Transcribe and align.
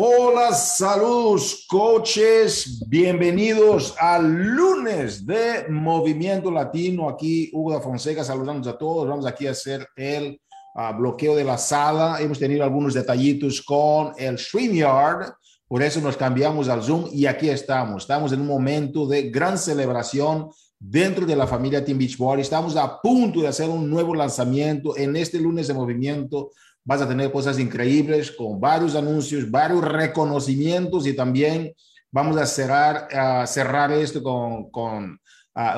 Hola, 0.00 0.52
saludos, 0.52 1.66
coaches. 1.68 2.84
Bienvenidos 2.86 3.96
al 3.98 4.32
lunes 4.32 5.26
de 5.26 5.66
Movimiento 5.68 6.52
Latino. 6.52 7.08
Aquí 7.08 7.50
Hugo 7.52 7.72
da 7.72 7.80
Fonseca, 7.80 8.22
saludamos 8.22 8.68
a 8.68 8.78
todos. 8.78 9.08
Vamos 9.08 9.26
aquí 9.26 9.48
a 9.48 9.50
hacer 9.50 9.84
el 9.96 10.40
uh, 10.76 10.96
bloqueo 10.96 11.34
de 11.34 11.42
la 11.42 11.58
sala. 11.58 12.18
Hemos 12.20 12.38
tenido 12.38 12.62
algunos 12.62 12.94
detallitos 12.94 13.60
con 13.60 14.12
el 14.16 14.38
StreamYard. 14.38 15.32
Por 15.66 15.82
eso 15.82 16.00
nos 16.00 16.16
cambiamos 16.16 16.68
al 16.68 16.84
Zoom 16.84 17.08
y 17.12 17.26
aquí 17.26 17.50
estamos. 17.50 18.04
Estamos 18.04 18.30
en 18.30 18.42
un 18.42 18.46
momento 18.46 19.04
de 19.04 19.30
gran 19.30 19.58
celebración 19.58 20.48
dentro 20.78 21.26
de 21.26 21.34
la 21.34 21.48
familia 21.48 21.84
Team 21.84 21.98
Beachbody. 21.98 22.42
Estamos 22.42 22.76
a 22.76 23.00
punto 23.00 23.40
de 23.40 23.48
hacer 23.48 23.68
un 23.68 23.90
nuevo 23.90 24.14
lanzamiento 24.14 24.96
en 24.96 25.16
este 25.16 25.40
lunes 25.40 25.66
de 25.66 25.74
movimiento 25.74 26.52
vas 26.88 27.02
a 27.02 27.06
tener 27.06 27.30
cosas 27.30 27.58
increíbles 27.58 28.32
con 28.32 28.58
varios 28.58 28.96
anuncios, 28.96 29.50
varios 29.50 29.84
reconocimientos 29.84 31.06
y 31.06 31.14
también 31.14 31.74
vamos 32.10 32.38
a 32.38 32.46
cerrar, 32.46 33.06
cerrar 33.46 33.92
esto 33.92 34.22
con, 34.22 34.70
con 34.70 35.20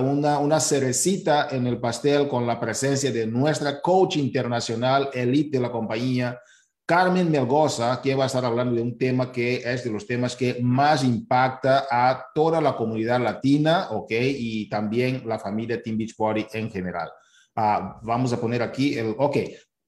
una, 0.05 0.39
una 0.39 0.61
cerecita 0.61 1.49
en 1.51 1.67
el 1.67 1.81
pastel 1.81 2.29
con 2.29 2.47
la 2.47 2.61
presencia 2.61 3.11
de 3.11 3.27
nuestra 3.27 3.81
coach 3.81 4.19
internacional, 4.19 5.11
elite 5.13 5.59
de 5.59 5.63
la 5.65 5.73
compañía, 5.73 6.39
Carmen 6.87 7.29
Melgoza, 7.29 8.01
que 8.01 8.15
va 8.15 8.23
a 8.23 8.27
estar 8.29 8.45
hablando 8.45 8.77
de 8.77 8.83
un 8.83 8.97
tema 8.97 9.33
que 9.33 9.57
es 9.65 9.83
de 9.83 9.91
los 9.91 10.07
temas 10.07 10.37
que 10.37 10.59
más 10.63 11.03
impacta 11.03 11.89
a 11.91 12.25
toda 12.33 12.61
la 12.61 12.77
comunidad 12.77 13.21
latina, 13.21 13.89
¿ok? 13.91 14.13
Y 14.13 14.69
también 14.69 15.25
la 15.27 15.41
familia 15.41 15.83
Team 15.83 15.99
Beachbody 15.99 16.47
en 16.53 16.71
general. 16.71 17.11
Uh, 17.57 17.99
vamos 18.03 18.33
a 18.33 18.41
poner 18.41 18.63
aquí 18.63 18.97
el, 18.97 19.17
ok, 19.19 19.37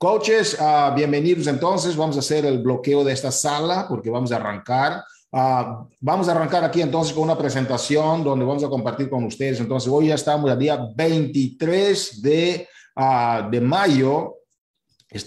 Coaches, 0.03 0.59
uh, 0.59 0.93
bienvenidos 0.97 1.47
entonces. 1.47 1.95
Vamos 1.95 2.17
a 2.17 2.19
hacer 2.19 2.45
el 2.45 2.59
bloqueo 2.59 3.05
de 3.05 3.13
esta 3.13 3.31
sala 3.31 3.87
porque 3.89 4.11
vamos 4.11 4.33
a 4.33 4.35
arrancar. 4.35 5.05
Uh, 5.31 5.87
vamos 6.01 6.29
a 6.29 6.33
arrancar 6.33 6.65
aquí 6.65 6.83
entonces 6.83 7.15
con 7.15 7.23
una 7.23 7.39
presentación 7.39 8.25
donde 8.25 8.45
vamos 8.45 8.65
a 8.65 8.69
compartir 8.69 9.09
con 9.09 9.23
ustedes. 9.23 9.61
Entonces, 9.61 9.89
hoy 9.89 10.09
ya 10.09 10.17
estamos 10.17 10.51
al 10.51 10.59
día 10.59 10.77
23 10.97 12.21
de, 12.21 12.67
uh, 12.97 13.49
de 13.49 13.61
mayo. 13.61 14.39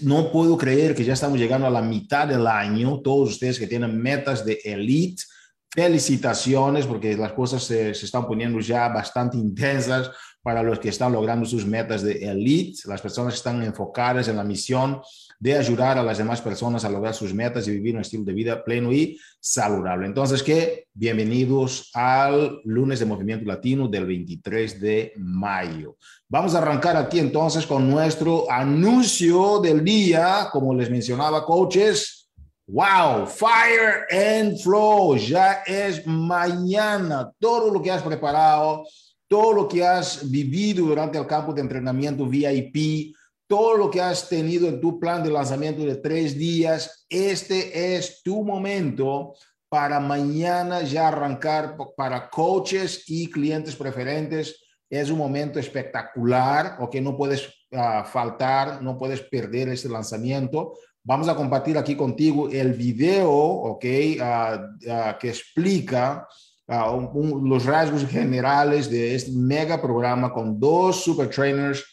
No 0.02 0.30
puedo 0.30 0.58
creer 0.58 0.94
que 0.94 1.04
ya 1.04 1.14
estamos 1.14 1.38
llegando 1.38 1.66
a 1.66 1.70
la 1.70 1.80
mitad 1.80 2.28
del 2.28 2.46
año. 2.46 3.00
Todos 3.00 3.30
ustedes 3.30 3.58
que 3.58 3.66
tienen 3.66 3.96
metas 3.96 4.44
de 4.44 4.60
elite, 4.62 5.22
felicitaciones 5.70 6.84
porque 6.84 7.16
las 7.16 7.32
cosas 7.32 7.64
se, 7.64 7.94
se 7.94 8.04
están 8.04 8.26
poniendo 8.26 8.60
ya 8.60 8.88
bastante 8.88 9.38
intensas 9.38 10.10
para 10.46 10.62
los 10.62 10.78
que 10.78 10.90
están 10.90 11.10
logrando 11.12 11.44
sus 11.44 11.66
metas 11.66 12.02
de 12.02 12.24
elite, 12.24 12.82
las 12.84 13.02
personas 13.02 13.34
que 13.34 13.38
están 13.38 13.64
enfocadas 13.64 14.28
en 14.28 14.36
la 14.36 14.44
misión 14.44 15.02
de 15.40 15.58
ayudar 15.58 15.98
a 15.98 16.04
las 16.04 16.18
demás 16.18 16.40
personas 16.40 16.84
a 16.84 16.88
lograr 16.88 17.14
sus 17.14 17.34
metas 17.34 17.66
y 17.66 17.72
vivir 17.72 17.96
un 17.96 18.02
estilo 18.02 18.22
de 18.22 18.32
vida 18.32 18.62
pleno 18.62 18.92
y 18.92 19.18
saludable. 19.40 20.06
Entonces, 20.06 20.44
¿qué? 20.44 20.86
Bienvenidos 20.94 21.90
al 21.94 22.60
lunes 22.62 23.00
de 23.00 23.06
Movimiento 23.06 23.44
Latino 23.44 23.88
del 23.88 24.06
23 24.06 24.80
de 24.80 25.14
mayo. 25.16 25.96
Vamos 26.28 26.54
a 26.54 26.58
arrancar 26.58 26.96
aquí 26.96 27.18
entonces 27.18 27.66
con 27.66 27.90
nuestro 27.90 28.48
anuncio 28.48 29.58
del 29.58 29.82
día, 29.82 30.46
como 30.52 30.72
les 30.76 30.88
mencionaba, 30.88 31.44
coaches. 31.44 32.28
Wow, 32.68 33.26
Fire 33.26 34.06
and 34.12 34.60
Flow, 34.60 35.16
ya 35.16 35.64
es 35.66 36.06
mañana. 36.06 37.32
Todo 37.40 37.72
lo 37.72 37.82
que 37.82 37.90
has 37.90 38.02
preparado 38.02 38.84
todo 39.28 39.52
lo 39.52 39.68
que 39.68 39.84
has 39.84 40.30
vivido 40.30 40.86
durante 40.86 41.18
el 41.18 41.26
campo 41.26 41.52
de 41.52 41.60
entrenamiento 41.60 42.26
VIP, 42.26 43.14
todo 43.46 43.76
lo 43.76 43.90
que 43.90 44.00
has 44.00 44.28
tenido 44.28 44.68
en 44.68 44.80
tu 44.80 44.98
plan 44.98 45.22
de 45.22 45.30
lanzamiento 45.30 45.82
de 45.82 45.96
tres 45.96 46.36
días, 46.36 47.06
este 47.08 47.96
es 47.96 48.22
tu 48.22 48.44
momento 48.44 49.34
para 49.68 50.00
mañana 50.00 50.82
ya 50.82 51.08
arrancar 51.08 51.76
para 51.96 52.28
coaches 52.28 53.04
y 53.06 53.30
clientes 53.30 53.74
preferentes. 53.76 54.62
Es 54.88 55.10
un 55.10 55.18
momento 55.18 55.58
espectacular, 55.58 56.76
o 56.80 56.88
que 56.88 57.00
no 57.00 57.16
puedes 57.16 57.48
uh, 57.72 58.04
faltar, 58.04 58.80
no 58.82 58.96
puedes 58.96 59.20
perder 59.22 59.68
este 59.68 59.88
lanzamiento. 59.88 60.74
Vamos 61.02 61.28
a 61.28 61.34
compartir 61.34 61.76
aquí 61.76 61.96
contigo 61.96 62.48
el 62.48 62.72
video, 62.72 63.30
¿ok? 63.30 63.84
Uh, 63.84 64.88
uh, 64.90 65.18
que 65.18 65.28
explica 65.28 66.26
un, 66.68 67.48
los 67.48 67.64
rasgos 67.64 68.06
generales 68.06 68.90
de 68.90 69.14
este 69.14 69.32
mega 69.32 69.80
programa 69.80 70.32
con 70.32 70.58
dos 70.58 71.02
super 71.04 71.28
trainers 71.28 71.84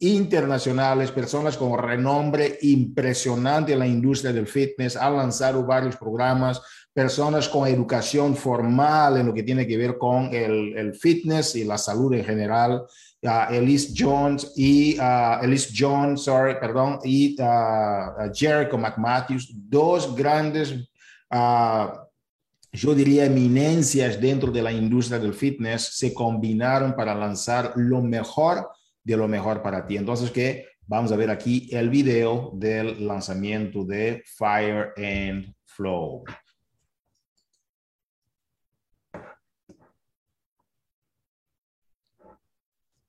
internacionales, 0.00 1.12
personas 1.12 1.56
con 1.56 1.78
renombre 1.78 2.58
impresionante 2.62 3.72
en 3.74 3.78
la 3.78 3.86
industria 3.86 4.32
del 4.32 4.48
fitness, 4.48 4.96
han 4.96 5.16
lanzado 5.16 5.64
varios 5.64 5.96
programas, 5.96 6.60
personas 6.92 7.48
con 7.48 7.68
educación 7.68 8.34
formal 8.34 9.18
en 9.18 9.26
lo 9.26 9.34
que 9.34 9.44
tiene 9.44 9.66
que 9.66 9.76
ver 9.76 9.98
con 9.98 10.34
el, 10.34 10.76
el 10.76 10.94
fitness 10.94 11.54
y 11.54 11.64
la 11.64 11.78
salud 11.78 12.12
en 12.14 12.24
general. 12.24 12.84
Uh, 13.24 13.54
Elise 13.54 13.94
Jones 13.96 14.52
y 14.56 14.98
uh, 14.98 15.44
Elise 15.44 15.72
Jones, 15.72 16.22
sorry, 16.22 16.58
perdón, 16.58 16.98
y 17.04 17.40
uh, 17.40 18.28
Jericho 18.34 18.76
McMatthews, 18.76 19.52
dos 19.54 20.16
grandes 20.16 20.74
yo 22.72 22.94
diría, 22.94 23.26
eminencias 23.26 24.20
dentro 24.20 24.50
de 24.50 24.62
la 24.62 24.72
industria 24.72 25.18
del 25.18 25.34
fitness 25.34 25.96
se 25.96 26.14
combinaron 26.14 26.94
para 26.96 27.14
lanzar 27.14 27.74
lo 27.76 28.00
mejor 28.00 28.68
de 29.04 29.16
lo 29.16 29.28
mejor 29.28 29.62
para 29.62 29.86
ti. 29.86 29.96
Entonces, 29.96 30.30
que 30.30 30.66
vamos 30.86 31.12
a 31.12 31.16
ver 31.16 31.30
aquí 31.30 31.68
el 31.72 31.90
video 31.90 32.50
del 32.54 33.06
lanzamiento 33.06 33.84
de 33.84 34.22
Fire 34.24 34.92
and 34.96 35.54
Flow. 35.66 36.24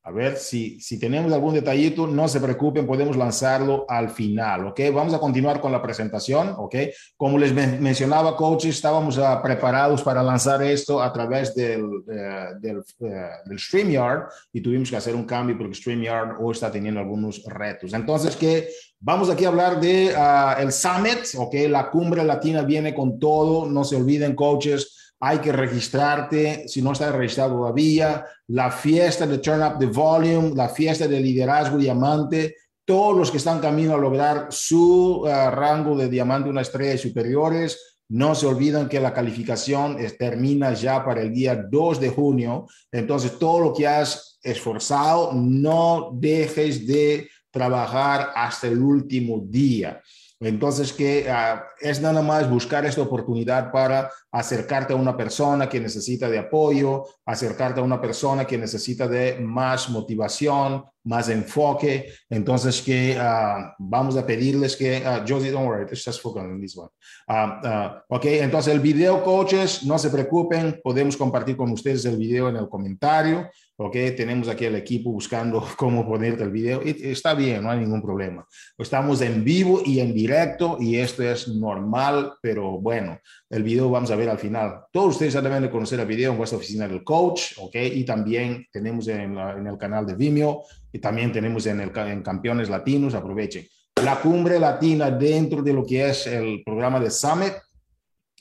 A 0.05 0.11
ver 0.11 0.35
si, 0.35 0.81
si 0.81 0.99
tenemos 0.99 1.31
algún 1.31 1.53
detallito, 1.53 2.05
no 2.05 2.27
se 2.27 2.41
preocupen, 2.41 2.85
podemos 2.85 3.15
lanzarlo 3.15 3.85
al 3.87 4.09
final, 4.09 4.67
¿ok? 4.67 4.81
Vamos 4.93 5.13
a 5.13 5.19
continuar 5.19 5.61
con 5.61 5.71
la 5.71 5.81
presentación, 5.81 6.53
¿ok? 6.57 6.75
Como 7.15 7.37
les 7.37 7.53
mencionaba, 7.53 8.35
coaches, 8.35 8.75
estábamos 8.75 9.17
uh, 9.17 9.41
preparados 9.41 10.01
para 10.03 10.21
lanzar 10.21 10.61
esto 10.61 11.01
a 11.01 11.13
través 11.13 11.55
del, 11.55 11.85
uh, 11.85 12.59
del, 12.59 12.79
uh, 12.79 13.07
del, 13.45 13.57
StreamYard 13.57 14.23
y 14.51 14.59
tuvimos 14.59 14.89
que 14.89 14.97
hacer 14.97 15.15
un 15.15 15.23
cambio 15.23 15.57
porque 15.57 15.75
StreamYard 15.75 16.35
hoy 16.37 16.51
está 16.51 16.69
teniendo 16.69 16.99
algunos 16.99 17.41
retos. 17.45 17.93
Entonces, 17.93 18.35
que 18.35 18.67
vamos 18.99 19.29
aquí 19.29 19.45
a 19.45 19.47
hablar 19.47 19.79
de 19.79 20.13
el 20.59 20.73
Summit, 20.73 21.33
¿ok? 21.37 21.55
La 21.69 21.89
cumbre 21.89 22.25
latina 22.25 22.63
viene 22.63 22.93
con 22.93 23.19
todo, 23.19 23.69
no 23.69 23.85
se 23.85 23.95
olviden, 23.95 24.35
coaches 24.35 25.02
hay 25.25 25.37
que 25.37 25.53
registrarte, 25.53 26.67
si 26.67 26.81
no 26.81 26.91
estás 26.91 27.15
registrado 27.15 27.55
todavía, 27.55 28.25
la 28.47 28.69
fiesta 28.69 29.25
de 29.25 29.37
Turn 29.37 29.63
Up 29.63 29.79
the 29.79 29.85
Volume, 29.85 30.51
la 30.53 30.67
fiesta 30.67 31.07
de 31.07 31.21
liderazgo 31.21 31.77
diamante, 31.77 32.57
todos 32.83 33.17
los 33.17 33.31
que 33.31 33.37
están 33.37 33.61
camino 33.61 33.93
a 33.93 33.97
lograr 33.97 34.47
su 34.49 35.21
uh, 35.21 35.49
rango 35.49 35.95
de 35.95 36.09
diamante, 36.09 36.49
una 36.49 36.59
estrella 36.59 36.95
y 36.95 36.97
superiores, 36.97 38.01
no 38.09 38.35
se 38.35 38.47
olviden 38.47 38.89
que 38.89 38.99
la 38.99 39.13
calificación 39.13 39.97
es, 39.97 40.17
termina 40.17 40.73
ya 40.73 41.05
para 41.05 41.21
el 41.21 41.33
día 41.33 41.55
2 41.55 42.01
de 42.01 42.09
junio. 42.09 42.67
Entonces, 42.91 43.39
todo 43.39 43.61
lo 43.61 43.73
que 43.73 43.87
has 43.87 44.37
esforzado, 44.43 45.31
no 45.33 46.09
dejes 46.15 46.85
de 46.85 47.29
trabajar 47.49 48.33
hasta 48.35 48.67
el 48.67 48.81
último 48.81 49.41
día. 49.45 50.01
Entonces, 50.43 50.91
que 50.91 51.25
uh, 51.29 51.59
es 51.79 52.01
nada 52.01 52.21
más 52.21 52.49
buscar 52.49 52.85
esta 52.85 53.01
oportunidad 53.01 53.71
para 53.71 54.11
acercarte 54.31 54.93
a 54.93 54.97
una 54.97 55.15
persona 55.15 55.69
que 55.69 55.79
necesita 55.79 56.29
de 56.29 56.39
apoyo, 56.39 57.05
acercarte 57.25 57.79
a 57.79 57.83
una 57.83 58.01
persona 58.01 58.45
que 58.45 58.57
necesita 58.57 59.07
de 59.07 59.39
más 59.39 59.89
motivación, 59.89 60.83
más 61.05 61.29
enfoque. 61.29 62.13
Entonces, 62.29 62.81
que 62.81 63.17
uh, 63.17 63.73
vamos 63.79 64.17
a 64.17 64.25
pedirles 64.25 64.75
que, 64.75 65.01
uh, 65.05 65.25
Josie, 65.27 65.51
don't 65.51 65.67
worry, 65.67 65.87
just 65.89 66.21
focus 66.21 66.43
on 66.43 66.59
this 66.59 66.77
one. 66.77 66.89
ok, 68.09 68.25
entonces 68.25 68.73
el 68.73 68.79
video, 68.79 69.23
coaches, 69.23 69.83
no 69.83 69.97
se 69.97 70.09
preocupen, 70.09 70.79
podemos 70.83 71.15
compartir 71.15 71.55
con 71.55 71.71
ustedes 71.71 72.05
el 72.05 72.17
video 72.17 72.49
en 72.49 72.57
el 72.57 72.67
comentario. 72.67 73.49
Ok, 73.85 73.97
tenemos 74.15 74.47
aquí 74.47 74.63
el 74.63 74.77
equipo 74.77 75.11
buscando 75.11 75.61
cómo 75.77 76.07
ponerte 76.07 76.41
el 76.41 76.51
video. 76.51 76.81
Está 76.81 77.33
bien, 77.33 77.61
no 77.61 77.69
hay 77.69 77.79
ningún 77.79 78.01
problema. 78.01 78.47
Estamos 78.77 79.19
en 79.19 79.43
vivo 79.43 79.81
y 79.83 79.99
en 79.99 80.13
directo 80.13 80.77
y 80.79 80.95
esto 80.95 81.21
es 81.21 81.49
normal, 81.49 82.35
pero 82.41 82.79
bueno, 82.79 83.19
el 83.49 83.61
video 83.61 83.89
vamos 83.89 84.09
a 84.09 84.15
ver 84.15 84.29
al 84.29 84.39
final. 84.39 84.85
Todos 84.89 85.15
ustedes 85.15 85.33
ya 85.33 85.41
deben 85.41 85.63
de 85.63 85.69
conocer 85.69 85.99
el 85.99 86.05
video 86.05 86.31
en 86.31 86.37
vuestra 86.37 86.57
oficina 86.57 86.87
del 86.87 87.03
coach, 87.03 87.57
ok, 87.57 87.75
y 87.75 88.05
también 88.05 88.65
tenemos 88.71 89.05
en, 89.09 89.37
en 89.37 89.67
el 89.67 89.77
canal 89.77 90.05
de 90.05 90.15
Vimeo 90.15 90.63
y 90.89 90.99
también 90.99 91.33
tenemos 91.33 91.65
en, 91.65 91.81
el, 91.81 91.91
en 91.93 92.23
Campeones 92.23 92.69
Latinos, 92.69 93.13
aprovechen. 93.13 93.67
La 94.01 94.21
cumbre 94.21 94.61
latina 94.61 95.11
dentro 95.11 95.61
de 95.61 95.73
lo 95.73 95.85
que 95.85 96.09
es 96.09 96.25
el 96.27 96.63
programa 96.63 97.01
de 97.01 97.11
Summit 97.11 97.53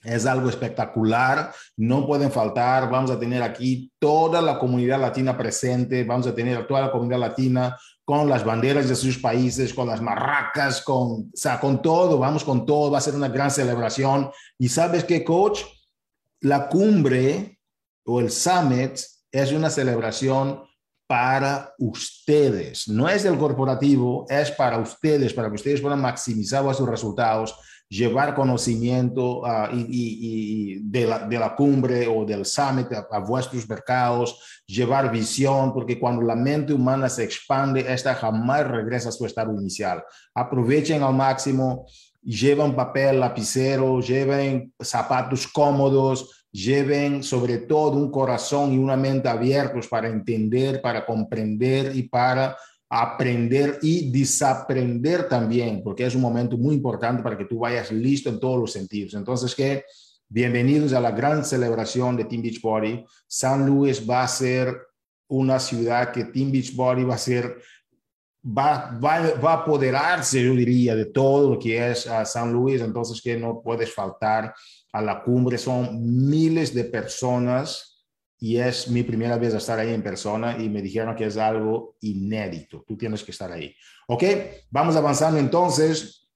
es 0.02 0.26
algo 0.26 0.48
espectacular, 0.48 1.52
no 1.76 2.06
pueden 2.06 2.30
faltar, 2.30 2.90
vamos 2.90 3.10
a 3.10 3.18
tener 3.18 3.42
aquí 3.42 3.92
toda 3.98 4.42
la 4.42 4.58
comunidad 4.58 5.00
latina 5.00 5.36
presente, 5.36 6.04
vamos 6.04 6.26
a 6.26 6.34
tener 6.34 6.56
a 6.58 6.66
toda 6.66 6.82
la 6.82 6.92
comunidad 6.92 7.20
latina 7.20 7.78
con 8.04 8.28
las 8.28 8.44
banderas 8.44 8.88
de 8.88 8.96
sus 8.96 9.18
países, 9.18 9.72
con 9.72 9.86
las 9.86 10.00
marracas, 10.00 10.82
con, 10.82 10.96
o 10.96 11.30
sea, 11.34 11.60
con 11.60 11.80
todo, 11.80 12.18
vamos 12.18 12.44
con 12.44 12.66
todo, 12.66 12.90
va 12.90 12.98
a 12.98 13.02
ser 13.02 13.14
una 13.14 13.28
gran 13.28 13.50
celebración. 13.50 14.30
Y 14.58 14.68
sabes 14.68 15.04
qué, 15.04 15.24
coach, 15.24 15.60
la 16.40 16.68
cumbre 16.68 17.60
o 18.04 18.20
el 18.20 18.30
summit 18.30 18.98
es 19.30 19.52
una 19.52 19.70
celebración 19.70 20.62
para 21.06 21.74
ustedes, 21.78 22.88
no 22.88 23.06
es 23.06 23.22
del 23.22 23.36
corporativo, 23.36 24.24
es 24.30 24.50
para 24.50 24.78
ustedes, 24.78 25.34
para 25.34 25.48
que 25.48 25.56
ustedes 25.56 25.80
puedan 25.80 26.00
maximizar 26.00 26.64
sus 26.74 26.88
resultados 26.88 27.54
llevar 27.92 28.34
conocimiento 28.34 29.44
ah, 29.44 29.68
y, 29.70 30.80
de, 30.82 31.06
la, 31.06 31.28
de, 31.28 31.38
la, 31.38 31.54
cumbre 31.54 32.08
o 32.08 32.24
del 32.24 32.46
summit 32.46 32.86
a, 32.90 33.18
vuestros 33.18 33.68
mercados, 33.68 34.62
llevar 34.66 35.12
visión, 35.12 35.74
porque 35.74 36.00
cuando 36.00 36.22
la 36.22 36.34
mente 36.34 36.72
humana 36.72 37.10
se 37.10 37.22
expande, 37.22 37.84
esta 37.92 38.14
jamás 38.14 38.66
regresa 38.66 39.10
a 39.10 39.12
su 39.12 39.26
estado 39.26 39.52
inicial. 39.52 40.02
Aprovechen 40.34 41.02
al 41.02 41.12
máximo, 41.12 41.84
lleven 42.22 42.74
papel, 42.74 43.20
lapicero, 43.20 44.00
lleven 44.00 44.72
zapatos 44.80 45.46
cómodos, 45.46 46.46
lleven 46.50 47.22
sobre 47.22 47.58
todo 47.58 47.98
un 47.98 48.10
corazón 48.10 48.72
y 48.72 48.78
una 48.78 48.96
mente 48.96 49.28
abiertos 49.28 49.86
para 49.86 50.08
entender, 50.08 50.80
para 50.80 51.04
comprender 51.04 51.94
y 51.94 52.04
para 52.04 52.56
aprender 52.94 53.78
y 53.80 54.10
desaprender 54.10 55.26
también, 55.26 55.82
porque 55.82 56.04
es 56.04 56.14
un 56.14 56.20
momento 56.20 56.58
muy 56.58 56.74
importante 56.74 57.22
para 57.22 57.38
que 57.38 57.46
tú 57.46 57.60
vayas 57.60 57.90
listo 57.90 58.28
en 58.28 58.38
todos 58.38 58.60
los 58.60 58.70
sentidos. 58.70 59.14
Entonces, 59.14 59.54
que 59.54 59.86
bienvenidos 60.28 60.92
a 60.92 61.00
la 61.00 61.10
gran 61.10 61.42
celebración 61.42 62.18
de 62.18 62.26
Team 62.26 62.42
Beachbody. 62.42 63.02
San 63.26 63.64
Luis 63.64 64.06
va 64.06 64.24
a 64.24 64.28
ser 64.28 64.76
una 65.26 65.58
ciudad 65.58 66.12
que 66.12 66.24
Team 66.24 66.52
Beachbody 66.52 67.04
va 67.04 67.14
a 67.14 67.18
ser, 67.18 67.56
va, 68.46 69.00
va, 69.02 69.36
va 69.40 69.52
a 69.52 69.62
apoderarse, 69.62 70.44
yo 70.44 70.52
diría, 70.52 70.94
de 70.94 71.06
todo 71.06 71.54
lo 71.54 71.58
que 71.58 71.92
es 71.92 72.04
uh, 72.04 72.26
San 72.26 72.52
Luis. 72.52 72.82
Entonces, 72.82 73.22
que 73.22 73.38
no 73.38 73.62
puedes 73.64 73.90
faltar 73.90 74.52
a 74.92 75.00
la 75.00 75.22
cumbre. 75.22 75.56
Son 75.56 75.98
miles 76.28 76.74
de 76.74 76.84
personas 76.84 77.91
y 78.42 78.56
es 78.56 78.88
mi 78.88 79.04
primera 79.04 79.38
vez 79.38 79.54
estar 79.54 79.78
ahí 79.78 79.94
en 79.94 80.02
persona 80.02 80.56
y 80.58 80.68
me 80.68 80.82
dijeron 80.82 81.14
que 81.14 81.26
es 81.26 81.36
algo 81.36 81.94
inédito. 82.00 82.82
Tú 82.84 82.96
tienes 82.96 83.22
que 83.22 83.30
estar 83.30 83.52
ahí. 83.52 83.72
Ok, 84.08 84.24
vamos 84.68 84.96
avanzando 84.96 85.38
entonces. 85.38 86.28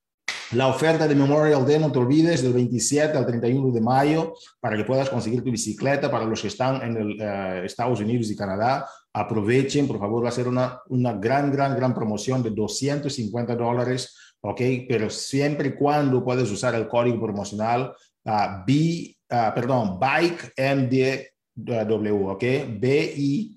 La 0.53 0.69
oferta 0.69 1.09
de 1.09 1.17
Memorial 1.17 1.67
Day, 1.67 1.81
no 1.81 1.91
te 1.91 1.99
olvides, 1.99 2.45
del 2.45 2.53
27 2.53 3.19
al 3.19 3.27
31 3.27 3.73
de 3.73 3.81
mayo, 3.81 4.35
para 4.61 4.77
que 4.77 4.85
puedas 4.85 5.11
conseguir 5.11 5.43
tu 5.43 5.51
bicicleta. 5.51 6.09
Para 6.09 6.27
los 6.27 6.41
que 6.41 6.47
están 6.47 6.81
en 6.81 6.97
el, 6.97 7.21
eh, 7.21 7.63
Estados 7.65 7.99
Unidos 7.99 8.31
y 8.31 8.37
Canadá, 8.37 8.89
aprovechen, 9.13 9.89
por 9.89 9.99
favor, 9.99 10.25
va 10.25 10.29
a 10.29 10.33
ser 10.33 10.47
una, 10.47 10.81
una 10.91 11.13
gran, 11.15 11.51
gran, 11.51 11.75
gran 11.75 11.93
promoción 11.93 12.41
de 12.41 12.51
250 12.51 13.57
dólares, 13.57 14.17
¿ok? 14.43 14.61
Pero 14.89 15.11
siempre 15.11 15.71
y 15.71 15.75
cuando 15.75 16.25
puedes 16.25 16.49
usar 16.53 16.77
el 16.77 16.87
código 16.87 17.21
promocional 17.21 17.93
uh, 18.25 18.65
B, 18.65 19.17
uh, 19.29 19.53
perdón, 19.53 19.99
Bike 19.99 20.53
MD 20.57 21.36
W, 21.57 22.29
¿ok? 22.29 22.45
B-I-K-E-M-D-W 22.79 23.53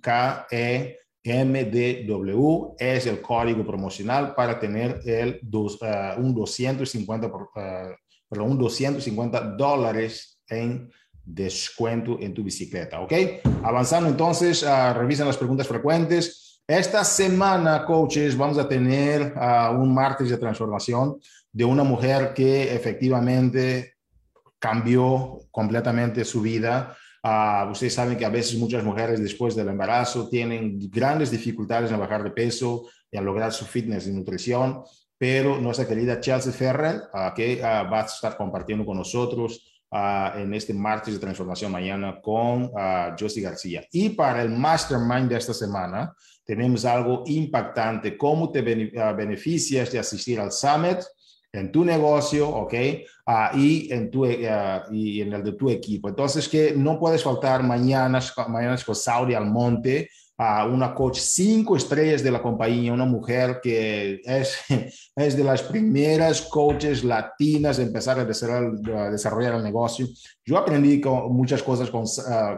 es 2.80 3.06
el 3.06 3.22
código 3.22 3.66
promocional 3.66 4.34
para 4.34 4.58
tener 4.58 5.02
el 5.06 5.40
dos, 5.44 5.78
uh, 5.82 6.18
un 6.18 6.34
250, 6.34 7.30
por, 7.30 7.42
uh, 7.44 7.94
perdón, 8.30 8.52
un 8.52 8.58
250 8.58 9.42
dólares 9.58 10.40
en 10.48 10.90
descuento 11.26 12.18
en 12.22 12.34
tu 12.34 12.42
bicicleta, 12.44 13.02
¿ok? 13.02 13.14
Avanzando 13.64 14.10
entonces, 14.10 14.64
uh, 14.64 14.94
revisen 14.94 15.28
las 15.28 15.38
preguntas 15.38 15.68
frecuentes. 15.68 16.62
Esta 16.66 17.04
semana, 17.04 17.86
coaches, 17.86 18.38
vamos 18.38 18.58
a 18.60 18.68
tener 18.68 19.34
un 19.76 19.94
martes 19.94 20.30
de 20.30 20.38
transformación 20.38 21.20
de 21.52 21.66
una 21.66 21.84
mujer 21.84 22.32
que 22.36 22.76
efectivamente 22.76 23.96
cambió 24.60 25.40
completamente 25.50 26.24
su 26.24 26.42
vida 26.42 26.96
Uh, 27.24 27.70
ustedes 27.72 27.94
saben 27.94 28.18
que 28.18 28.26
a 28.26 28.30
veces 28.30 28.58
muchas 28.58 28.84
mujeres 28.84 29.22
después 29.22 29.56
del 29.56 29.68
embarazo 29.68 30.30
tienen 30.30 30.80
grandes 30.90 31.32
dificultades 31.32 31.92
en 31.92 32.00
bajar 32.00 32.24
de 32.24 32.32
peso 32.32 32.86
y 33.12 33.18
en 33.18 33.26
lograr 33.26 33.52
su 33.52 33.66
fitness 33.66 34.08
y 34.08 34.12
nutrición, 34.12 34.84
pero 35.18 35.60
nuestra 35.60 35.86
querida 35.86 36.22
Chelsea 36.22 36.54
Ferrer, 36.54 37.02
uh, 37.14 37.34
que 37.36 37.60
uh, 37.60 37.92
va 37.92 38.02
a 38.02 38.06
estar 38.06 38.38
compartiendo 38.38 38.86
con 38.86 38.98
nosotros 38.98 39.66
en 39.92 40.54
este 40.54 40.72
martes 40.72 41.16
de 41.16 41.20
transformación 41.20 41.72
mañana 41.72 42.22
con 42.22 42.70
Josie 43.20 43.42
García. 43.42 43.84
Y 43.92 44.10
para 44.10 44.44
el 44.44 44.52
mastermind 44.52 45.30
de 45.30 45.38
esta 45.38 45.52
semana, 45.52 46.14
tenemos 46.46 46.86
algo 46.86 47.24
impactante, 47.26 48.16
cómo 48.16 48.52
te 48.52 48.62
beneficias 48.62 49.92
de 49.92 49.98
asistir 49.98 50.40
al 50.40 50.52
summit 50.52 51.00
en 51.52 51.72
tu 51.72 51.84
negocio, 51.84 52.48
¿ok? 52.48 52.74
Uh, 53.26 53.58
y, 53.58 53.92
en 53.92 54.12
tu, 54.12 54.26
uh, 54.26 54.92
y 54.92 55.22
en 55.22 55.34
el 55.34 55.44
de 55.44 55.54
tu 55.54 55.70
equipo. 55.70 56.10
Entonces, 56.10 56.48
que 56.48 56.74
no 56.76 57.00
puedes 57.00 57.24
faltar 57.24 57.64
mañana, 57.64 58.20
mañana 58.48 58.78
con 58.86 58.96
Saudi 58.96 59.34
Almonte, 59.34 60.10
a 60.38 60.66
uh, 60.66 60.74
una 60.74 60.94
coach 60.94 61.18
cinco 61.18 61.76
estrellas 61.76 62.24
de 62.24 62.32
la 62.32 62.42
compañía, 62.42 62.94
una 62.94 63.06
mujer 63.06 63.60
que 63.62 64.22
es, 64.24 64.58
es 65.16 65.36
de 65.36 65.44
las 65.44 65.64
primeras 65.64 66.42
coaches 66.44 67.04
latinas 67.04 67.80
en 67.80 67.88
empezar 67.88 68.20
a 68.20 68.26
desarrollar, 68.26 68.98
a 68.98 69.12
desarrollar 69.12 69.56
el 69.56 69.64
negocio. 69.64 70.08
Yo 70.46 70.58
aprendí 70.58 71.02
con, 71.02 71.34
muchas 71.34 71.62
cosas 71.64 71.90
con, 71.90 72.06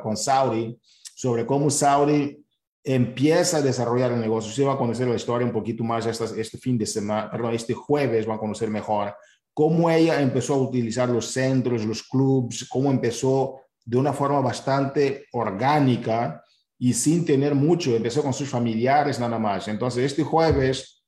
con 0.03 0.17
Saudi 0.17 0.77
sobre 1.15 1.45
cómo 1.45 1.69
Saudi 1.69 2.37
empieza 2.83 3.57
a 3.57 3.61
desarrollar 3.61 4.11
el 4.11 4.19
negocio. 4.19 4.49
Usted 4.49 4.65
va 4.65 4.73
a 4.73 4.77
conocer 4.77 5.07
la 5.07 5.15
historia 5.15 5.45
un 5.45 5.53
poquito 5.53 5.83
más 5.83 6.05
este, 6.05 6.57
fin 6.57 6.77
de 6.77 6.85
semana, 6.85 7.29
perdón, 7.29 7.53
este 7.53 7.73
jueves 7.73 8.27
va 8.27 8.35
a 8.35 8.39
conocer 8.39 8.69
mejor 8.69 9.15
cómo 9.53 9.89
ella 9.89 10.21
empezó 10.21 10.55
a 10.55 10.57
utilizar 10.57 11.09
los 11.09 11.27
centros, 11.27 11.85
los 11.85 12.03
clubs, 12.03 12.67
cómo 12.69 12.89
empezó 12.89 13.61
de 13.83 13.97
una 13.97 14.13
forma 14.13 14.39
bastante 14.39 15.25
orgánica 15.33 16.43
y 16.77 16.93
sin 16.93 17.25
tener 17.25 17.53
mucho, 17.53 17.95
empezó 17.95 18.23
con 18.23 18.33
sus 18.33 18.49
familiares 18.49 19.19
nada 19.19 19.37
más. 19.37 19.67
Entonces, 19.67 20.05
este 20.05 20.23
jueves 20.23 21.03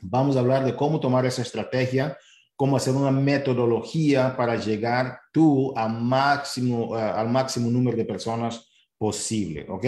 vamos 0.00 0.36
a 0.36 0.40
hablar 0.40 0.64
de 0.64 0.76
cómo 0.76 1.00
tomar 1.00 1.26
esa 1.26 1.42
estrategia, 1.42 2.16
cómo 2.54 2.76
hacer 2.76 2.94
una 2.94 3.10
metodología 3.10 4.36
para 4.36 4.56
llegar 4.56 5.18
tú 5.32 5.72
a 5.76 5.88
máximo, 5.88 6.94
al 6.94 7.28
máximo 7.28 7.70
número 7.70 7.96
de 7.96 8.04
personas 8.04 8.68
posible, 8.96 9.66
¿ok? 9.68 9.84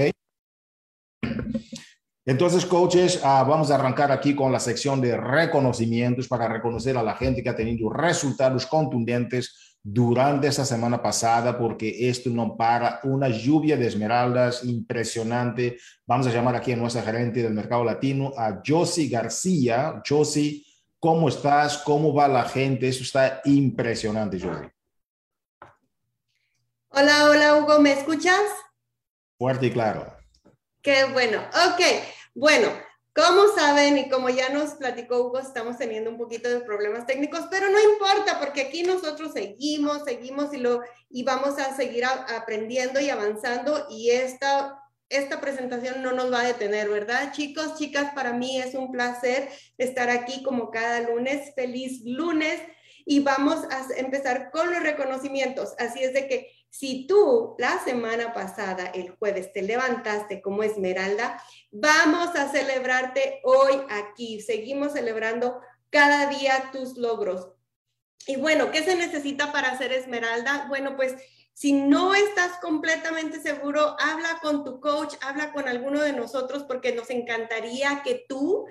Entonces, 2.31 2.65
coaches, 2.65 3.17
uh, 3.25 3.45
vamos 3.45 3.73
a 3.73 3.75
arrancar 3.75 4.13
aquí 4.13 4.37
con 4.37 4.53
la 4.53 4.61
sección 4.61 5.01
de 5.01 5.17
reconocimientos 5.17 6.29
para 6.29 6.47
reconocer 6.47 6.97
a 6.97 7.03
la 7.03 7.17
gente 7.17 7.43
que 7.43 7.49
ha 7.49 7.57
tenido 7.57 7.91
resultados 7.91 8.67
contundentes 8.67 9.77
durante 9.83 10.47
esta 10.47 10.65
semana 10.65 11.03
pasada, 11.03 11.59
porque 11.59 12.09
esto 12.09 12.31
no 12.31 12.57
para, 12.57 13.01
una 13.03 13.29
lluvia 13.29 13.77
de 13.77 13.89
esmeraldas 13.89 14.63
impresionante. 14.63 15.79
Vamos 16.07 16.29
a 16.29 16.31
llamar 16.31 16.55
aquí 16.55 16.71
a 16.71 16.77
nuestra 16.77 17.03
gerente 17.03 17.43
del 17.43 17.53
mercado 17.53 17.83
latino, 17.83 18.33
a 18.39 18.63
Josie 18.65 19.09
García. 19.09 20.01
Josie, 20.09 20.65
¿cómo 21.01 21.29
estás? 21.29 21.79
¿Cómo 21.79 22.15
va 22.15 22.29
la 22.29 22.45
gente? 22.45 22.87
Eso 22.87 23.03
está 23.03 23.41
impresionante, 23.45 24.39
Josie. 24.39 24.71
Hola, 26.91 27.25
hola, 27.29 27.57
Hugo, 27.57 27.81
¿me 27.81 27.91
escuchas? 27.91 28.41
Fuerte 29.37 29.67
y 29.67 29.73
claro. 29.73 30.21
Qué 30.81 31.05
bueno. 31.13 31.41
Ok, 31.41 31.83
bueno, 32.35 32.69
como 33.15 33.49
saben 33.55 33.99
y 33.99 34.09
como 34.09 34.29
ya 34.29 34.51
nos 34.51 34.75
platicó 34.75 35.27
Hugo, 35.27 35.41
estamos 35.41 35.77
teniendo 35.77 36.11
un 36.11 36.17
poquito 36.17 36.49
de 36.49 36.61
problemas 36.61 37.07
técnicos, 37.07 37.49
pero 37.51 37.69
no 37.69 37.81
importa 37.81 38.39
porque 38.39 38.63
aquí 38.63 38.83
nosotros 38.83 39.33
seguimos, 39.33 40.05
seguimos 40.05 40.55
y, 40.55 40.59
lo, 40.59 40.81
y 41.09 41.25
vamos 41.25 41.59
a 41.59 41.75
seguir 41.75 42.05
aprendiendo 42.05 43.01
y 43.01 43.11
avanzando 43.11 43.87
y 43.91 44.11
esta, 44.11 44.81
esta 45.09 45.41
presentación 45.41 46.03
no 46.03 46.13
nos 46.13 46.33
va 46.33 46.43
a 46.43 46.47
detener, 46.47 46.89
¿verdad? 46.89 47.33
Chicos, 47.33 47.77
chicas, 47.77 48.15
para 48.15 48.33
mí 48.33 48.61
es 48.61 48.75
un 48.75 48.93
placer 48.93 49.49
estar 49.77 50.09
aquí 50.09 50.45
como 50.45 50.71
cada 50.71 51.01
lunes. 51.01 51.53
Feliz 51.57 52.03
lunes 52.05 52.61
y 53.05 53.19
vamos 53.21 53.65
a 53.71 53.99
empezar 53.99 54.53
con 54.53 54.73
los 54.73 54.85
reconocimientos. 54.85 55.75
Así 55.79 56.03
es 56.05 56.15
de 56.15 56.29
que 56.29 56.53
si 56.71 57.07
tú 57.07 57.57
la 57.59 57.83
semana 57.85 58.33
pasada, 58.33 58.87
el 58.87 59.11
jueves, 59.11 59.53
te 59.53 59.63
levantaste 59.63 60.41
como 60.41 60.63
Esmeralda, 60.63 61.43
vamos 61.71 62.35
a 62.37 62.49
celebrarte 62.49 63.41
hoy 63.43 63.75
aquí. 63.91 64.41
Seguimos 64.41 64.93
celebrando 64.93 65.61
cada 65.91 66.27
día 66.31 66.71
tus 66.73 66.97
logros. 66.97 67.49
Y 68.27 68.37
bueno, 68.37 68.71
¿qué 68.71 68.85
se 68.85 68.95
necesita 68.95 69.53
para 69.53 69.77
ser 69.77 69.93
Esmeralda? 69.93 70.67
Bueno, 70.69 70.97
pues 70.97 71.17
si 71.53 71.73
no 71.73 72.15
estás 72.15 72.59
completamente 72.61 73.41
seguro, 73.41 73.97
habla 73.99 74.39
con 74.41 74.65
tu 74.65 74.81
coach, 74.81 75.15
habla 75.21 75.53
con 75.53 75.69
alguno 75.69 76.01
de 76.01 76.13
nosotros 76.13 76.63
porque 76.63 76.95
nos 76.95 77.11
encantaría 77.11 78.03
que 78.05 78.25
tú 78.29 78.67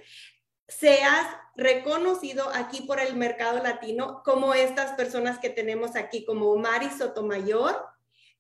seas 0.69 1.27
reconocido 1.55 2.49
aquí 2.53 2.81
por 2.81 2.99
el 2.99 3.15
mercado 3.15 3.61
latino 3.61 4.21
como 4.23 4.53
estas 4.53 4.93
personas 4.93 5.39
que 5.39 5.49
tenemos 5.49 5.95
aquí, 5.95 6.23
como 6.23 6.55
Mari 6.55 6.89
Sotomayor, 6.89 7.85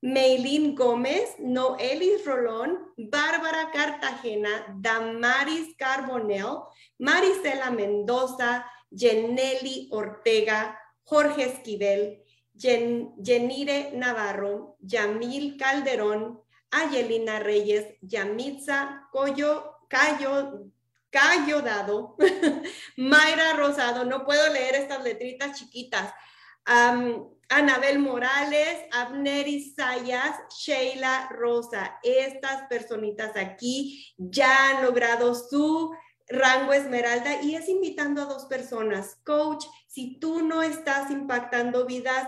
Meilín 0.01 0.75
Gómez, 0.75 1.35
Noelis 1.39 2.23
Rolón, 2.25 2.93
Bárbara 2.95 3.69
Cartagena, 3.73 4.73
Damaris 4.79 5.75
Carbonell, 5.77 6.59
Marisela 6.97 7.69
Mendoza, 7.71 8.65
Jeneli 8.89 9.89
Ortega, 9.91 10.79
Jorge 11.03 11.43
Esquivel, 11.43 12.23
Jenire 12.57 13.91
Navarro, 13.93 14.77
Yamil 14.79 15.57
Calderón, 15.57 16.41
Ayelina 16.71 17.39
Reyes, 17.39 17.95
Yamitza 18.01 19.07
Coyo, 19.11 19.79
Cayo, 19.89 20.71
Cayo 21.09 21.61
Dado, 21.61 22.15
Mayra 22.97 23.53
Rosado, 23.53 24.05
no 24.05 24.25
puedo 24.25 24.51
leer 24.53 24.75
estas 24.75 25.03
letritas 25.03 25.57
chiquitas. 25.57 26.13
Anabel 27.49 27.97
Morales, 27.97 28.85
Abneri 28.91 29.73
Sayas, 29.73 30.35
Sheila 30.55 31.29
Rosa. 31.31 31.99
Estas 32.03 32.67
personitas 32.67 33.35
aquí 33.35 34.13
ya 34.17 34.69
han 34.69 34.85
logrado 34.85 35.33
su 35.33 35.91
rango 36.27 36.73
esmeralda 36.73 37.41
y 37.41 37.55
es 37.55 37.67
invitando 37.67 38.21
a 38.21 38.25
dos 38.25 38.45
personas. 38.45 39.17
Coach, 39.25 39.65
si 39.87 40.19
tú 40.19 40.43
no 40.43 40.61
estás 40.61 41.09
impactando 41.09 41.87
vidas, 41.87 42.27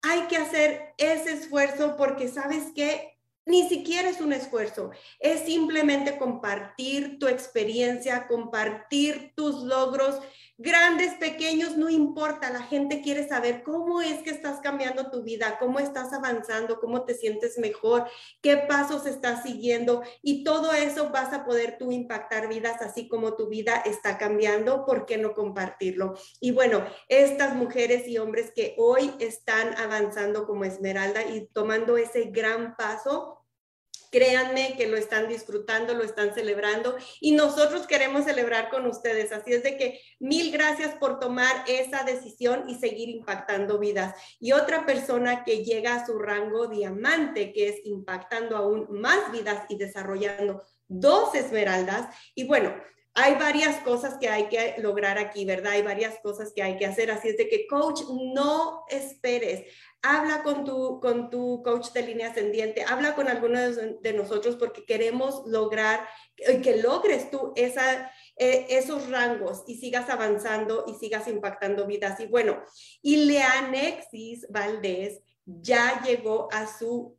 hay 0.00 0.22
que 0.28 0.38
hacer 0.38 0.94
ese 0.96 1.32
esfuerzo 1.32 1.96
porque 1.96 2.28
sabes 2.28 2.72
que 2.74 3.17
ni 3.48 3.66
siquiera 3.66 4.10
es 4.10 4.20
un 4.20 4.34
esfuerzo, 4.34 4.90
es 5.18 5.40
simplemente 5.40 6.18
compartir 6.18 7.18
tu 7.18 7.28
experiencia, 7.28 8.26
compartir 8.28 9.32
tus 9.34 9.62
logros, 9.62 10.20
grandes, 10.58 11.14
pequeños, 11.14 11.76
no 11.76 11.88
importa, 11.88 12.50
la 12.50 12.62
gente 12.62 13.00
quiere 13.00 13.26
saber 13.26 13.62
cómo 13.62 14.02
es 14.02 14.22
que 14.22 14.30
estás 14.30 14.60
cambiando 14.60 15.08
tu 15.10 15.22
vida, 15.22 15.56
cómo 15.58 15.78
estás 15.78 16.12
avanzando, 16.12 16.78
cómo 16.78 17.04
te 17.04 17.14
sientes 17.14 17.58
mejor, 17.58 18.06
qué 18.42 18.56
pasos 18.56 19.06
estás 19.06 19.44
siguiendo 19.44 20.02
y 20.20 20.44
todo 20.44 20.72
eso 20.72 21.08
vas 21.08 21.32
a 21.32 21.46
poder 21.46 21.78
tú 21.78 21.90
impactar 21.90 22.48
vidas 22.48 22.82
así 22.82 23.08
como 23.08 23.34
tu 23.34 23.48
vida 23.48 23.76
está 23.86 24.18
cambiando, 24.18 24.84
¿por 24.84 25.06
qué 25.06 25.16
no 25.16 25.32
compartirlo? 25.32 26.18
Y 26.40 26.50
bueno, 26.50 26.84
estas 27.08 27.54
mujeres 27.54 28.06
y 28.08 28.18
hombres 28.18 28.52
que 28.54 28.74
hoy 28.76 29.14
están 29.20 29.74
avanzando 29.78 30.44
como 30.44 30.64
Esmeralda 30.64 31.22
y 31.22 31.46
tomando 31.46 31.96
ese 31.96 32.24
gran 32.24 32.76
paso, 32.76 33.37
Créanme 34.10 34.74
que 34.76 34.86
lo 34.86 34.96
están 34.96 35.28
disfrutando, 35.28 35.94
lo 35.94 36.04
están 36.04 36.34
celebrando 36.34 36.96
y 37.20 37.32
nosotros 37.32 37.86
queremos 37.86 38.24
celebrar 38.24 38.70
con 38.70 38.86
ustedes. 38.86 39.32
Así 39.32 39.52
es 39.52 39.62
de 39.62 39.76
que 39.76 40.00
mil 40.18 40.50
gracias 40.50 40.94
por 40.96 41.18
tomar 41.18 41.64
esa 41.66 42.04
decisión 42.04 42.64
y 42.68 42.76
seguir 42.76 43.08
impactando 43.08 43.78
vidas. 43.78 44.14
Y 44.40 44.52
otra 44.52 44.86
persona 44.86 45.44
que 45.44 45.64
llega 45.64 45.94
a 45.94 46.06
su 46.06 46.18
rango 46.18 46.68
diamante, 46.68 47.52
que 47.52 47.68
es 47.68 47.76
impactando 47.84 48.56
aún 48.56 48.86
más 48.90 49.30
vidas 49.32 49.64
y 49.68 49.76
desarrollando 49.76 50.62
dos 50.88 51.34
esmeraldas. 51.34 52.14
Y 52.34 52.46
bueno, 52.46 52.74
hay 53.20 53.34
varias 53.34 53.76
cosas 53.82 54.16
que 54.20 54.28
hay 54.28 54.48
que 54.48 54.76
lograr 54.78 55.18
aquí, 55.18 55.44
¿verdad? 55.44 55.72
Hay 55.72 55.82
varias 55.82 56.18
cosas 56.20 56.52
que 56.54 56.62
hay 56.62 56.76
que 56.76 56.86
hacer. 56.86 57.10
Así 57.10 57.28
es 57.28 57.36
de 57.36 57.48
que, 57.48 57.66
coach, 57.66 58.02
no 58.34 58.84
esperes 58.88 59.64
habla 60.02 60.42
con 60.42 60.64
tu, 60.64 61.00
con 61.00 61.28
tu 61.28 61.62
coach 61.62 61.90
de 61.92 62.02
línea 62.02 62.30
ascendiente, 62.30 62.84
habla 62.86 63.14
con 63.14 63.28
algunos 63.28 63.76
de 64.00 64.12
nosotros 64.12 64.56
porque 64.56 64.84
queremos 64.84 65.42
lograr 65.46 66.06
que 66.36 66.76
logres 66.80 67.30
tú 67.30 67.52
eh, 67.56 68.66
esos 68.68 69.10
rangos 69.10 69.64
y 69.66 69.76
sigas 69.76 70.08
avanzando 70.08 70.84
y 70.86 70.94
sigas 70.94 71.26
impactando 71.26 71.86
vidas. 71.86 72.20
Y 72.20 72.26
bueno, 72.26 72.62
y 73.02 73.24
Leanexis 73.24 74.46
Valdés 74.50 75.20
ya 75.44 76.02
llegó 76.04 76.48
a 76.52 76.66
su 76.66 77.16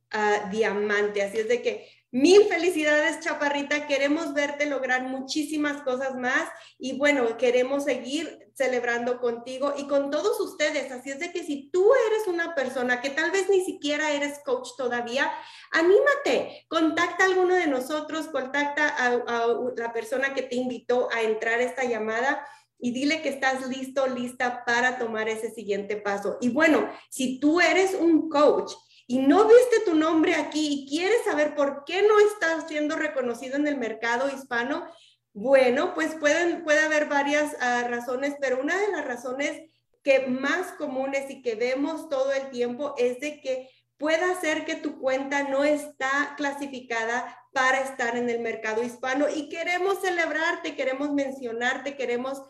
diamante, 0.52 1.22
así 1.22 1.40
es 1.40 1.50
de 1.50 1.62
que 1.62 1.88
Mil 2.12 2.46
felicidades, 2.46 3.20
Chaparrita. 3.20 3.86
Queremos 3.86 4.34
verte 4.34 4.66
lograr 4.66 5.04
muchísimas 5.04 5.84
cosas 5.84 6.16
más 6.16 6.50
y 6.80 6.98
bueno, 6.98 7.38
queremos 7.38 7.84
seguir 7.84 8.50
celebrando 8.56 9.20
contigo 9.20 9.76
y 9.78 9.86
con 9.86 10.10
todos 10.10 10.40
ustedes. 10.40 10.92
Así 10.92 11.12
es 11.12 11.20
de 11.20 11.32
que 11.32 11.44
si 11.44 11.70
tú 11.70 11.88
eres 12.08 12.28
una 12.28 12.56
persona 12.56 13.00
que 13.00 13.12
tal 13.12 13.30
vez 13.30 13.48
ni 13.48 13.64
siquiera 13.64 14.12
eres 14.12 14.40
coach 14.44 14.70
todavía, 14.76 15.32
anímate, 15.72 16.66
contacta 16.68 17.26
a 17.26 17.28
alguno 17.28 17.54
de 17.54 17.68
nosotros, 17.68 18.26
contacta 18.28 18.88
a, 18.88 19.48
la 19.78 19.94
persona 19.94 20.34
que 20.34 20.42
te 20.42 20.56
invitó 20.56 21.10
a 21.14 21.22
entrar 21.22 21.60
a 21.60 21.64
esta 21.64 21.84
llamada 21.84 22.44
y 22.80 22.92
dile 22.92 23.22
que 23.22 23.30
estás 23.30 23.68
listo, 23.68 24.08
lista 24.08 24.66
para 24.66 24.98
tomar 24.98 25.30
ese 25.30 25.52
siguiente 25.52 25.96
paso. 25.98 26.40
Y 26.42 26.50
bueno, 26.50 26.90
si 27.12 27.40
tú 27.40 27.62
eres 27.62 27.94
un 27.94 28.30
coach, 28.30 28.74
y 29.10 29.18
no 29.18 29.46
viste 29.46 29.80
tu 29.86 29.96
nombre 29.96 30.36
aquí 30.36 30.68
y 30.72 30.88
quieres 30.88 31.24
saber 31.26 31.56
por 31.56 31.84
qué 31.84 32.04
no 32.04 32.20
estás 32.20 32.68
siendo 32.68 32.96
reconocido 32.96 33.56
en 33.56 33.68
el 33.68 33.76
mercado 33.76 34.30
hispano, 34.30 34.86
bueno, 35.34 35.96
pues 35.96 36.14
pueden, 36.20 36.64
puede 36.64 36.82
haber 36.82 37.08
varias 37.08 37.56
ah, 37.60 37.88
razones, 37.90 38.36
pero 38.40 38.62
una 38.62 38.80
de 38.80 38.92
las 38.92 39.04
razones 39.04 39.64
que 40.04 40.28
más 40.28 40.74
comunes 40.74 41.28
y 41.32 41.42
que 41.42 41.56
vemos 41.56 42.08
todo 42.08 42.32
el 42.34 42.52
tiempo 42.52 42.94
es 43.00 43.20
de 43.20 43.42
que 43.42 43.72
pueda 43.98 44.40
ser 44.40 44.64
que 44.64 44.76
tu 44.76 45.00
cuenta 45.00 45.42
no 45.42 45.64
está 45.64 46.36
clasificada 46.38 47.36
para 47.52 47.82
estar 47.82 48.16
en 48.16 48.30
el 48.30 48.42
mercado 48.42 48.84
hispano. 48.84 49.26
Y 49.28 49.50
queremos 49.50 50.02
celebrarte, 50.02 50.76
queremos 50.76 51.12
mencionarte, 51.14 51.98
queremos 51.98 52.44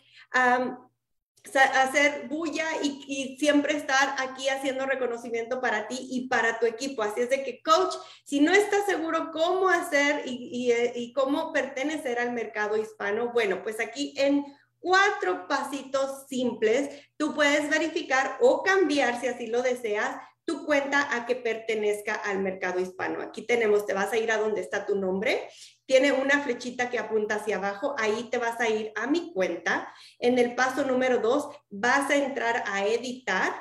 hacer 1.54 2.28
bulla 2.28 2.66
y, 2.84 3.38
siempre 3.40 3.76
estar 3.76 4.16
aquí 4.18 4.50
haciendo 4.50 4.86
reconocimiento 4.86 5.62
para 5.62 5.88
ti 5.88 6.08
y 6.12 6.28
para 6.28 6.60
tu 6.60 6.66
equipo. 6.66 7.02
Así 7.02 7.22
es 7.22 7.30
de 7.30 7.44
que, 7.44 7.62
coach, 7.62 7.96
si 8.26 8.42
no 8.42 8.52
estás 8.52 8.86
seguro 8.86 9.32
cómo 9.32 9.70
hacer 9.70 10.24
y, 10.26 10.72
y 10.96 11.14
cómo 11.14 11.54
pertenecer 11.54 12.20
al 12.20 12.34
mercado 12.34 12.78
hispano, 12.78 13.32
bueno, 13.32 13.64
pues 13.64 13.80
aquí 13.80 14.14
en 14.18 14.46
cuatro 14.80 15.48
pasitos 15.48 16.28
simples, 16.28 16.90
tú 17.18 17.34
puedes 17.36 17.70
verificar 17.70 18.38
o 18.42 18.64
cambiar 18.64 19.20
si 19.20 19.28
así 19.28 19.48
lo 19.48 19.62
deseas 19.62 20.22
tu 20.46 20.66
cuenta 20.66 21.16
a 21.16 21.28
que 21.28 21.36
pertenezca 21.36 22.16
al 22.16 22.40
mercado 22.40 22.80
hispano. 22.80 23.22
Aquí 23.22 23.44
tenemos, 23.44 23.86
te 23.86 23.94
vas 23.94 24.12
a 24.12 24.18
ir 24.18 24.32
a 24.32 24.38
donde 24.38 24.62
está 24.62 24.86
tu 24.86 24.96
nombre, 24.96 25.48
tiene 25.90 26.12
una 26.12 26.44
flechita 26.44 26.92
que 26.92 27.00
apunta 27.00 27.38
hacia 27.38 27.56
abajo, 27.56 27.96
ahí 27.98 28.30
te 28.30 28.38
vas 28.38 28.60
a 28.60 28.70
ir 28.70 28.92
a 28.96 29.08
mi 29.08 29.34
cuenta. 29.34 29.92
En 30.20 30.38
el 30.38 30.54
paso 30.54 30.86
número 30.86 31.18
dos, 31.18 31.50
vas 31.72 32.12
a 32.12 32.16
entrar 32.16 32.64
a 32.68 32.86
editar 32.86 33.52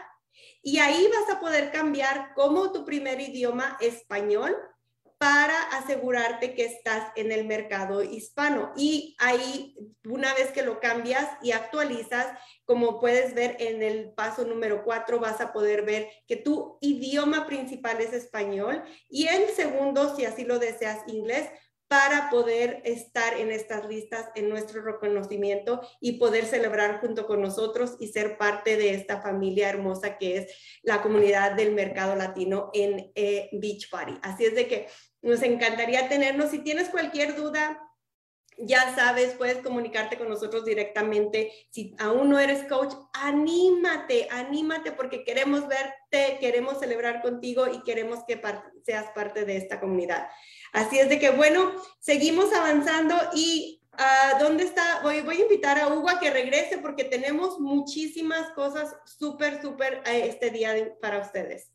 y 0.63 0.79
ahí 0.79 1.09
vas 1.09 1.35
a 1.35 1.41
poder 1.41 1.73
cambiar 1.73 2.35
como 2.35 2.71
tu 2.71 2.85
primer 2.85 3.19
idioma 3.19 3.79
español 3.81 4.55
para 5.17 5.59
asegurarte 5.71 6.55
que 6.55 6.67
estás 6.67 7.13
en 7.17 7.33
el 7.33 7.47
mercado 7.47 8.03
hispano. 8.03 8.75
Y 8.77 9.17
ahí, 9.21 9.75
una 10.05 10.35
vez 10.35 10.51
que 10.51 10.63
lo 10.63 10.81
cambias 10.81 11.27
y 11.41 11.53
actualizas, 11.53 12.27
como 12.67 13.01
puedes 13.01 13.33
ver 13.33 13.57
en 13.59 13.83
el 13.83 14.13
paso 14.13 14.45
número 14.45 14.85
cuatro, 14.85 15.19
vas 15.19 15.41
a 15.41 15.55
poder 15.55 15.87
ver 15.87 16.11
que 16.27 16.37
tu 16.37 16.77
idioma 16.83 17.47
principal 17.47 18.03
es 18.03 18.13
español 18.13 18.85
y 19.09 19.29
el 19.29 19.49
segundo, 19.49 20.15
si 20.15 20.27
así 20.27 20.45
lo 20.45 20.59
deseas, 20.59 20.99
inglés 21.07 21.49
para 21.89 22.29
poder 22.29 22.83
estar 22.85 23.35
en 23.39 23.51
estas 23.51 23.87
listas, 23.87 24.27
en 24.35 24.51
nuestro 24.51 24.83
reconocimiento 24.83 25.81
y 26.01 26.13
poder 26.19 26.45
celebrar 26.45 27.01
junto 27.01 27.27
con 27.27 27.41
nosotros 27.41 27.97
y 27.99 28.09
ser 28.09 28.37
parte 28.37 28.77
de 28.77 28.95
esta 28.95 29.23
familia 29.23 29.71
hermosa 29.71 30.19
que 30.19 30.37
es 30.37 30.81
la 30.83 31.01
comunidad 31.01 31.53
del 31.53 31.73
mercado 31.73 32.15
latino 32.15 32.71
en 32.75 33.11
eh, 33.15 33.49
Beach 33.53 33.89
Party. 33.91 34.19
Así 34.23 34.45
es 34.45 34.55
de 34.55 34.69
que 34.69 34.89
nos 35.23 35.43
encantaría 35.43 36.09
tenernos. 36.09 36.51
Si 36.51 36.59
tienes 36.59 36.91
cualquier 36.91 37.35
duda, 37.35 37.81
ya 38.59 38.95
sabes, 38.95 39.35
puedes 39.35 39.59
comunicarte 39.59 40.19
con 40.19 40.29
nosotros 40.29 40.65
directamente. 40.65 41.53
Si 41.71 41.95
aún 41.99 42.29
no 42.29 42.39
eres 42.39 42.65
coach, 42.65 42.93
anímate, 43.13 44.29
anímate 44.31 44.93
porque 44.93 45.25
queremos 45.25 45.69
verte, 45.69 46.39
queremos 46.41 46.81
celebrar 46.81 47.23
contigo 47.23 47.67
y 47.73 47.83
queremos 47.83 48.25
que 48.27 48.41
seas 48.85 49.11
parte 49.15 49.45
de 49.45 49.57
esta 49.57 49.81
comunidad. 49.81 50.29
Así 50.73 50.99
es 50.99 51.09
de 51.09 51.19
que, 51.19 51.31
bueno, 51.31 51.73
seguimos 51.99 52.53
avanzando 52.53 53.15
y 53.35 53.81
uh, 53.93 54.43
¿dónde 54.43 54.65
está? 54.65 55.01
Voy, 55.03 55.23
voy 55.23 55.37
a 55.37 55.43
invitar 55.43 55.79
a 55.79 55.89
Hugo 55.89 56.11
a 56.11 56.21
que 56.21 56.31
regrese 56.31 56.79
porque 56.79 57.05
tenemos 57.05 57.59
muchísimas 57.59 58.51
cosas 58.51 58.95
súper, 59.05 59.63
súper 59.63 60.03
uh, 60.07 60.11
este 60.11 60.51
día 60.51 60.75
para 61.01 61.21
ustedes. 61.21 61.71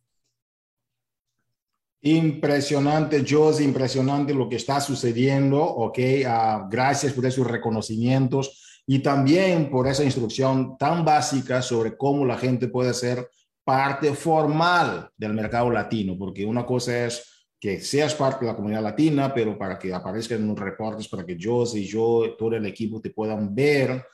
Impresionante, 2.02 3.24
Josie, 3.28 3.66
impresionante 3.66 4.34
lo 4.34 4.50
que 4.50 4.58
está 4.58 4.82
sucediendo, 4.82 5.64
¿ok? 5.64 5.98
Uh, 5.98 6.70
gracias 6.70 7.14
por 7.14 7.26
esos 7.26 7.48
reconocimientos 7.48 8.82
y 8.86 9.00
también 9.00 9.70
por 9.70 9.88
esa 9.88 10.04
instrucción 10.04 10.78
tan 10.78 11.06
básica 11.06 11.62
sobre 11.62 11.96
cómo 11.96 12.26
la 12.26 12.38
gente 12.38 12.68
puede 12.68 12.94
ser 12.94 13.30
parte 13.64 14.14
formal 14.14 15.10
del 15.16 15.34
mercado 15.34 15.70
latino, 15.70 16.18
porque 16.18 16.46
una 16.46 16.66
cosa 16.66 17.06
es 17.06 17.33
que 17.63 17.79
seas 17.79 18.13
parte 18.13 18.43
de 18.43 18.51
la 18.51 18.58
comunidad 18.58 18.84
latina, 18.84 19.34
pero 19.34 19.58
para 19.58 19.79
que 19.79 19.93
aparezcan 19.93 20.41
en 20.41 20.50
los 20.50 20.60
reportes, 20.60 21.08
para 21.08 21.25
que 21.25 21.38
yo 21.38 21.63
y 21.74 21.86
yo, 21.86 22.36
todo 22.38 22.58
el 22.58 22.65
equipo 22.65 23.00
te 23.00 23.12
puedan 23.12 23.55
ver, 23.55 24.05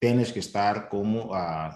tienes 0.00 0.32
que 0.32 0.40
estar 0.40 0.88
como 0.88 1.26
uh, 1.26 1.70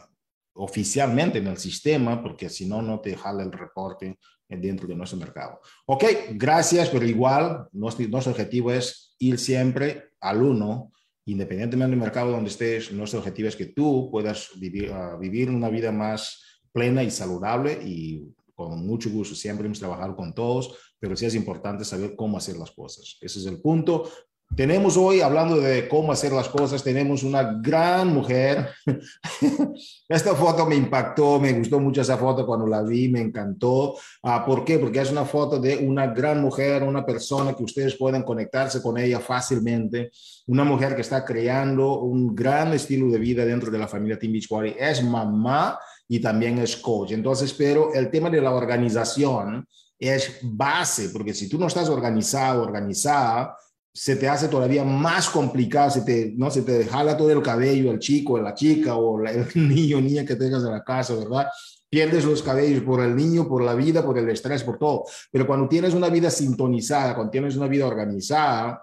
oficialmente 0.55 1.39
en 1.39 1.47
el 1.47 1.59
sistema, 1.59 2.21
porque 2.21 2.49
si 2.49 2.67
no, 2.67 2.83
no 2.83 2.99
te 2.99 3.17
jala 3.17 3.45
el 3.45 3.53
reporte 3.53 4.19
dentro 4.49 4.89
de 4.89 4.97
nuestro 4.97 5.17
mercado. 5.17 5.61
Ok, 5.87 6.03
gracias, 6.33 6.89
pero 6.89 7.07
igual 7.07 7.69
nuestro, 7.71 8.05
nuestro 8.09 8.33
objetivo 8.33 8.73
es 8.73 9.15
ir 9.21 9.39
siempre 9.39 10.15
al 10.19 10.43
uno, 10.43 10.91
independientemente 11.27 11.93
del 11.93 12.01
mercado 12.01 12.33
donde 12.33 12.51
estés, 12.51 12.91
nuestro 12.91 13.21
objetivo 13.21 13.47
es 13.47 13.55
que 13.55 13.67
tú 13.67 14.09
puedas 14.11 14.51
vivir, 14.57 14.91
uh, 14.91 15.17
vivir 15.21 15.51
una 15.51 15.69
vida 15.69 15.93
más 15.93 16.61
plena 16.73 17.05
y 17.05 17.13
saludable 17.13 17.79
y 17.81 18.27
con 18.57 18.85
mucho 18.85 19.09
gusto. 19.09 19.37
Siempre 19.37 19.67
hemos 19.67 19.79
trabajado 19.79 20.17
con 20.17 20.35
todos, 20.35 20.92
pero 21.03 21.17
sí 21.17 21.27
es 21.27 21.35
importante 21.35 21.85
saber 21.85 22.15
cómo 22.15 22.37
hacer 22.37 22.57
las 22.57 22.71
cosas. 22.71 23.19
Ese 23.21 23.41
es 23.41 23.47
el 23.47 23.61
punto. 23.61 24.09
Tenemos 24.55 24.97
hoy, 24.97 25.21
hablando 25.21 25.57
de 25.57 25.89
cómo 25.89 26.13
hacer 26.13 26.31
las 26.31 26.49
cosas, 26.49 26.85
tenemos 26.85 27.25
una 27.25 27.59
gran 27.61 28.15
mujer. 28.15 28.69
Esta 30.09 30.37
foto 30.37 30.65
me 30.65 30.77
impactó, 30.77 31.41
me 31.41 31.55
gustó 31.55 31.81
mucho 31.81 32.03
esa 32.03 32.17
foto 32.17 32.47
cuando 32.47 32.69
la 32.69 32.83
vi, 32.83 33.09
me 33.09 33.21
encantó. 33.21 33.97
Ah, 34.23 34.45
¿Por 34.47 34.65
qué? 34.65 34.79
Porque 34.79 35.01
es 35.01 35.11
una 35.11 35.25
foto 35.25 35.59
de 35.59 35.79
una 35.79 36.07
gran 36.07 36.41
mujer, 36.41 36.85
una 36.85 37.05
persona 37.05 37.53
que 37.53 37.65
ustedes 37.65 37.97
pueden 37.97 38.23
conectarse 38.23 38.81
con 38.81 38.97
ella 38.97 39.19
fácilmente, 39.19 40.13
una 40.47 40.63
mujer 40.63 40.95
que 40.95 41.01
está 41.01 41.25
creando 41.25 41.99
un 41.99 42.33
gran 42.33 42.73
estilo 42.75 43.11
de 43.11 43.19
vida 43.19 43.45
dentro 43.45 43.73
de 43.73 43.79
la 43.79 43.89
familia 43.89 44.21
Team 44.21 44.35
Beachbody. 44.35 44.77
Es 44.79 45.03
mamá 45.03 45.81
y 46.07 46.21
también 46.21 46.59
es 46.59 46.77
coach. 46.77 47.11
Entonces, 47.11 47.53
pero 47.55 47.93
el 47.93 48.09
tema 48.09 48.31
de 48.31 48.41
la 48.41 48.53
organización 48.53 49.67
es 50.03 50.39
base, 50.43 51.11
porque 51.11 51.33
si 51.33 51.49
tú 51.49 51.59
no 51.59 51.69
estás 51.69 51.89
organizado, 51.89 52.63
organizada, 52.63 53.57
se 53.95 54.17
te 54.17 54.29
hace 54.29 54.49
todavía 54.49 54.85
más 54.85 55.29
complicado, 55.29 55.91
se 55.91 56.01
te, 56.03 56.33
¿no? 56.37 56.51
se 56.51 56.63
te 56.63 56.85
jala 56.87 57.17
todo 57.17 57.31
el 57.31 57.43
cabello 57.43 57.93
el 57.93 57.99
chico, 57.99 58.39
la 58.39 58.55
chica 58.55 58.97
o 58.97 59.25
el 59.25 59.47
niño 59.55 60.01
niña 60.01 60.25
que 60.25 60.37
tengas 60.37 60.65
en 60.65 60.73
la 60.73 60.83
casa, 60.83 61.15
¿verdad? 61.15 61.47
Pierdes 61.89 62.25
los 62.25 62.43
cabellos 62.43 62.83
por 62.83 63.01
el 63.03 63.15
niño, 63.15 63.47
por 63.47 63.63
la 63.63 63.75
vida, 63.75 64.03
por 64.05 64.19
el 64.19 64.29
estrés, 64.31 64.65
por 64.65 64.79
todo. 64.79 65.05
Pero 65.31 65.47
cuando 65.47 65.69
tienes 65.69 65.93
una 65.93 66.09
vida 66.09 66.31
sintonizada, 66.31 67.15
cuando 67.15 67.31
tienes 67.31 67.55
una 67.55 67.69
vida 67.69 67.87
organizada, 67.87 68.83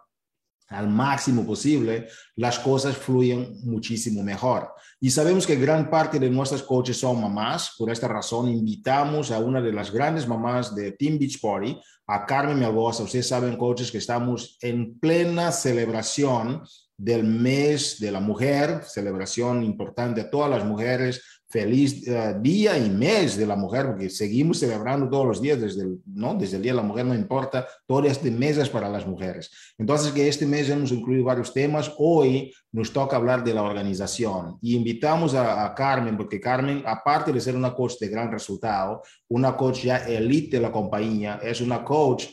al 0.70 0.88
máximo 0.88 1.46
posible, 1.46 2.08
las 2.36 2.60
cosas 2.60 2.96
fluyen 2.96 3.60
muchísimo 3.64 4.24
mejor. 4.24 4.72
Y 5.00 5.10
sabemos 5.10 5.48
que 5.48 5.56
gran 5.56 5.90
parte 5.90 6.20
de 6.20 6.30
nuestras 6.30 6.62
coaches 6.62 6.98
son 6.98 7.22
mamás. 7.22 7.76
Por 7.78 7.90
esta 7.90 8.08
razón, 8.08 8.50
invitamos 8.50 9.32
a 9.32 9.40
una 9.40 9.62
de 9.62 9.74
las 9.74 9.92
grandes 9.92 10.28
mamás 10.28 10.76
de 10.76 10.92
Team 10.92 11.18
Beach 11.18 11.42
Party, 11.42 11.80
a 12.08 12.26
Carmen 12.26 12.60
Melgoza. 12.60 13.04
Ustedes 13.04 13.28
saben, 13.28 13.58
coaches, 13.58 13.92
que 13.92 13.98
estamos 13.98 14.58
en 14.62 15.00
plena 15.00 15.52
celebración 15.52 16.64
del 16.98 17.24
mes 17.24 18.00
de 18.00 18.12
la 18.12 18.20
mujer, 18.20 18.84
celebración 18.84 19.64
importante 19.64 20.22
a 20.22 20.30
todas 20.30 20.50
las 20.50 20.66
mujeres, 20.66 21.39
feliz 21.50 22.08
eh, 22.08 22.36
día 22.40 22.78
y 22.78 22.90
mes 22.90 23.36
de 23.36 23.48
la 23.48 23.56
mujer, 23.56 23.88
porque 23.88 24.10
seguimos 24.10 24.60
celebrando 24.60 25.10
todos 25.10 25.26
los 25.26 25.42
días, 25.42 25.60
desde 25.60 25.82
el, 25.82 26.00
¿no? 26.06 26.36
desde 26.36 26.58
el 26.58 26.64
Día 26.64 26.74
de 26.74 26.78
la 26.78 26.84
Mujer, 26.84 27.06
no 27.06 27.16
importa, 27.16 27.68
todo 27.88 28.04
este 28.04 28.30
mes 28.30 28.58
es 28.58 28.70
para 28.70 28.88
las 28.88 29.08
mujeres. 29.08 29.52
Entonces, 29.78 30.12
que 30.12 30.28
este 30.28 30.46
mes 30.46 30.70
hemos 30.70 30.92
incluido 30.92 31.26
varios 31.26 31.52
temas, 31.52 31.92
hoy 31.98 32.54
nos 32.72 32.94
toca 32.94 33.16
hablar 33.16 33.44
de 33.44 33.54
la 33.54 33.64
organización 33.64 34.60
y 34.62 34.76
invitamos 34.76 35.34
a, 35.34 35.66
a 35.66 35.74
Carmen, 35.74 36.16
porque 36.16 36.40
Carmen, 36.40 36.84
aparte 36.86 37.34
de 37.34 37.42
ser 37.42 37.56
una 37.56 37.74
coach 37.74 37.94
de 38.00 38.10
gran 38.10 38.32
resultado, 38.32 39.02
una 39.28 39.58
coach 39.58 39.84
ya 39.86 39.98
elite 39.98 40.58
de 40.58 40.62
la 40.62 40.72
compañía, 40.72 41.40
es 41.42 41.62
una 41.62 41.84
coach, 41.84 42.26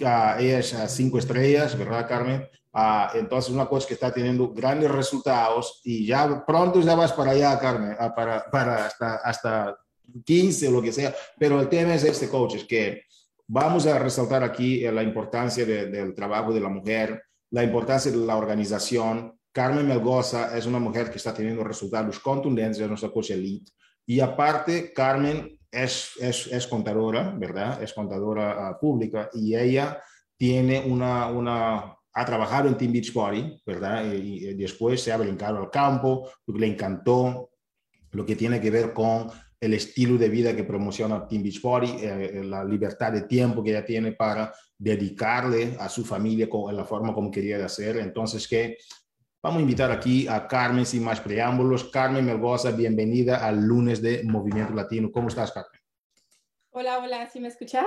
uh, 0.00 0.38
ella 0.38 0.58
es 0.60 0.72
a 0.72 0.88
cinco 0.88 1.18
estrellas, 1.18 1.76
¿verdad, 1.76 2.08
Carmen? 2.08 2.48
Uh, 2.74 3.18
entonces, 3.18 3.52
una 3.52 3.66
cosa 3.66 3.86
que 3.86 3.94
está 3.94 4.10
teniendo 4.10 4.48
grandes 4.48 4.90
resultados 4.90 5.82
y 5.84 6.06
ya 6.06 6.42
pronto 6.46 6.80
ya 6.80 6.94
vas 6.94 7.12
para 7.12 7.32
allá, 7.32 7.58
Carmen, 7.58 7.92
uh, 7.92 8.14
para, 8.14 8.50
para 8.50 8.86
hasta, 8.86 9.16
hasta 9.16 9.76
15 10.24 10.68
o 10.68 10.70
lo 10.70 10.82
que 10.82 10.92
sea. 10.92 11.14
Pero 11.38 11.60
el 11.60 11.68
tema 11.68 11.94
es 11.94 12.04
este, 12.04 12.28
coach, 12.28 12.54
es 12.54 12.64
que 12.64 13.02
vamos 13.46 13.86
a 13.86 13.98
resaltar 13.98 14.42
aquí 14.42 14.84
eh, 14.84 14.90
la 14.90 15.02
importancia 15.02 15.66
de, 15.66 15.86
del 15.86 16.14
trabajo 16.14 16.52
de 16.52 16.60
la 16.60 16.70
mujer, 16.70 17.22
la 17.50 17.62
importancia 17.62 18.10
de 18.10 18.16
la 18.16 18.36
organización. 18.36 19.38
Carmen 19.52 19.86
Melgoza 19.86 20.56
es 20.56 20.64
una 20.64 20.78
mujer 20.78 21.10
que 21.10 21.18
está 21.18 21.34
teniendo 21.34 21.62
resultados 21.62 22.18
contundentes, 22.20 22.80
es 22.80 22.88
nuestra 22.88 23.10
coach 23.10 23.32
elite. 23.32 23.70
Y 24.06 24.20
aparte, 24.20 24.94
Carmen 24.94 25.58
es, 25.70 26.12
es, 26.18 26.46
es 26.46 26.66
contadora, 26.66 27.34
¿verdad? 27.36 27.82
Es 27.82 27.92
contadora 27.92 28.70
uh, 28.70 28.80
pública 28.80 29.28
y 29.34 29.54
ella 29.54 30.02
tiene 30.38 30.80
una, 30.80 31.26
una 31.28 31.96
ha 32.14 32.24
trabajado 32.24 32.68
en 32.68 32.76
Team 32.76 32.92
Beach 32.92 33.12
Party, 33.12 33.62
¿verdad? 33.64 34.12
Y, 34.12 34.54
después 34.54 35.02
se 35.02 35.12
ha 35.12 35.16
brincado 35.16 35.58
al 35.58 35.70
campo, 35.70 36.30
le 36.46 36.66
encantó 36.66 37.50
lo 38.10 38.26
que 38.26 38.36
tiene 38.36 38.60
que 38.60 38.70
ver 38.70 38.92
con 38.92 39.30
el 39.58 39.74
estilo 39.74 40.18
de 40.18 40.28
vida 40.28 40.54
que 40.54 40.64
promociona 40.64 41.26
Team 41.26 41.42
Beach 41.42 41.62
Party, 41.62 41.86
eh, 41.86 42.30
eh, 42.34 42.44
la 42.44 42.64
libertad 42.64 43.12
de 43.12 43.22
tiempo 43.22 43.62
que 43.62 43.70
ella 43.70 43.84
tiene 43.84 44.12
para 44.12 44.52
dedicarle 44.76 45.76
a 45.78 45.88
su 45.88 46.04
familia 46.04 46.50
con 46.50 46.74
la 46.76 46.84
forma 46.84 47.14
como 47.14 47.30
quería 47.30 47.64
hacer. 47.64 47.96
Entonces, 47.98 48.46
que 48.48 48.76
vamos 49.40 49.58
a 49.58 49.62
invitar 49.62 49.90
aquí 49.90 50.26
a 50.26 50.46
Carmen 50.48 50.84
sin 50.84 51.04
más 51.04 51.20
preámbulos. 51.20 51.84
Carmen 51.84 52.26
Melgoza, 52.26 52.72
bienvenida 52.72 53.46
al 53.46 53.64
lunes 53.64 54.02
de 54.02 54.24
Movimiento 54.24 54.74
Latino. 54.74 55.10
¿Cómo 55.12 55.28
estás, 55.28 55.52
Carmen? 55.52 55.80
Hola, 56.70 56.98
hola, 56.98 57.30
¿sí 57.30 57.38
me 57.38 57.48
escuchas? 57.48 57.86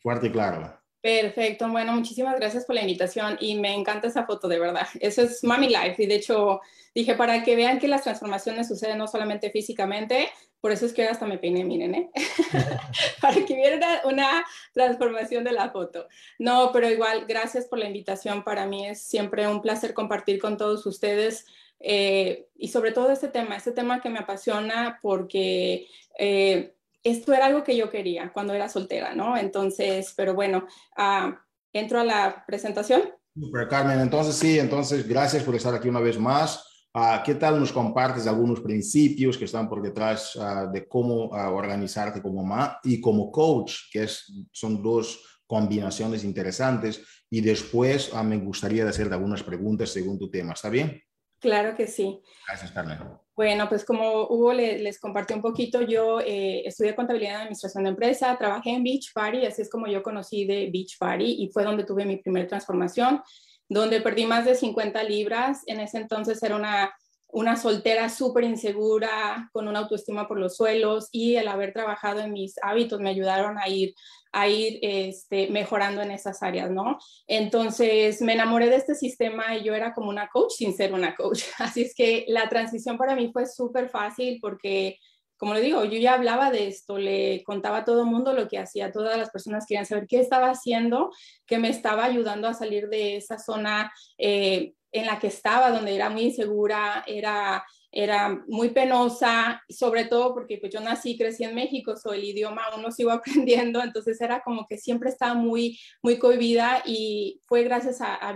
Fuerte 0.00 0.26
y 0.26 0.30
claro. 0.30 0.81
Perfecto, 1.02 1.68
bueno, 1.68 1.92
muchísimas 1.94 2.36
gracias 2.36 2.64
por 2.64 2.76
la 2.76 2.82
invitación 2.82 3.36
y 3.40 3.56
me 3.56 3.74
encanta 3.74 4.06
esa 4.06 4.24
foto, 4.24 4.46
de 4.46 4.60
verdad. 4.60 4.86
Eso 5.00 5.22
es 5.22 5.42
Mami 5.42 5.66
Life 5.66 5.96
y 6.00 6.06
de 6.06 6.14
hecho 6.14 6.60
dije 6.94 7.16
para 7.16 7.42
que 7.42 7.56
vean 7.56 7.80
que 7.80 7.88
las 7.88 8.04
transformaciones 8.04 8.68
suceden 8.68 8.98
no 8.98 9.08
solamente 9.08 9.50
físicamente, 9.50 10.30
por 10.60 10.70
eso 10.70 10.86
es 10.86 10.92
que 10.92 11.08
hasta 11.08 11.26
me 11.26 11.38
peiné, 11.38 11.64
miren, 11.64 11.96
¿eh? 11.96 12.10
para 13.20 13.44
que 13.44 13.56
vieran 13.56 13.82
una 14.04 14.46
transformación 14.72 15.42
de 15.42 15.50
la 15.50 15.70
foto. 15.70 16.06
No, 16.38 16.70
pero 16.72 16.88
igual, 16.88 17.24
gracias 17.26 17.66
por 17.66 17.80
la 17.80 17.86
invitación. 17.86 18.44
Para 18.44 18.64
mí 18.64 18.86
es 18.86 19.02
siempre 19.02 19.48
un 19.48 19.60
placer 19.60 19.94
compartir 19.94 20.38
con 20.38 20.56
todos 20.56 20.86
ustedes 20.86 21.46
eh, 21.80 22.46
y 22.54 22.68
sobre 22.68 22.92
todo 22.92 23.10
este 23.10 23.26
tema, 23.26 23.56
este 23.56 23.72
tema 23.72 24.00
que 24.00 24.08
me 24.08 24.20
apasiona 24.20 25.00
porque... 25.02 25.88
Eh, 26.16 26.74
esto 27.02 27.32
era 27.32 27.46
algo 27.46 27.64
que 27.64 27.76
yo 27.76 27.90
quería 27.90 28.32
cuando 28.32 28.54
era 28.54 28.68
soltera, 28.68 29.14
¿no? 29.14 29.36
Entonces, 29.36 30.12
pero 30.16 30.34
bueno, 30.34 30.66
uh, 30.96 31.32
entro 31.72 32.00
a 32.00 32.04
la 32.04 32.44
presentación. 32.46 33.02
Super, 33.34 33.68
Carmen, 33.68 34.00
entonces 34.00 34.36
sí, 34.36 34.58
entonces 34.58 35.08
gracias 35.08 35.42
por 35.42 35.54
estar 35.54 35.74
aquí 35.74 35.88
una 35.88 36.00
vez 36.00 36.18
más. 36.18 36.68
Uh, 36.94 37.22
¿Qué 37.24 37.34
tal 37.34 37.58
nos 37.58 37.72
compartes 37.72 38.26
algunos 38.26 38.60
principios 38.60 39.38
que 39.38 39.46
están 39.46 39.68
por 39.68 39.80
detrás 39.80 40.36
uh, 40.36 40.70
de 40.70 40.86
cómo 40.86 41.28
organizarte 41.28 42.20
como 42.20 42.42
mamá 42.42 42.78
y 42.84 43.00
como 43.00 43.32
coach, 43.32 43.90
que 43.90 44.04
es, 44.04 44.30
son 44.52 44.82
dos 44.82 45.40
combinaciones 45.46 46.22
interesantes? 46.24 47.02
Y 47.30 47.40
después 47.40 48.12
me 48.24 48.36
gustaría 48.36 48.86
hacerte 48.86 49.14
algunas 49.14 49.42
preguntas 49.42 49.90
según 49.90 50.18
tu 50.18 50.30
tema, 50.30 50.52
¿está 50.52 50.68
bien? 50.68 51.02
Claro 51.42 51.74
que 51.74 51.88
sí. 51.88 52.22
Gracias, 52.46 52.70
Carmen. 52.70 52.98
Bueno, 53.34 53.68
pues 53.68 53.84
como 53.84 54.28
Hugo 54.28 54.52
les 54.52 55.00
compartió 55.00 55.34
un 55.34 55.42
poquito, 55.42 55.82
yo 55.82 56.20
eh, 56.20 56.62
estudié 56.64 56.94
contabilidad 56.94 57.32
y 57.32 57.42
administración 57.42 57.82
de 57.84 57.90
empresa, 57.90 58.36
trabajé 58.38 58.70
en 58.70 58.84
Beach 58.84 59.12
Party, 59.12 59.44
así 59.44 59.62
es 59.62 59.70
como 59.70 59.88
yo 59.88 60.02
conocí 60.02 60.44
de 60.44 60.70
Beach 60.70 60.98
Party 60.98 61.42
y 61.42 61.48
fue 61.48 61.64
donde 61.64 61.84
tuve 61.84 62.04
mi 62.04 62.18
primera 62.18 62.46
transformación, 62.46 63.20
donde 63.68 64.00
perdí 64.00 64.26
más 64.26 64.44
de 64.44 64.54
50 64.54 65.02
libras. 65.02 65.62
En 65.66 65.80
ese 65.80 65.98
entonces 65.98 66.40
era 66.42 66.54
una, 66.54 66.94
una 67.32 67.56
soltera 67.56 68.08
súper 68.10 68.44
insegura, 68.44 69.48
con 69.52 69.66
una 69.66 69.80
autoestima 69.80 70.28
por 70.28 70.38
los 70.38 70.56
suelos 70.56 71.08
y 71.12 71.36
el 71.36 71.48
haber 71.48 71.72
trabajado 71.72 72.20
en 72.20 72.32
mis 72.32 72.54
hábitos 72.62 73.00
me 73.00 73.10
ayudaron 73.10 73.58
a 73.58 73.68
ir 73.68 73.94
a 74.32 74.48
ir 74.48 74.78
este, 74.82 75.48
mejorando 75.48 76.00
en 76.00 76.10
esas 76.10 76.42
áreas, 76.42 76.70
¿no? 76.70 76.98
Entonces 77.26 78.22
me 78.22 78.32
enamoré 78.32 78.70
de 78.70 78.76
este 78.76 78.94
sistema 78.94 79.56
y 79.56 79.62
yo 79.62 79.74
era 79.74 79.92
como 79.92 80.08
una 80.08 80.28
coach 80.28 80.52
sin 80.52 80.74
ser 80.74 80.94
una 80.94 81.14
coach. 81.14 81.42
Así 81.58 81.82
es 81.82 81.94
que 81.94 82.24
la 82.28 82.48
transición 82.48 82.96
para 82.96 83.14
mí 83.14 83.30
fue 83.30 83.46
súper 83.46 83.90
fácil 83.90 84.38
porque, 84.40 84.98
como 85.36 85.52
le 85.52 85.60
digo, 85.60 85.84
yo 85.84 85.98
ya 85.98 86.14
hablaba 86.14 86.50
de 86.50 86.68
esto, 86.68 86.96
le 86.96 87.42
contaba 87.44 87.78
a 87.78 87.84
todo 87.84 88.06
mundo 88.06 88.32
lo 88.32 88.48
que 88.48 88.58
hacía, 88.58 88.90
todas 88.90 89.18
las 89.18 89.30
personas 89.30 89.66
querían 89.66 89.86
saber 89.86 90.06
qué 90.08 90.20
estaba 90.20 90.48
haciendo, 90.50 91.10
que 91.46 91.58
me 91.58 91.68
estaba 91.68 92.04
ayudando 92.04 92.48
a 92.48 92.54
salir 92.54 92.88
de 92.88 93.16
esa 93.16 93.38
zona 93.38 93.92
eh, 94.16 94.72
en 94.92 95.06
la 95.06 95.18
que 95.18 95.28
estaba, 95.28 95.70
donde 95.70 95.94
era 95.94 96.10
muy 96.10 96.22
insegura, 96.22 97.04
era 97.06 97.64
era 97.92 98.42
muy 98.48 98.70
penosa, 98.70 99.62
sobre 99.68 100.06
todo 100.06 100.32
porque 100.32 100.56
pues 100.56 100.72
yo 100.72 100.80
nací, 100.80 101.16
crecí 101.16 101.44
en 101.44 101.54
México, 101.54 101.94
soy 101.94 102.18
el 102.18 102.24
idioma 102.24 102.64
aún 102.64 102.82
no 102.82 102.90
sigo 102.90 103.10
aprendiendo, 103.10 103.82
entonces 103.82 104.18
era 104.20 104.40
como 104.40 104.66
que 104.66 104.78
siempre 104.78 105.10
estaba 105.10 105.34
muy, 105.34 105.78
muy 106.02 106.18
cohibida 106.18 106.82
y 106.86 107.40
fue 107.46 107.62
gracias 107.64 108.00
a, 108.00 108.14
a 108.26 108.34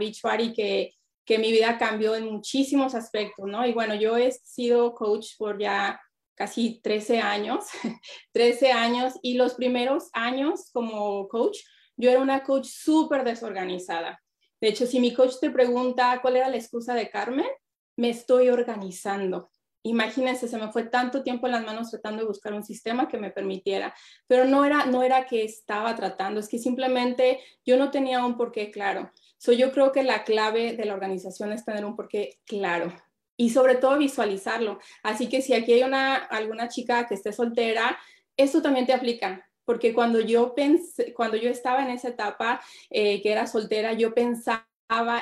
que, 0.55 0.93
que 1.25 1.39
mi 1.39 1.51
vida 1.51 1.79
cambió 1.79 2.15
en 2.15 2.31
muchísimos 2.31 2.95
aspectos, 2.95 3.47
¿no? 3.49 3.67
Y 3.67 3.73
bueno, 3.73 3.95
yo 3.95 4.19
he 4.19 4.31
sido 4.31 4.95
coach 4.95 5.31
por 5.39 5.59
ya 5.59 5.99
casi 6.35 6.81
13 6.83 7.21
años, 7.21 7.65
13 8.33 8.73
años 8.73 9.15
y 9.23 9.35
los 9.35 9.55
primeros 9.55 10.11
años 10.13 10.71
como 10.71 11.27
coach 11.29 11.61
Yo 11.97 12.11
era 12.11 12.21
una 12.21 12.43
coach 12.43 12.67
súper 12.67 13.25
desorganizada. 13.25 14.21
De 14.67 14.71
hecho, 14.71 14.85
si 14.89 14.99
mi 14.99 15.15
coach 15.15 15.35
te 15.41 15.49
pregunta 15.49 16.19
cuál 16.21 16.35
era 16.35 16.49
la 16.49 16.57
excusa 16.57 16.93
de 16.93 17.09
Carmen, 17.09 17.47
me 17.97 18.11
estoy 18.11 18.49
organizando. 18.49 19.49
Imagínense, 19.85 20.49
se 20.49 20.59
me 20.59 20.73
fue 20.73 20.83
tanto 20.83 21.23
tiempo 21.23 21.47
en 21.47 21.53
las 21.53 21.65
manos 21.65 21.89
tratando 21.89 22.23
de 22.23 22.27
buscar 22.27 22.53
un 22.53 22.65
sistema 22.65 23.07
que 23.07 23.17
me 23.17 23.31
permitiera, 23.31 23.95
pero 24.27 24.45
no 24.45 24.65
era, 24.65 24.87
no 24.87 25.05
era 25.05 25.25
que 25.25 25.45
estaba 25.45 25.95
tratando, 25.95 26.41
es 26.41 26.49
que 26.49 26.59
simplemente 26.59 27.39
yo 27.65 27.77
no 27.77 27.93
tenía 27.93 28.27
un 28.27 28.37
porqué 28.37 28.73
claro. 28.73 29.13
So, 29.39 29.53
yo 29.53 29.71
creo 29.71 29.93
que 29.93 30.03
la 30.03 30.25
clave 30.25 30.73
de 30.73 30.85
la 30.85 30.95
organización 30.95 31.53
es 31.53 31.65
tener 31.65 31.85
un 31.85 31.95
porqué 31.95 32.41
claro 32.45 32.93
y 33.37 33.51
sobre 33.51 33.77
todo 33.77 33.97
visualizarlo. 33.99 34.81
Así 35.05 35.29
que 35.29 35.43
si 35.43 35.55
aquí 35.55 35.75
hay 35.75 35.85
una, 35.85 36.17
alguna 36.17 36.67
chica 36.67 37.07
que 37.07 37.15
esté 37.15 37.33
soltera, 37.33 37.97
esto 38.37 38.63
también 38.63 38.87
te 38.87 38.95
aplica, 38.95 39.46
porque 39.67 39.93
cuando 39.93 40.21
yo 40.21 40.55
pensé, 40.55 41.13
cuando 41.13 41.37
yo 41.37 41.51
estaba 41.51 41.83
en 41.83 41.91
esa 41.91 42.09
etapa 42.09 42.63
eh, 42.89 43.21
que 43.21 43.33
era 43.33 43.47
soltera, 43.47 43.93
yo 43.93 44.15
pensaba 44.15 44.65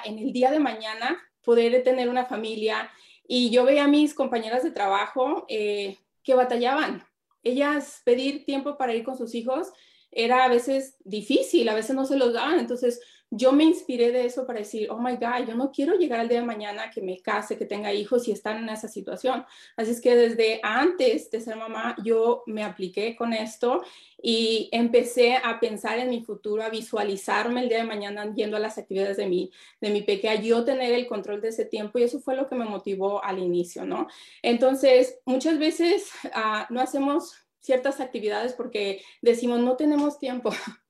en 0.04 0.18
el 0.18 0.32
día 0.32 0.52
de 0.52 0.60
mañana 0.60 1.20
poder 1.42 1.82
tener 1.82 2.08
una 2.08 2.26
familia 2.26 2.90
y 3.26 3.50
yo 3.50 3.64
veía 3.64 3.84
a 3.84 3.88
mis 3.88 4.14
compañeras 4.14 4.62
de 4.62 4.70
trabajo 4.70 5.46
eh, 5.48 5.98
que 6.22 6.34
batallaban. 6.34 7.02
Ellas 7.42 8.02
pedir 8.04 8.44
tiempo 8.44 8.76
para 8.76 8.94
ir 8.94 9.02
con 9.02 9.16
sus 9.16 9.34
hijos 9.34 9.72
era 10.10 10.44
a 10.44 10.48
veces 10.48 10.96
difícil, 11.04 11.68
a 11.68 11.74
veces 11.74 11.96
no 11.96 12.04
se 12.04 12.16
los 12.16 12.34
daban. 12.34 12.58
Entonces 12.60 13.00
yo 13.36 13.52
me 13.52 13.64
inspiré 13.64 14.12
de 14.12 14.24
eso 14.26 14.46
para 14.46 14.60
decir, 14.60 14.88
oh 14.90 14.98
my 14.98 15.16
God, 15.16 15.48
yo 15.48 15.54
no 15.54 15.72
quiero 15.72 15.96
llegar 15.96 16.20
al 16.20 16.28
día 16.28 16.40
de 16.40 16.46
mañana 16.46 16.90
que 16.90 17.02
me 17.02 17.20
case, 17.20 17.58
que 17.58 17.66
tenga 17.66 17.92
hijos 17.92 18.28
y 18.28 18.32
estar 18.32 18.56
en 18.56 18.68
esa 18.68 18.86
situación. 18.88 19.44
Así 19.76 19.90
es 19.90 20.00
que 20.00 20.14
desde 20.14 20.60
antes 20.62 21.30
de 21.30 21.40
ser 21.40 21.56
mamá, 21.56 21.96
yo 22.04 22.44
me 22.46 22.62
apliqué 22.62 23.16
con 23.16 23.32
esto 23.32 23.82
y 24.22 24.68
empecé 24.72 25.36
a 25.36 25.58
pensar 25.58 25.98
en 25.98 26.10
mi 26.10 26.22
futuro, 26.22 26.62
a 26.62 26.70
visualizarme 26.70 27.62
el 27.62 27.68
día 27.68 27.78
de 27.78 27.84
mañana 27.84 28.32
yendo 28.34 28.56
a 28.56 28.60
las 28.60 28.78
actividades 28.78 29.16
de 29.16 29.26
mi, 29.26 29.50
de 29.80 29.90
mi 29.90 30.02
pequeña, 30.02 30.36
yo 30.36 30.64
tener 30.64 30.92
el 30.92 31.06
control 31.06 31.40
de 31.40 31.48
ese 31.48 31.64
tiempo 31.64 31.98
y 31.98 32.04
eso 32.04 32.20
fue 32.20 32.36
lo 32.36 32.46
que 32.46 32.54
me 32.54 32.64
motivó 32.64 33.22
al 33.22 33.38
inicio, 33.38 33.84
¿no? 33.84 34.06
Entonces, 34.42 35.18
muchas 35.26 35.58
veces 35.58 36.10
uh, 36.26 36.72
no 36.72 36.80
hacemos 36.80 37.34
ciertas 37.60 38.00
actividades 38.00 38.52
porque 38.52 39.02
decimos, 39.22 39.60
no 39.60 39.76
tenemos 39.76 40.18
tiempo. 40.18 40.50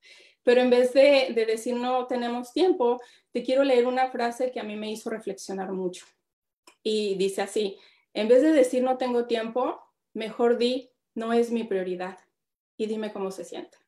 Pero 0.45 0.61
en 0.61 0.71
vez 0.71 0.93
de, 0.93 1.33
decir 1.35 1.75
no 1.75 2.07
tenemos 2.07 2.53
tiempo, 2.53 3.01
te 3.33 3.43
quiero 3.43 3.65
leer 3.65 3.87
una 3.87 4.11
frase 4.11 4.53
que 4.53 4.61
a 4.61 4.65
mí 4.65 4.77
me 4.77 4.91
hizo 4.91 5.11
reflexionar 5.11 5.73
mucho. 5.73 6.07
Y 6.83 7.17
dice 7.17 7.43
así, 7.43 7.79
en 8.13 8.29
vez 8.29 8.43
de 8.43 8.53
decir 8.53 8.83
no 8.83 8.99
tengo 8.99 9.27
tiempo, 9.27 9.81
mejor 10.13 10.59
di 10.59 10.93
no 11.15 11.33
es 11.33 11.51
mi 11.51 11.65
prioridad 11.65 12.19
y 12.77 12.87
dime 12.87 13.13
cómo 13.13 13.31
se 13.31 13.45
siente. 13.45 13.79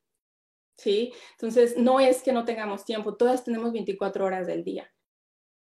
¿Sí? 0.78 1.12
Entonces, 1.32 1.76
no 1.78 2.00
es 2.00 2.22
que 2.22 2.32
no 2.32 2.44
tengamos 2.44 2.84
tiempo, 2.84 3.16
todas 3.16 3.44
tenemos 3.44 3.72
24 3.72 4.24
horas 4.24 4.46
del 4.46 4.64
día. 4.64 4.92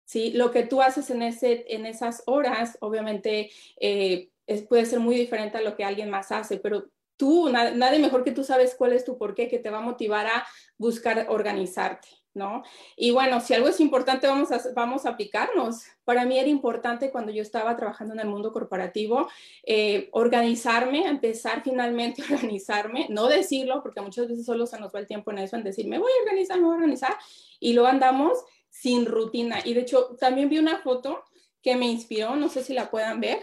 ¿Sí? 0.05 0.33
Lo 0.33 0.51
que 0.51 0.65
tú 0.65 0.83
haces 0.83 1.11
en, 1.11 1.23
ese, 1.23 1.65
en 1.69 1.87
esas 1.87 2.23
horas, 2.27 2.77
obviamente, 2.81 3.51
eh, 3.81 4.31
puede 4.69 4.87
ser 4.87 5.01
muy 5.01 5.17
diferente 5.17 5.59
a 5.59 5.63
lo 5.63 5.77
que 5.77 5.85
alguien 5.85 6.11
más 6.11 6.31
hace, 6.33 6.59
pero 6.59 6.91
tú, 7.17 7.49
nadie 7.51 7.99
mejor 7.99 8.25
que 8.25 8.33
tú 8.33 8.45
sabes 8.45 8.75
cuál 8.75 8.93
es 8.93 9.05
tu 9.05 9.19
porqué, 9.19 9.49
que 9.49 9.59
te 9.59 9.71
va 9.71 9.79
a 9.79 9.83
motivar 9.83 10.27
a 10.27 10.47
buscar 10.77 11.27
organizarte, 11.29 12.09
¿no? 12.35 12.63
Y 12.97 13.11
bueno, 13.11 13.41
si 13.41 13.55
algo 13.55 13.69
es 13.69 13.81
importante, 13.81 14.27
vamos 14.27 14.53
a, 14.53 14.61
vamos 14.75 15.07
a 15.07 15.11
aplicarnos. 15.11 15.85
Para 16.05 16.25
mí 16.25 16.39
era 16.39 16.49
importante 16.49 17.11
cuando 17.11 17.33
yo 17.33 17.43
estaba 17.43 17.77
trabajando 17.77 18.15
en 18.15 18.21
el 18.21 18.29
mundo 18.29 18.53
corporativo, 18.53 19.29
eh, 19.65 20.09
organizarme, 20.13 21.07
empezar 21.07 21.63
finalmente 21.63 22.23
a 22.29 22.35
organizarme, 22.35 23.07
no 23.09 23.29
decirlo, 23.29 23.83
porque 23.83 24.01
muchas 24.01 24.29
veces 24.29 24.45
solo 24.45 24.67
se 24.67 24.79
nos 24.79 24.95
va 24.95 25.01
el 25.01 25.07
tiempo 25.07 25.31
en 25.31 25.39
eso, 25.39 25.57
en 25.57 25.65
decir, 25.65 25.87
me 25.87 25.99
voy 25.99 26.13
a 26.13 26.23
organizar, 26.23 26.59
me 26.59 26.65
voy 26.65 26.75
a 26.75 26.79
organizar, 26.79 27.17
y 27.61 27.73
lo 27.73 27.87
andamos 27.87 28.39
sin 28.69 29.07
rutina. 29.07 29.61
Y 29.65 29.75
de 29.75 29.81
hecho, 29.81 30.17
también 30.21 30.51
vi 30.51 30.59
una 30.59 30.79
foto 30.79 31.25
que 31.63 31.77
me 31.77 31.87
inspiró, 31.87 32.37
no 32.37 32.49
sé 32.49 32.63
si 32.63 32.75
la 32.75 32.91
puedan 32.91 33.21
ver. 33.21 33.39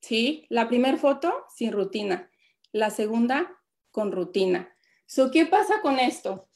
Sí, 0.00 0.46
la 0.48 0.68
primera 0.68 0.98
foto 0.98 1.32
sin 1.48 1.70
rutina 1.70 2.31
la 2.72 2.90
segunda 2.90 3.58
con 3.90 4.10
rutina. 4.12 4.74
So, 5.06 5.30
¿Qué 5.30 5.46
pasa 5.46 5.80
con 5.82 5.98
esto? 5.98 6.48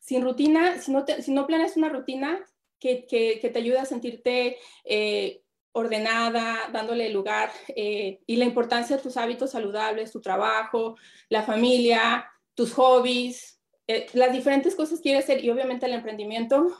Sin 0.00 0.22
rutina, 0.22 0.80
si 0.80 0.92
no, 0.92 1.04
si 1.20 1.32
no 1.32 1.46
planeas 1.46 1.76
una 1.76 1.88
rutina 1.88 2.44
que, 2.78 3.06
que, 3.06 3.50
te 3.50 3.58
ayude 3.58 3.78
a 3.78 3.84
sentirte 3.84 4.58
eh, 4.84 5.42
ordenada, 5.72 6.68
dándole 6.72 7.08
lugar 7.10 7.50
eh, 7.68 8.20
y 8.26 8.36
la 8.36 8.44
importancia 8.44 8.96
de 8.96 9.02
tus 9.02 9.16
hábitos 9.16 9.50
saludables, 9.50 10.12
tu 10.12 10.20
trabajo, 10.20 10.96
la 11.28 11.42
familia, 11.42 12.30
tus 12.54 12.72
hobbies, 12.74 13.60
eh, 13.88 14.06
las 14.12 14.32
diferentes 14.32 14.74
cosas 14.74 14.98
que 14.98 15.04
quieres 15.04 15.24
hacer 15.24 15.44
y 15.44 15.50
obviamente 15.50 15.86
el 15.86 15.94
emprendimiento, 15.94 16.76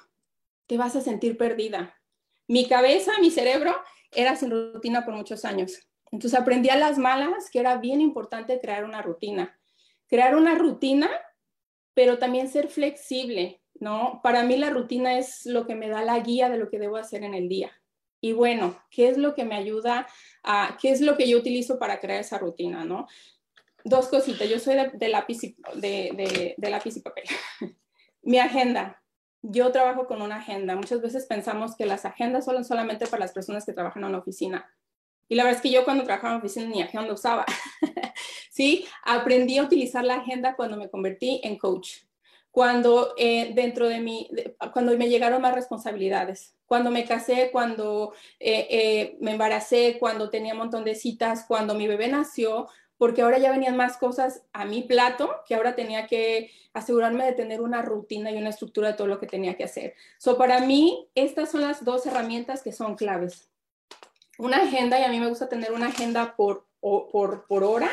te 0.66 0.78
vas 0.78 0.94
a 0.94 1.00
sentir 1.00 1.36
perdida. 1.36 2.00
Mi 2.46 2.68
cabeza, 2.68 3.12
mi 3.20 3.30
cerebro 3.30 3.74
era 4.12 4.36
sin 4.36 4.50
rutina 4.50 5.04
por 5.04 5.14
muchos 5.14 5.44
años. 5.44 5.80
Entonces 6.14 6.38
aprendí 6.38 6.68
a 6.68 6.76
las 6.76 6.96
malas 6.96 7.50
que 7.50 7.58
era 7.58 7.76
bien 7.78 8.00
importante 8.00 8.60
crear 8.60 8.84
una 8.84 9.02
rutina. 9.02 9.58
Crear 10.06 10.36
una 10.36 10.54
rutina, 10.54 11.10
pero 11.92 12.18
también 12.18 12.48
ser 12.48 12.68
flexible, 12.68 13.60
¿no? 13.80 14.20
Para 14.22 14.44
mí 14.44 14.56
la 14.56 14.70
rutina 14.70 15.18
es 15.18 15.44
lo 15.44 15.66
que 15.66 15.74
me 15.74 15.88
da 15.88 16.04
la 16.04 16.20
guía 16.20 16.48
de 16.48 16.58
lo 16.58 16.70
que 16.70 16.78
debo 16.78 16.98
hacer 16.98 17.24
en 17.24 17.34
el 17.34 17.48
día. 17.48 17.72
Y 18.20 18.32
bueno, 18.32 18.80
¿qué 18.90 19.08
es 19.08 19.18
lo 19.18 19.34
que 19.34 19.44
me 19.44 19.56
ayuda 19.56 20.06
a, 20.44 20.78
qué 20.80 20.92
es 20.92 21.00
lo 21.00 21.16
que 21.16 21.28
yo 21.28 21.36
utilizo 21.36 21.80
para 21.80 21.98
crear 21.98 22.20
esa 22.20 22.38
rutina, 22.38 22.84
¿no? 22.84 23.08
Dos 23.82 24.06
cositas, 24.06 24.48
yo 24.48 24.60
soy 24.60 24.76
de, 24.92 25.08
lápiz, 25.08 25.42
y, 25.42 25.56
de, 25.74 26.54
de 26.56 26.70
lápiz 26.70 26.96
y 26.96 27.00
papel. 27.00 27.24
Mi 28.22 28.38
agenda, 28.38 29.02
yo 29.42 29.72
trabajo 29.72 30.06
con 30.06 30.22
una 30.22 30.36
agenda. 30.36 30.76
Muchas 30.76 31.02
veces 31.02 31.26
pensamos 31.26 31.74
que 31.74 31.86
las 31.86 32.04
agendas 32.04 32.44
son 32.44 32.64
solamente 32.64 33.08
para 33.08 33.24
las 33.24 33.32
personas 33.32 33.66
que 33.66 33.72
trabajan 33.72 34.04
en 34.04 34.10
una 34.10 34.18
oficina. 34.18 34.70
Y 35.28 35.34
la 35.34 35.44
verdad 35.44 35.56
es 35.56 35.62
que 35.62 35.70
yo 35.70 35.84
cuando 35.84 36.04
trabajaba 36.04 36.34
en 36.34 36.40
oficina 36.40 36.66
ni 36.66 36.82
agenda 36.82 37.12
usaba. 37.12 37.44
sí, 38.50 38.86
aprendí 39.02 39.58
a 39.58 39.62
utilizar 39.62 40.04
la 40.04 40.16
agenda 40.16 40.54
cuando 40.56 40.76
me 40.76 40.90
convertí 40.90 41.40
en 41.44 41.58
coach. 41.58 42.02
Cuando 42.50 43.14
eh, 43.16 43.52
dentro 43.54 43.88
de 43.88 43.98
mí, 43.98 44.30
cuando 44.72 44.96
me 44.96 45.08
llegaron 45.08 45.42
más 45.42 45.54
responsabilidades, 45.54 46.54
cuando 46.66 46.90
me 46.90 47.04
casé, 47.04 47.50
cuando 47.50 48.12
eh, 48.38 48.68
eh, 48.70 49.16
me 49.20 49.32
embaracé, 49.32 49.96
cuando 49.98 50.30
tenía 50.30 50.52
un 50.52 50.60
montón 50.60 50.84
de 50.84 50.94
citas, 50.94 51.46
cuando 51.48 51.74
mi 51.74 51.88
bebé 51.88 52.06
nació, 52.06 52.68
porque 52.96 53.22
ahora 53.22 53.38
ya 53.38 53.50
venían 53.50 53.76
más 53.76 53.96
cosas 53.96 54.42
a 54.52 54.64
mi 54.66 54.82
plato, 54.82 55.34
que 55.48 55.56
ahora 55.56 55.74
tenía 55.74 56.06
que 56.06 56.52
asegurarme 56.74 57.24
de 57.24 57.32
tener 57.32 57.60
una 57.60 57.82
rutina 57.82 58.30
y 58.30 58.36
una 58.36 58.50
estructura 58.50 58.88
de 58.88 58.94
todo 58.94 59.08
lo 59.08 59.18
que 59.18 59.26
tenía 59.26 59.56
que 59.56 59.64
hacer. 59.64 59.94
So, 60.18 60.38
para 60.38 60.60
mí, 60.60 61.08
estas 61.16 61.50
son 61.50 61.62
las 61.62 61.84
dos 61.84 62.06
herramientas 62.06 62.62
que 62.62 62.72
son 62.72 62.94
claves 62.94 63.50
una 64.38 64.62
agenda 64.62 64.98
y 64.98 65.04
a 65.04 65.08
mí 65.08 65.20
me 65.20 65.28
gusta 65.28 65.48
tener 65.48 65.72
una 65.72 65.88
agenda 65.88 66.34
por, 66.36 66.66
por, 66.80 67.46
por 67.46 67.64
hora 67.64 67.90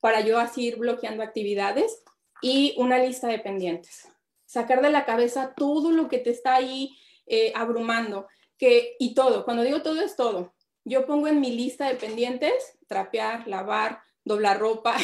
para 0.00 0.20
yo 0.20 0.38
así 0.38 0.66
ir 0.66 0.76
bloqueando 0.76 1.22
actividades 1.22 2.02
y 2.40 2.74
una 2.78 2.98
lista 2.98 3.28
de 3.28 3.38
pendientes. 3.38 4.08
Sacar 4.46 4.80
de 4.80 4.90
la 4.90 5.04
cabeza 5.04 5.54
todo 5.56 5.90
lo 5.90 6.08
que 6.08 6.18
te 6.18 6.30
está 6.30 6.54
ahí 6.54 6.96
eh, 7.26 7.52
abrumando. 7.54 8.26
Que, 8.56 8.96
y 8.98 9.14
todo, 9.14 9.44
cuando 9.44 9.62
digo 9.62 9.82
todo 9.82 10.00
es 10.00 10.16
todo. 10.16 10.54
Yo 10.84 11.06
pongo 11.06 11.28
en 11.28 11.40
mi 11.40 11.50
lista 11.50 11.88
de 11.88 11.96
pendientes 11.96 12.78
trapear, 12.86 13.46
lavar, 13.46 14.00
doblar 14.24 14.58
ropa, 14.58 14.96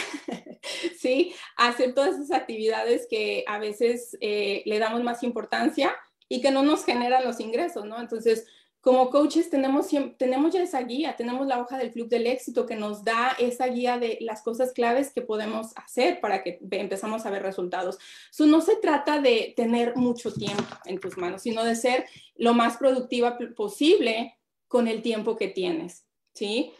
¿sí? 0.98 1.34
Hacer 1.56 1.94
todas 1.94 2.14
esas 2.14 2.30
actividades 2.32 3.06
que 3.08 3.44
a 3.46 3.58
veces 3.58 4.16
eh, 4.20 4.62
le 4.64 4.78
damos 4.78 5.02
más 5.02 5.22
importancia 5.22 5.94
y 6.28 6.40
que 6.40 6.50
no 6.50 6.62
nos 6.62 6.84
generan 6.84 7.24
los 7.24 7.40
ingresos, 7.40 7.84
¿no? 7.84 8.00
Entonces, 8.00 8.46
como 8.84 9.08
coaches 9.08 9.48
tenemos, 9.48 9.88
tenemos 10.18 10.52
ya 10.52 10.62
esa 10.62 10.82
guía, 10.82 11.16
tenemos 11.16 11.46
la 11.46 11.58
hoja 11.58 11.78
del 11.78 11.90
club 11.90 12.10
del 12.10 12.26
éxito 12.26 12.66
que 12.66 12.76
nos 12.76 13.02
da 13.02 13.34
esa 13.38 13.66
guía 13.68 13.98
de 13.98 14.18
las 14.20 14.42
cosas 14.42 14.72
claves 14.74 15.10
que 15.10 15.22
podemos 15.22 15.72
hacer 15.74 16.20
para 16.20 16.42
que 16.42 16.58
empezamos 16.70 17.24
a 17.24 17.30
ver 17.30 17.42
resultados. 17.42 17.98
So, 18.30 18.44
no 18.44 18.60
se 18.60 18.76
trata 18.76 19.22
de 19.22 19.54
tener 19.56 19.96
mucho 19.96 20.34
tiempo 20.34 20.66
en 20.84 21.00
tus 21.00 21.16
manos, 21.16 21.40
sino 21.40 21.64
de 21.64 21.76
ser 21.76 22.04
lo 22.34 22.52
más 22.52 22.76
productiva 22.76 23.38
posible 23.56 24.36
con 24.68 24.86
el 24.86 25.00
tiempo 25.00 25.34
que 25.34 25.48
tienes, 25.48 26.04
¿sí? 26.34 26.74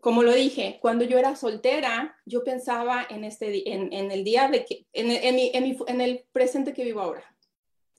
Como 0.00 0.22
lo 0.22 0.32
dije, 0.32 0.78
cuando 0.80 1.04
yo 1.04 1.18
era 1.18 1.34
soltera, 1.34 2.16
yo 2.26 2.44
pensaba 2.44 3.04
en, 3.10 3.24
este, 3.24 3.72
en, 3.72 3.92
en 3.92 4.12
el 4.12 4.22
día 4.22 4.48
de 4.48 4.64
que, 4.64 4.86
en, 4.92 5.10
en, 5.10 5.76
en 5.84 6.00
el 6.00 6.24
presente 6.30 6.72
que 6.72 6.84
vivo 6.84 7.00
ahora. 7.00 7.24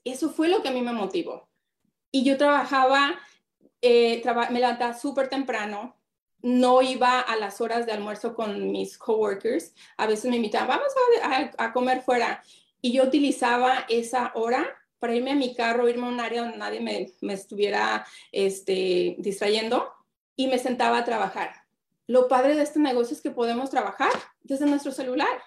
Eso 0.04 0.30
fue 0.30 0.48
lo 0.48 0.62
que 0.62 0.70
a 0.70 0.72
mí 0.72 0.80
me 0.80 0.94
motivó. 0.94 1.50
Y 2.10 2.24
yo 2.24 2.38
trabajaba 2.38 3.20
eh, 3.82 4.22
me 4.50 4.60
levantaba 4.60 4.94
súper 4.94 5.28
temprano, 5.28 5.96
no 6.40 6.82
iba 6.82 7.20
a 7.20 7.36
las 7.36 7.60
horas 7.60 7.86
de 7.86 7.92
almuerzo 7.92 8.34
con 8.34 8.70
mis 8.70 8.98
coworkers, 8.98 9.74
a 9.96 10.06
veces 10.06 10.30
me 10.30 10.36
invitaban, 10.36 10.78
vamos 10.78 11.54
a, 11.58 11.72
comer 11.72 12.02
fuera, 12.02 12.42
y 12.80 12.92
yo 12.92 13.04
utilizaba 13.04 13.86
esa 13.88 14.32
hora 14.34 14.66
para 14.98 15.14
irme 15.14 15.32
a 15.32 15.36
mi 15.36 15.54
carro, 15.54 15.88
irme 15.88 16.06
a 16.06 16.10
un 16.10 16.20
área 16.20 16.42
donde 16.42 16.58
nadie 16.58 16.80
me, 16.80 17.32
estuviera 17.32 18.06
este, 18.30 19.16
distrayendo 19.18 19.92
y 20.36 20.46
me 20.46 20.58
sentaba 20.58 20.98
a 20.98 21.04
trabajar. 21.04 21.62
Lo 22.06 22.28
padre 22.28 22.54
de 22.56 22.62
este 22.62 22.78
negocio 22.78 23.16
es 23.16 23.22
que 23.22 23.30
podemos 23.30 23.70
trabajar 23.70 24.12
desde 24.42 24.66
nuestro 24.66 24.92
celular. 24.92 25.42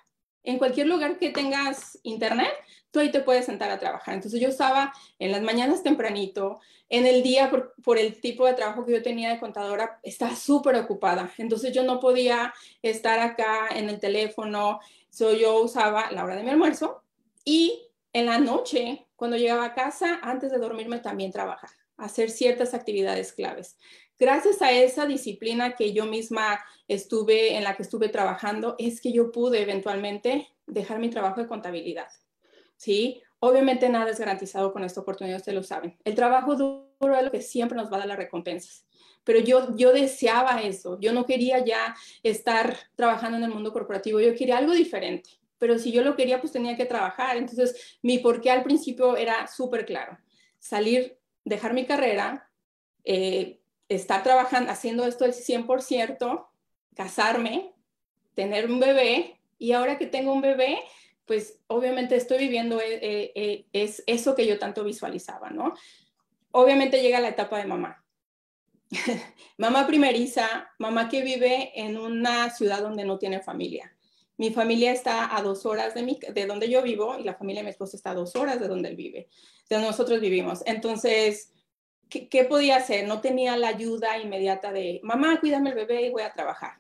En 0.46 0.58
cualquier 0.58 0.88
lugar 0.88 1.18
que 1.18 1.32
tengas 1.32 2.00
internet, 2.04 2.52
tú 2.92 3.00
ahí 3.00 3.12
te 3.12 3.20
puedes 3.20 3.46
sentar 3.46 3.70
a 3.72 3.80
trabajar. 3.80 4.16
Entonces 4.16 4.40
yo 4.40 4.48
estaba 4.48 4.94
en 5.20 5.32
las 5.32 5.42
mañanas 5.42 5.84
tempranito, 5.84 6.62
en 6.88 7.06
el 7.06 7.24
día 7.24 7.52
por, 7.84 7.98
el 7.98 8.22
tipo 8.22 8.46
de 8.46 8.54
trabajo 8.54 8.86
que 8.86 8.94
yo 8.94 9.02
tenía 9.02 9.30
de 9.30 9.40
contadora, 9.40 10.00
estaba 10.04 10.36
súper 10.36 10.76
ocupada. 10.76 11.32
Entonces 11.38 11.74
yo 11.74 11.84
no 11.84 12.00
podía 12.00 12.54
estar 12.82 13.20
acá 13.20 13.68
en 13.76 13.90
el 13.90 14.00
teléfono. 14.00 14.80
So, 15.10 15.34
yo 15.34 15.60
usaba 15.62 16.12
la 16.12 16.24
hora 16.24 16.36
de 16.36 16.44
mi 16.44 16.50
almuerzo 16.50 17.04
y 17.44 17.90
en 18.14 18.28
la 18.28 18.40
noche, 18.40 19.08
cuando 19.16 19.36
llegaba 19.36 19.66
a 19.66 19.74
casa, 19.74 20.20
antes 20.22 20.52
de 20.52 20.58
dormirme 20.58 21.00
también 21.00 21.32
trabajar, 21.32 21.72
hacer 21.98 22.30
ciertas 22.30 22.74
actividades 22.74 23.34
claves. 23.34 23.78
Gracias 24.18 24.62
a 24.62 24.72
esa 24.72 25.06
disciplina 25.06 25.76
que 25.76 25.94
yo 25.94 26.06
misma 26.06 26.60
estuve, 26.88 27.56
en 27.56 27.64
la 27.64 27.76
que 27.76 27.84
estuve 27.84 28.10
trabajando, 28.10 28.76
es 28.80 29.02
que 29.02 29.12
yo 29.12 29.32
pude 29.32 29.62
eventualmente 29.62 30.48
dejar 30.68 31.00
mi 31.00 31.10
trabajo 31.10 31.42
de 31.42 31.48
contabilidad. 31.48 32.08
¿Sí? 32.78 33.22
Obviamente 33.40 33.90
nada 33.90 34.12
es 34.12 34.20
garantizado 34.20 34.72
con 34.74 34.84
esta 34.84 35.02
oportunidad, 35.02 35.38
ustedes 35.38 35.56
lo 35.56 35.64
saben. 35.64 35.98
El 36.04 36.16
trabajo 36.16 36.56
duro 36.56 37.16
es 37.18 37.24
lo 37.24 37.32
que 37.32 37.42
siempre 37.42 37.78
nos 37.78 37.92
va 37.92 37.98
a 37.98 38.00
dar 38.00 38.08
las 38.08 38.18
recompensas. 38.18 38.86
Pero 39.24 39.40
yo, 39.40 39.76
yo 39.76 39.92
deseaba 39.92 40.62
eso. 40.62 41.00
Yo 41.00 41.12
no 41.12 41.26
quería 41.26 41.64
ya 41.64 41.96
estar 42.24 42.78
trabajando 42.96 43.38
en 43.38 43.44
el 43.44 43.50
mundo 43.50 43.74
corporativo. 43.74 44.20
Yo 44.20 44.36
quería 44.36 44.58
algo 44.58 44.74
diferente 44.74 45.30
pero 45.58 45.80
si 45.80 45.92
yo 45.92 46.04
lo 46.04 46.16
quería, 46.16 46.40
pues 46.40 46.54
tenía 46.54 46.76
que 46.76 46.86
trabajar. 46.86 47.38
Entonces, 47.38 47.98
mi 48.02 48.20
porqué 48.20 48.52
al 48.52 48.64
principio 48.64 49.18
era 49.18 49.48
súper 49.48 49.86
claro. 49.86 50.18
Salir, 50.60 51.18
dejar 51.44 51.74
mi 51.74 51.86
carrera, 51.86 52.50
eh, 53.04 53.60
estar 53.90 54.24
trabajando, 54.24 54.72
haciendo 54.72 55.06
esto 55.06 55.26
el 55.26 55.34
100%, 55.34 56.48
casarme, 56.96 57.74
tener 58.34 58.70
un 58.70 58.80
bebé, 58.80 59.40
y 59.58 59.72
ahora 59.72 59.98
que 59.98 60.08
tengo 60.08 60.34
un 60.34 60.42
bebé, 60.42 60.80
pues 61.26 61.60
obviamente 61.68 62.16
estoy 62.16 62.38
viviendo 62.40 62.80
eh, 62.80 63.32
eh, 63.36 63.66
es 63.74 64.04
eso 64.06 64.36
que 64.36 64.46
yo 64.46 64.60
tanto 64.60 64.84
visualizaba, 64.84 65.50
¿no? 65.50 65.74
Obviamente 66.52 67.02
llega 67.02 67.20
la 67.20 67.30
etapa 67.30 67.58
de 67.58 67.66
mamá. 67.66 68.04
mamá 69.58 69.88
primeriza, 69.88 70.70
mamá 70.78 71.10
que 71.10 71.22
vive 71.22 71.72
en 71.76 71.98
una 71.98 72.50
ciudad 72.52 72.82
donde 72.82 73.06
no 73.06 73.18
tiene 73.18 73.42
familia 73.42 73.96
mi 74.38 74.52
familia 74.52 74.92
está 74.92 75.36
a 75.36 75.42
dos 75.42 75.66
horas 75.66 75.94
de, 75.94 76.04
mi, 76.04 76.20
de 76.34 76.46
donde 76.46 76.70
yo 76.70 76.82
vivo 76.82 77.18
y 77.18 77.24
la 77.24 77.36
familia 77.36 77.62
de 77.62 77.66
mi 77.66 77.70
esposo 77.72 77.96
está 77.96 78.12
a 78.12 78.16
dos 78.16 78.36
horas 78.36 78.60
de 78.60 78.68
donde 78.68 78.90
él 78.90 78.96
vive, 78.96 79.30
de 79.70 79.76
donde 79.76 79.88
nosotros 79.88 80.20
vivimos. 80.20 80.62
Entonces, 80.66 81.52
¿qué, 82.10 82.44
podía 82.46 82.78
hacer? 82.78 83.08
No 83.08 83.22
tenía 83.22 83.58
la 83.58 83.70
ayuda 83.70 84.18
inmediata 84.18 84.72
de, 84.72 85.00
mamá, 85.04 85.40
cuídame 85.40 85.70
el 85.70 85.76
bebé 85.76 86.08
y 86.08 86.10
voy 86.12 86.24
a 86.24 86.34
trabajar. 86.34 86.78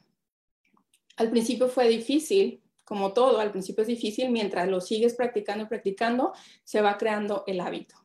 Al 1.18 1.30
principio 1.30 1.70
fue 1.70 1.88
difícil, 1.88 2.62
como 2.84 3.14
todo, 3.14 3.40
al 3.40 3.52
principio 3.52 3.82
es 3.82 3.88
difícil, 3.88 4.30
mientras 4.30 4.68
lo 4.68 4.82
sigues 4.82 5.16
practicando 5.16 5.64
y 5.64 5.68
practicando, 5.68 6.34
se 6.64 6.82
va 6.82 6.98
creando 6.98 7.44
el 7.48 7.60
hábito. 7.60 7.96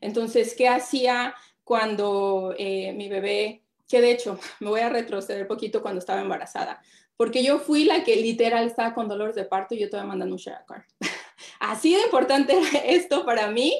Entonces, 0.00 0.54
¿qué 0.54 0.68
hacía 0.68 1.34
cuando 1.68 2.54
eh, 2.56 2.94
mi 2.94 3.10
bebé, 3.10 3.62
que 3.86 4.00
de 4.00 4.10
hecho 4.10 4.38
me 4.60 4.70
voy 4.70 4.80
a 4.80 4.88
retroceder 4.88 5.42
un 5.42 5.48
poquito 5.48 5.82
cuando 5.82 5.98
estaba 5.98 6.22
embarazada, 6.22 6.82
porque 7.14 7.42
yo 7.42 7.58
fui 7.58 7.84
la 7.84 8.04
que 8.04 8.16
literal 8.16 8.66
estaba 8.66 8.94
con 8.94 9.06
dolores 9.06 9.34
de 9.34 9.44
parto 9.44 9.74
y 9.74 9.80
yo 9.80 9.84
estaba 9.84 10.04
mandando 10.04 10.34
un 10.34 10.40
share. 10.40 10.64
Así 11.60 11.94
de 11.94 12.02
importante 12.02 12.56
era 12.56 12.78
esto 12.86 13.26
para 13.26 13.50
mí, 13.50 13.74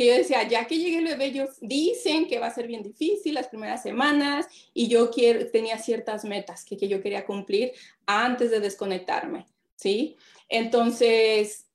que 0.00 0.06
yo 0.06 0.14
decía, 0.14 0.48
ya 0.48 0.66
que 0.66 0.78
llegue 0.78 0.96
el 0.96 1.04
bebé, 1.04 1.26
ellos 1.26 1.58
dicen 1.60 2.26
que 2.26 2.38
va 2.38 2.46
a 2.46 2.54
ser 2.54 2.66
bien 2.66 2.82
difícil 2.82 3.34
las 3.34 3.48
primeras 3.48 3.82
semanas 3.82 4.46
y 4.72 4.88
yo 4.88 5.10
quiero, 5.10 5.50
tenía 5.50 5.76
ciertas 5.76 6.24
metas 6.24 6.64
que, 6.64 6.78
que 6.78 6.88
yo 6.88 7.02
quería 7.02 7.26
cumplir 7.26 7.72
antes 8.06 8.50
de 8.50 8.60
desconectarme, 8.60 9.44
¿sí? 9.76 10.16
Entonces, 10.48 11.66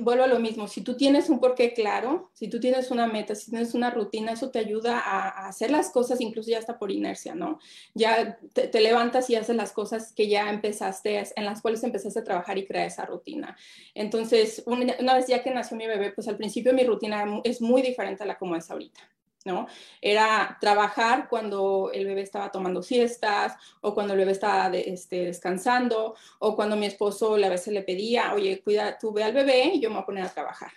vuelvo 0.00 0.24
a 0.24 0.26
lo 0.26 0.38
mismo, 0.38 0.68
si 0.68 0.80
tú 0.80 0.96
tienes 0.96 1.28
un 1.28 1.38
porqué 1.38 1.74
claro, 1.74 2.30
si 2.32 2.48
tú 2.48 2.60
tienes 2.60 2.90
una 2.90 3.06
meta, 3.06 3.34
si 3.34 3.50
tienes 3.50 3.74
una 3.74 3.90
rutina, 3.90 4.32
eso 4.32 4.50
te 4.50 4.58
ayuda 4.58 4.98
a, 4.98 5.48
hacer 5.48 5.70
las 5.70 5.90
cosas 5.90 6.20
incluso 6.20 6.50
ya 6.50 6.58
hasta 6.58 6.78
por 6.78 6.90
inercia, 6.90 7.34
¿no? 7.34 7.58
Ya 7.94 8.38
te, 8.52 8.80
levantas 8.80 9.28
y 9.30 9.36
haces 9.36 9.56
las 9.56 9.72
cosas 9.72 10.12
que 10.12 10.28
ya 10.28 10.50
empezaste, 10.50 11.22
en 11.36 11.44
las 11.44 11.60
cuales 11.60 11.82
empezaste 11.82 12.20
a 12.20 12.24
trabajar 12.24 12.58
y 12.58 12.66
crear 12.66 12.86
esa 12.86 13.04
rutina. 13.04 13.56
Entonces, 13.94 14.62
una, 14.66 14.94
una 14.98 15.14
vez 15.14 15.26
ya 15.26 15.42
que 15.42 15.50
nació 15.50 15.76
mi 15.76 15.86
bebé, 15.86 16.12
pues 16.12 16.28
al 16.28 16.36
principio 16.36 16.72
mi 16.72 16.84
rutina 16.84 17.24
es 17.44 17.60
muy 17.60 17.82
diferente 17.82 18.22
a 18.22 18.26
la 18.26 18.38
como 18.38 18.56
es 18.56 18.70
ahorita. 18.70 19.00
¿No? 19.44 19.66
Era 20.00 20.56
trabajar 20.60 21.28
cuando 21.28 21.90
el 21.92 22.06
bebé 22.06 22.22
estaba 22.22 22.50
tomando 22.50 22.82
siestas 22.82 23.54
o 23.80 23.94
cuando 23.94 24.14
el 24.14 24.20
bebé 24.20 24.32
estaba 24.32 24.68
este, 24.76 25.26
descansando 25.26 26.14
o 26.38 26.56
cuando 26.56 26.76
mi 26.76 26.86
esposo 26.86 27.34
a 27.34 27.48
veces 27.48 27.72
le 27.72 27.82
pedía, 27.82 28.34
oye, 28.34 28.62
cuida, 28.62 28.98
tú 28.98 29.12
ve 29.12 29.24
al 29.24 29.32
bebé 29.32 29.72
y 29.74 29.80
yo 29.80 29.88
me 29.88 29.96
voy 29.96 30.02
a 30.02 30.06
poner 30.06 30.24
a 30.24 30.28
trabajar. 30.28 30.72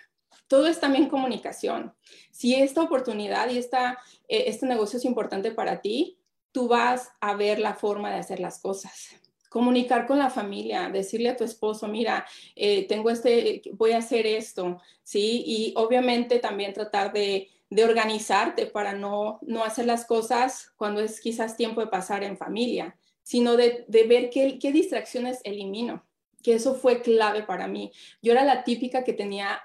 Todo 0.48 0.66
es 0.68 0.78
también 0.78 1.08
comunicación. 1.08 1.94
Si 2.30 2.54
esta 2.54 2.82
oportunidad 2.82 3.50
y 3.50 3.58
esta, 3.58 3.98
eh, 4.28 4.44
este 4.46 4.66
negocio 4.66 4.98
es 4.98 5.04
importante 5.04 5.50
para 5.50 5.80
ti, 5.80 6.18
tú 6.52 6.68
vas 6.68 7.10
a 7.20 7.34
ver 7.34 7.58
la 7.58 7.74
forma 7.74 8.10
de 8.10 8.18
hacer 8.18 8.40
las 8.40 8.60
cosas 8.60 9.20
comunicar 9.56 10.06
con 10.06 10.18
la 10.18 10.28
familia, 10.28 10.90
decirle 10.90 11.30
a 11.30 11.36
tu 11.36 11.42
esposo, 11.42 11.88
mira, 11.88 12.26
eh, 12.54 12.86
tengo 12.88 13.08
este, 13.08 13.62
voy 13.72 13.92
a 13.92 13.98
hacer 13.98 14.26
esto, 14.26 14.82
¿sí? 15.02 15.44
Y 15.46 15.72
obviamente 15.76 16.40
también 16.40 16.74
tratar 16.74 17.10
de, 17.10 17.48
de 17.70 17.84
organizarte 17.84 18.66
para 18.66 18.94
no, 18.94 19.38
no 19.42 19.64
hacer 19.64 19.86
las 19.86 20.04
cosas 20.04 20.72
cuando 20.76 21.00
es 21.00 21.20
quizás 21.20 21.56
tiempo 21.56 21.80
de 21.80 21.88
pasar 21.88 22.22
en 22.22 22.38
familia, 22.38 22.96
sino 23.22 23.56
de, 23.56 23.84
ver 23.88 24.30
qué, 24.30 24.58
qué, 24.58 24.70
distracciones 24.70 25.40
elimino, 25.42 26.06
que 26.42 26.54
eso 26.54 26.76
fue 26.76 27.02
clave 27.02 27.42
para 27.42 27.66
mí. 27.66 27.90
Yo 28.22 28.32
era 28.32 28.44
la 28.44 28.62
típica 28.62 29.02
que 29.02 29.12
tenía, 29.12 29.60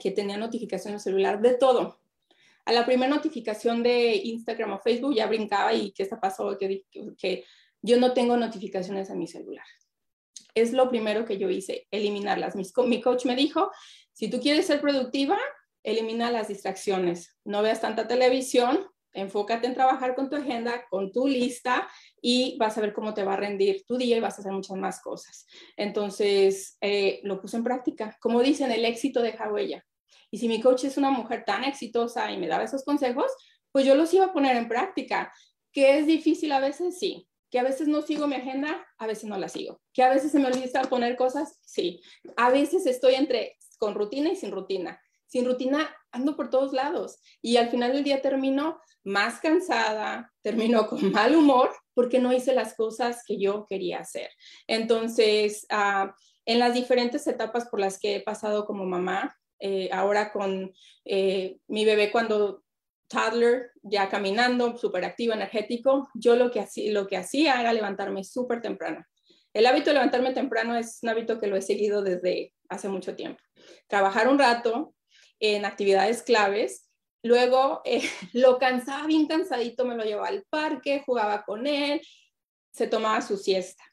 que 0.00 0.12
tenía 0.12 0.36
notificación 0.36 0.92
en 0.92 0.94
el 0.94 1.00
celular 1.00 1.40
de 1.40 1.54
todo. 1.54 1.98
A 2.64 2.72
la 2.72 2.86
primera 2.86 3.12
notificación 3.12 3.82
de 3.82 4.14
Instagram 4.14 4.74
o 4.74 4.78
Facebook 4.78 5.16
ya 5.16 5.26
brincaba 5.26 5.74
y 5.74 5.90
¿qué 5.90 6.04
está 6.04 6.20
pasó? 6.20 6.56
Que, 6.56 6.84
que 7.18 7.44
yo 7.80 7.98
no 7.98 8.12
tengo 8.12 8.36
notificaciones 8.36 9.10
en 9.10 9.18
mi 9.18 9.26
celular. 9.26 9.66
Es 10.54 10.72
lo 10.72 10.88
primero 10.88 11.24
que 11.24 11.38
yo 11.38 11.50
hice, 11.50 11.88
eliminarlas. 11.90 12.54
mi 12.54 13.00
coach 13.00 13.24
me 13.24 13.34
dijo, 13.34 13.72
si 14.12 14.28
tú 14.28 14.40
quieres 14.40 14.66
ser 14.66 14.80
productiva, 14.80 15.38
elimina 15.82 16.30
las 16.30 16.48
distracciones. 16.48 17.36
No 17.44 17.62
veas 17.62 17.80
tanta 17.80 18.06
televisión, 18.06 18.86
enfócate 19.12 19.66
en 19.66 19.74
trabajar 19.74 20.14
con 20.14 20.30
tu 20.30 20.36
agenda, 20.36 20.86
con 20.88 21.12
tu 21.12 21.26
lista 21.26 21.88
y 22.20 22.56
vas 22.58 22.76
a 22.78 22.80
ver 22.80 22.92
cómo 22.92 23.14
te 23.14 23.24
va 23.24 23.34
a 23.34 23.36
rendir 23.36 23.84
tu 23.86 23.96
día 23.96 24.16
y 24.16 24.20
vas 24.20 24.38
a 24.38 24.42
hacer 24.42 24.52
muchas 24.52 24.76
más 24.76 25.00
cosas. 25.00 25.46
Entonces, 25.76 26.76
eh, 26.80 27.20
lo 27.24 27.40
puse 27.40 27.56
en 27.56 27.64
práctica. 27.64 28.16
Como 28.20 28.42
dicen, 28.42 28.70
el 28.70 28.84
éxito 28.84 29.22
deja 29.22 29.52
huella. 29.52 29.84
Y 30.30 30.38
si 30.38 30.48
mi 30.48 30.60
coach 30.60 30.84
es 30.84 30.96
una 30.96 31.10
mujer 31.10 31.44
tan 31.44 31.64
exitosa 31.64 32.30
y 32.32 32.38
me 32.38 32.48
daba 32.48 32.64
esos 32.64 32.84
consejos, 32.84 33.30
pues 33.70 33.84
yo 33.84 33.94
los 33.94 34.12
iba 34.14 34.26
a 34.26 34.32
poner 34.32 34.56
en 34.56 34.68
práctica. 34.68 35.32
¿Que 35.72 35.98
es 35.98 36.06
difícil 36.06 36.52
a 36.52 36.60
veces? 36.60 36.98
Sí. 36.98 37.28
¿Que 37.50 37.58
a 37.58 37.62
veces 37.62 37.86
no 37.86 38.00
sigo 38.00 38.26
mi 38.26 38.36
agenda? 38.36 38.86
A 38.96 39.06
veces 39.06 39.24
no 39.24 39.36
la 39.36 39.48
sigo. 39.48 39.82
¿Que 39.92 40.02
a 40.02 40.08
veces 40.08 40.32
se 40.32 40.38
me 40.38 40.46
olvida 40.46 40.84
poner 40.84 41.16
cosas? 41.16 41.58
Sí. 41.64 42.00
A 42.36 42.50
veces 42.50 42.86
estoy 42.86 43.14
entre 43.14 43.56
con 43.78 43.94
rutina 43.94 44.30
y 44.30 44.36
sin 44.36 44.52
rutina 44.52 44.98
sin 45.32 45.46
rutina 45.46 45.88
ando 46.10 46.36
por 46.36 46.50
todos 46.50 46.74
lados 46.74 47.18
y 47.40 47.56
al 47.56 47.70
final 47.70 47.94
del 47.94 48.04
día 48.04 48.20
termino 48.20 48.78
más 49.02 49.40
cansada, 49.40 50.30
termino 50.42 50.86
con 50.88 51.10
mal 51.10 51.34
humor 51.34 51.70
porque 51.94 52.18
no 52.18 52.34
hice 52.34 52.52
las 52.54 52.74
cosas 52.74 53.22
que 53.26 53.38
yo 53.38 53.64
quería 53.66 54.00
hacer. 54.00 54.28
Entonces, 54.66 55.66
ah, 55.70 56.14
en 56.44 56.58
las 56.58 56.74
diferentes 56.74 57.26
etapas 57.26 57.66
por 57.70 57.80
las 57.80 57.98
que 57.98 58.16
he 58.16 58.20
pasado 58.20 58.66
como 58.66 58.84
mamá, 58.84 59.34
eh, 59.58 59.88
ahora 59.90 60.32
con 60.32 60.70
eh, 61.06 61.56
mi 61.66 61.86
bebé 61.86 62.12
cuando 62.12 62.62
toddler, 63.08 63.70
ya 63.82 64.10
caminando, 64.10 64.76
súper 64.76 65.04
activo, 65.06 65.32
energético, 65.32 66.10
yo 66.14 66.36
lo 66.36 66.50
que, 66.50 66.60
hacía, 66.60 66.92
lo 66.92 67.06
que 67.06 67.16
hacía 67.16 67.58
era 67.58 67.72
levantarme 67.72 68.22
súper 68.22 68.60
temprano. 68.60 69.02
El 69.54 69.64
hábito 69.64 69.90
de 69.90 69.94
levantarme 69.94 70.34
temprano 70.34 70.76
es 70.76 70.98
un 71.02 71.08
hábito 71.08 71.40
que 71.40 71.46
lo 71.46 71.56
he 71.56 71.62
seguido 71.62 72.02
desde 72.02 72.52
hace 72.68 72.88
mucho 72.88 73.14
tiempo. 73.14 73.40
Trabajar 73.86 74.28
un 74.28 74.38
rato, 74.38 74.94
en 75.42 75.64
actividades 75.64 76.22
claves. 76.22 76.88
Luego 77.22 77.82
eh, 77.84 78.02
lo 78.32 78.58
cansaba 78.58 79.06
bien 79.06 79.26
cansadito, 79.26 79.84
me 79.84 79.96
lo 79.96 80.04
llevaba 80.04 80.28
al 80.28 80.44
parque, 80.48 81.02
jugaba 81.04 81.44
con 81.44 81.66
él, 81.66 82.00
se 82.72 82.86
tomaba 82.86 83.20
su 83.20 83.36
siesta. 83.36 83.84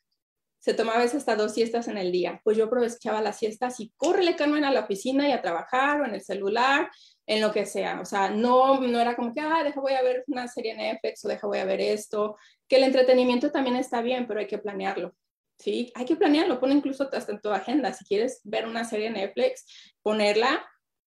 Se 0.60 0.74
tomaba 0.74 1.00
a 1.00 1.02
veces 1.02 1.18
hasta 1.20 1.38
dos 1.38 1.54
siestas 1.54 1.88
en 1.88 1.98
el 1.98 2.12
día. 2.12 2.42
Pues 2.44 2.58
yo 2.58 2.66
aprovechaba 2.66 3.22
las 3.22 3.40
siestas 3.40 3.80
y 3.80 3.94
córrele, 3.96 4.36
Carmen, 4.36 4.66
a 4.66 4.72
la 4.72 4.82
oficina 4.82 5.28
y 5.28 5.32
a 5.32 5.42
trabajar 5.42 6.02
o 6.02 6.06
en 6.06 6.14
el 6.14 6.22
celular, 6.22 6.92
en 7.26 7.42
lo 7.42 7.52
que 7.54 7.66
sea. 7.66 8.02
O 8.02 8.06
sea, 8.06 8.30
no, 8.30 8.80
no 8.82 9.00
era 9.00 9.16
como 9.16 9.34
que, 9.34 9.40
ah, 9.40 9.64
deja 9.64 9.80
voy 9.80 9.94
a 9.94 10.02
ver 10.02 10.26
una 10.28 10.50
serie 10.50 10.72
en 10.72 10.80
Netflix 10.80 11.24
o 11.24 11.30
deja 11.30 11.48
voy 11.48 11.60
a 11.60 11.66
ver 11.66 11.80
esto. 11.80 12.36
Que 12.68 12.76
el 12.76 12.84
entretenimiento 12.84 13.52
también 13.52 13.78
está 13.78 14.02
bien, 14.02 14.28
pero 14.28 14.42
hay 14.42 14.48
que 14.48 14.58
planearlo. 14.58 15.16
¿sí? 15.58 15.92
Hay 15.96 16.06
que 16.06 16.18
planearlo, 16.18 16.60
pone 16.60 16.74
incluso 16.76 17.08
hasta 17.10 17.32
en 17.32 17.40
tu 17.40 17.50
agenda. 17.50 17.94
Si 17.94 18.04
quieres 18.04 18.42
ver 18.44 18.68
una 18.68 18.84
serie 18.84 19.08
en 19.08 19.14
Netflix, 19.14 19.66
ponerla 20.02 20.70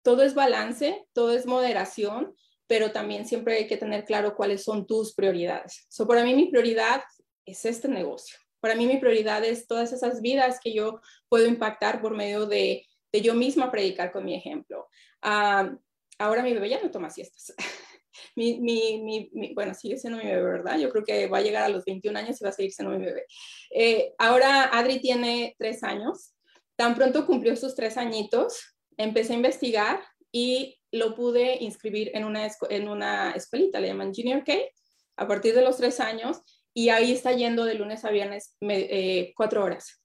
todo 0.03 0.23
es 0.23 0.33
balance, 0.33 1.05
todo 1.13 1.31
es 1.33 1.45
moderación, 1.45 2.35
pero 2.67 2.91
también 2.91 3.25
siempre 3.25 3.57
hay 3.57 3.67
que 3.67 3.77
tener 3.77 4.05
claro 4.05 4.35
cuáles 4.35 4.63
son 4.63 4.87
tus 4.87 5.13
prioridades. 5.13 5.85
So, 5.89 6.07
para 6.07 6.23
mí 6.23 6.33
mi 6.33 6.49
prioridad 6.49 7.03
es 7.45 7.65
este 7.65 7.87
negocio. 7.87 8.37
Para 8.59 8.75
mí 8.75 8.85
mi 8.85 8.97
prioridad 8.97 9.43
es 9.43 9.67
todas 9.67 9.91
esas 9.91 10.21
vidas 10.21 10.59
que 10.63 10.73
yo 10.73 11.01
puedo 11.27 11.47
impactar 11.47 12.01
por 12.01 12.15
medio 12.15 12.45
de, 12.45 12.85
de 13.11 13.21
yo 13.21 13.33
misma 13.33 13.71
predicar 13.71 14.11
con 14.11 14.23
mi 14.23 14.35
ejemplo. 14.35 14.87
Ah, 15.21 15.75
ahora 16.17 16.43
mi 16.43 16.53
bebé 16.53 16.69
ya 16.69 16.81
no 16.81 16.91
toma 16.91 17.09
siestas. 17.09 17.53
mi, 18.35 18.59
mi, 18.59 19.29
mi, 19.33 19.53
bueno, 19.53 19.73
sigue 19.73 19.97
siendo 19.97 20.19
mi 20.19 20.25
bebé, 20.25 20.43
¿verdad? 20.43 20.77
Yo 20.79 20.89
creo 20.89 21.03
que 21.03 21.27
va 21.27 21.39
a 21.39 21.41
llegar 21.41 21.63
a 21.63 21.69
los 21.69 21.83
21 21.85 22.17
años 22.17 22.39
y 22.39 22.43
va 22.43 22.51
a 22.51 22.53
seguir 22.53 22.71
siendo 22.71 22.97
mi 22.97 23.03
bebé. 23.03 23.25
Eh, 23.71 24.13
ahora 24.17 24.69
Adri 24.71 24.99
tiene 24.99 25.55
tres 25.57 25.83
años. 25.83 26.33
Tan 26.75 26.95
pronto 26.95 27.25
cumplió 27.25 27.55
sus 27.55 27.75
tres 27.75 27.97
añitos, 27.97 28.75
empecé 28.97 29.33
a 29.33 29.37
investigar 29.37 30.01
y 30.31 30.79
lo 30.91 31.15
pude 31.15 31.57
inscribir 31.61 32.11
en 32.13 32.25
una, 32.25 32.49
en 32.69 32.89
una 32.89 33.31
escuelita, 33.31 33.79
le 33.79 33.87
llaman 33.87 34.13
Junior 34.13 34.43
K, 34.43 34.53
a 35.17 35.27
partir 35.27 35.53
de 35.53 35.61
los 35.61 35.77
tres 35.77 35.99
años, 35.99 36.41
y 36.73 36.89
ahí 36.89 37.11
está 37.11 37.31
yendo 37.33 37.65
de 37.65 37.75
lunes 37.75 38.05
a 38.05 38.11
viernes 38.11 38.55
eh, 38.61 39.33
cuatro 39.35 39.63
horas. 39.63 40.01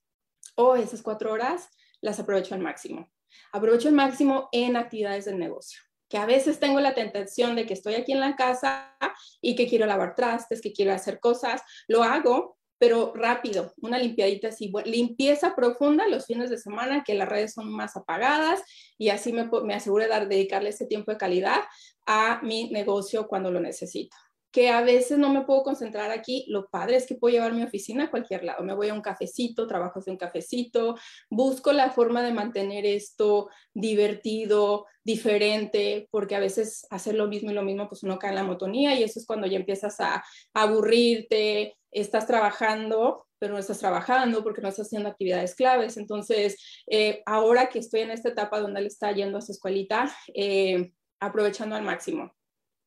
O 0.55 0.69
oh, 0.69 0.75
esas 0.75 1.01
cuatro 1.01 1.31
horas 1.31 1.69
las 2.01 2.19
aprovecho 2.19 2.55
al 2.55 2.61
máximo. 2.61 3.09
Aprovecho 3.51 3.87
al 3.87 3.93
máximo 3.93 4.49
en 4.51 4.75
actividades 4.75 5.25
del 5.25 5.39
negocio 5.39 5.79
que 6.09 6.17
a 6.17 6.25
veces 6.25 6.59
tengo 6.59 6.79
la 6.79 6.93
tentación 6.93 7.55
de 7.55 7.65
que 7.65 7.73
estoy 7.73 7.95
aquí 7.95 8.13
en 8.13 8.19
la 8.19 8.35
casa 8.35 8.95
y 9.41 9.55
que 9.55 9.67
quiero 9.67 9.85
lavar 9.85 10.15
trastes, 10.15 10.61
que 10.61 10.73
quiero 10.73 10.93
hacer 10.93 11.19
cosas, 11.19 11.61
lo 11.87 12.03
hago, 12.03 12.57
pero 12.79 13.13
rápido, 13.15 13.73
una 13.81 13.97
limpiadita 13.97 14.49
así, 14.49 14.71
limpieza 14.85 15.55
profunda 15.55 16.07
los 16.07 16.25
fines 16.25 16.49
de 16.49 16.57
semana, 16.57 17.03
que 17.03 17.15
las 17.15 17.29
redes 17.29 17.53
son 17.53 17.71
más 17.71 17.97
apagadas 17.97 18.61
y 18.97 19.09
así 19.09 19.33
me, 19.33 19.49
me 19.63 19.73
aseguro 19.73 20.03
de 20.03 20.09
dar, 20.09 20.27
dedicarle 20.27 20.69
ese 20.69 20.85
tiempo 20.85 21.11
de 21.11 21.17
calidad 21.17 21.61
a 22.05 22.39
mi 22.43 22.69
negocio 22.69 23.27
cuando 23.27 23.51
lo 23.51 23.59
necesito 23.59 24.15
que 24.57 24.71
a 24.71 24.81
veces 24.81 25.19
no 25.19 25.29
me 25.29 25.41
puedo 25.41 25.61
concentrar 25.61 26.09
aquí, 26.09 26.43
lo 26.47 26.67
padre 26.67 26.95
es 26.95 27.05
que 27.05 27.13
puedo 27.13 27.31
llevar 27.31 27.53
mi 27.53 27.61
oficina 27.61 28.05
a 28.05 28.09
cualquier 28.09 28.43
lado. 28.43 28.63
Me 28.63 28.73
voy 28.73 28.89
a 28.89 28.93
un 28.95 29.01
cafecito, 29.01 29.67
trabajo 29.67 30.01
en 30.03 30.13
un 30.13 30.17
cafecito, 30.17 30.95
busco 31.29 31.71
la 31.73 31.91
forma 31.91 32.23
de 32.23 32.33
mantener 32.33 32.83
esto 32.83 33.49
divertido, 33.71 34.87
diferente, 35.03 36.07
porque 36.09 36.35
a 36.35 36.39
veces 36.39 36.87
hacer 36.89 37.13
lo 37.13 37.27
mismo 37.27 37.51
y 37.51 37.53
lo 37.53 37.61
mismo, 37.61 37.87
pues 37.87 38.01
uno 38.01 38.17
cae 38.17 38.31
en 38.31 38.37
la 38.37 38.43
motonía 38.43 38.95
y 38.95 39.03
eso 39.03 39.19
es 39.19 39.27
cuando 39.27 39.45
ya 39.45 39.57
empiezas 39.57 40.01
a, 40.01 40.23
aburrirte, 40.55 41.77
estás 41.91 42.25
trabajando, 42.25 43.27
pero 43.37 43.53
no 43.53 43.59
estás 43.59 43.77
trabajando 43.77 44.41
porque 44.41 44.63
no 44.63 44.69
estás 44.69 44.87
haciendo 44.87 45.09
actividades 45.09 45.53
claves. 45.53 45.97
Entonces, 45.97 46.83
eh, 46.87 47.21
ahora 47.27 47.69
que 47.69 47.77
estoy 47.77 47.99
en 47.99 48.09
esta 48.09 48.29
etapa 48.29 48.59
donde 48.59 48.79
él 48.79 48.87
está 48.87 49.11
yendo 49.11 49.37
a 49.37 49.41
su 49.41 49.51
escuelita, 49.51 50.11
eh, 50.33 50.93
aprovechando 51.19 51.75
al 51.75 51.83
máximo. 51.83 52.33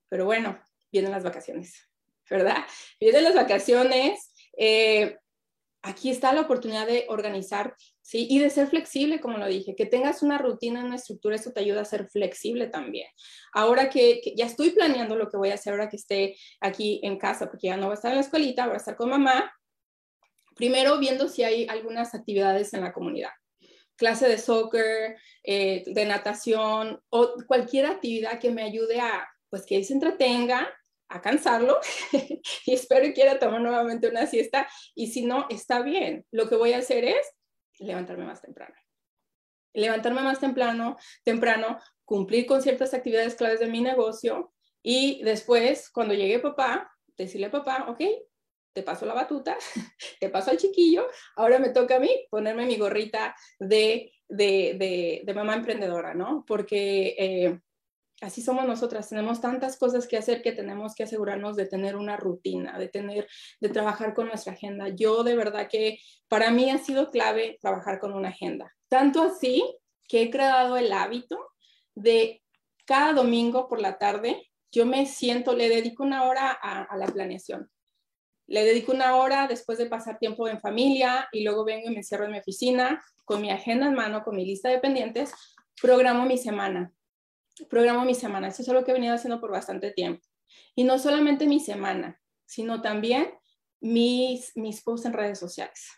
Pero 0.09 0.24
bueno, 0.24 0.59
vienen 0.92 1.12
las 1.12 1.24
vacaciones, 1.24 1.88
¿verdad? 2.29 2.59
Vienen 3.00 3.24
las 3.24 3.35
vacaciones. 3.35 4.33
Eh, 4.57 5.16
aquí 5.83 6.11
está 6.11 6.33
la 6.33 6.42
oportunidad 6.42 6.87
de 6.87 7.07
organizar, 7.09 7.74
¿sí? 8.03 8.26
Y 8.29 8.38
de 8.38 8.50
ser 8.50 8.68
flexible, 8.68 9.20
como 9.20 9.38
lo 9.38 9.46
dije, 9.46 9.74
que 9.74 9.87
tengas 9.87 10.22
una 10.22 10.38
rutina, 10.38 10.85
una 10.85 10.96
estructura, 10.96 11.37
eso 11.37 11.53
te 11.53 11.61
ayuda 11.61 11.83
a 11.83 11.87
ser 11.87 12.09
flexible 12.09 12.66
también. 12.66 13.09
Ahora 13.53 13.88
que, 13.88 14.20
ya 14.37 14.46
estoy 14.46 14.70
planeando 14.70 15.16
lo 15.16 15.29
que 15.29 15.37
voy 15.37 15.50
a 15.50 15.55
hacer 15.55 15.72
ahora 15.72 15.88
que 15.88 15.96
esté 15.96 16.37
aquí 16.61 17.00
en 17.03 17.18
casa, 17.18 17.48
porque 17.48 17.68
ya 17.68 17.76
no 17.76 17.87
voy 17.87 17.92
a 17.92 17.94
estar 17.94 18.11
en 18.11 18.18
la 18.18 18.24
escuelita, 18.24 18.66
voy 18.66 18.74
a 18.74 18.79
estar 18.79 18.96
con 18.96 19.11
mamá, 19.11 19.53
primero 20.55 20.98
viendo 20.98 21.29
si 21.29 21.42
hay 21.42 21.66
algunas 21.68 22.14
actividades 22.14 22.74
en 22.74 22.83
la 22.83 22.92
comunidad 22.92 23.31
clase 24.00 24.26
de 24.29 24.38
soccer, 24.38 25.18
eh, 25.44 25.85
de 25.87 26.05
natación 26.07 27.00
o 27.11 27.35
cualquier 27.46 27.85
actividad 27.85 28.40
que 28.40 28.50
me 28.50 28.62
ayude 28.62 28.98
a, 28.98 29.29
pues 29.50 29.66
que 29.66 29.85
se 29.85 29.92
entretenga, 29.92 30.72
a 31.11 31.20
cansarlo 31.20 31.79
y 32.64 32.73
espero 32.73 33.03
que 33.03 33.12
quiera 33.12 33.38
tomar 33.38 33.61
nuevamente 33.61 34.09
una 34.09 34.27
siesta 34.27 34.68
y 34.94 35.09
si 35.09 35.27
no, 35.27 35.46
está 35.51 35.83
bien. 35.83 36.25
Lo 36.31 36.49
que 36.49 36.57
voy 36.57 36.73
a 36.73 36.79
hacer 36.79 37.05
es 37.05 37.35
levantarme 37.79 38.25
más 38.25 38.40
temprano. 38.40 38.75
Levantarme 39.75 40.23
más 40.23 40.40
temprano, 40.40 40.96
temprano, 41.25 41.79
cumplir 42.05 42.46
con 42.46 42.62
ciertas 42.62 42.94
actividades 42.94 43.35
claves 43.35 43.61
de 43.61 43.68
mi 43.68 43.81
negocio 43.81 44.53
y 44.83 45.23
después, 45.23 45.90
cuando 45.90 46.14
llegue 46.14 46.38
papá, 46.38 46.90
decirle 47.16 47.46
a 47.46 47.51
papá, 47.51 47.87
ok, 47.88 48.01
te 48.73 48.83
paso 48.83 49.05
la 49.07 49.14
batuta, 49.14 49.57
te 50.20 50.29
paso 50.31 50.51
al 50.51 50.57
chiquillo, 50.57 51.07
ahora 51.37 51.59
me 51.59 51.70
toca 51.70 51.96
a 51.96 52.01
mí 52.01 52.27
ponerme 52.31 52.66
mi 52.66 52.77
gorrita 52.77 53.35
de, 53.59 54.12
de, 54.29 55.23
de, 55.25 55.35
mamá 55.35 55.55
emprendedora, 55.55 56.14
¿no? 56.14 56.44
Porque 56.46 57.14
eh, 57.18 57.61
así 58.20 58.42
somos 58.42 58.66
nosotras, 58.66 59.09
tenemos 59.09 59.40
tantas 59.40 59.78
cosas 59.78 60.06
que 60.06 60.16
hacer 60.16 60.42
que 60.42 60.52
tenemos 60.52 60.94
que 60.94 61.04
asegurarnos 61.04 61.56
de 61.56 61.66
tener 61.66 61.96
una 61.96 62.16
rutina, 62.16 62.78
de 62.78 62.88
tener, 62.88 63.26
de 63.61 63.68
trabajar 63.68 64.14
con 64.14 64.28
nuestra 64.28 64.52
agenda. 64.52 64.88
Yo 64.88 65.24
de 65.24 65.35
verdad 65.35 65.68
que 65.68 65.98
para 66.28 66.50
mí 66.50 66.70
ha 66.70 66.78
sido 66.78 67.11
clave 67.11 67.59
trabajar 67.61 67.98
con 67.98 68.12
una 68.12 68.28
agenda. 68.28 68.74
Tanto 68.88 69.22
así 69.22 69.64
que 70.06 70.22
he 70.22 70.30
creado 70.30 70.76
el 70.76 70.92
hábito 70.92 71.38
de 71.94 72.42
cada 72.85 73.12
domingo 73.14 73.68
por 73.68 73.80
la 73.80 73.98
tarde, 73.98 74.48
yo 74.70 74.87
me 74.87 75.06
siento, 75.06 75.54
le 75.54 75.68
dedico 75.68 76.02
una 76.02 76.24
hora 76.24 76.56
a, 76.62 76.83
a 76.83 76.96
la 76.96 77.06
planeación. 77.06 77.70
Le 78.46 78.64
dedico 78.64 78.92
una 78.92 79.16
hora 79.16 79.46
después 79.46 79.78
de 79.78 79.87
pasar 79.87 80.18
tiempo 80.18 80.48
en 80.48 80.61
familia 80.61 81.28
y 81.33 81.44
luego 81.44 81.64
vengo 81.64 81.88
y 81.88 81.90
me 81.90 81.98
encierro 81.98 82.24
en 82.24 82.33
mi 82.33 82.38
oficina 82.38 83.02
con 83.24 83.40
mi 83.40 83.50
agenda 83.50 83.87
en 83.87 83.94
mano, 83.94 84.24
con 84.24 84.35
mi 84.35 84.44
lista 84.44 84.68
de 84.68 84.80
pendientes, 84.80 85.33
programo 85.80 86.26
mi 86.26 86.37
semana 86.37 86.92
programo 87.68 88.05
mi 88.05 88.14
semana. 88.14 88.49
Eso 88.49 88.62
es 88.62 88.68
algo 88.68 88.85
que 88.85 88.90
he 88.90 88.94
venido 88.94 89.14
haciendo 89.14 89.40
por 89.40 89.51
bastante 89.51 89.90
tiempo. 89.90 90.23
Y 90.75 90.85
no 90.85 90.99
solamente 90.99 91.46
mi 91.46 91.61
semana, 91.61 92.20
sino 92.46 92.81
también 92.83 93.33
mis, 93.81 94.57
mis 94.57 94.83
posts 94.83 95.07
en 95.07 95.12
redes 95.12 95.38
sociales. 95.38 95.90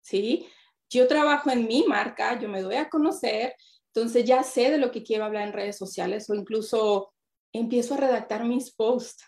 ¿Sí? 0.00 0.46
Yo 0.88 1.08
trabajo 1.08 1.50
en 1.50 1.66
mi 1.66 1.84
marca, 1.84 2.38
yo 2.38 2.48
me 2.48 2.62
doy 2.62 2.76
a 2.76 2.88
conocer, 2.88 3.54
entonces 3.94 4.24
ya 4.24 4.42
sé 4.42 4.70
de 4.70 4.78
lo 4.78 4.90
que 4.90 5.02
quiero 5.02 5.24
hablar 5.24 5.48
en 5.48 5.52
redes 5.52 5.76
sociales 5.76 6.30
o 6.30 6.34
incluso 6.34 7.12
empiezo 7.52 7.94
a 7.94 7.98
redactar 7.98 8.44
mis 8.44 8.72
posts. 8.72 9.24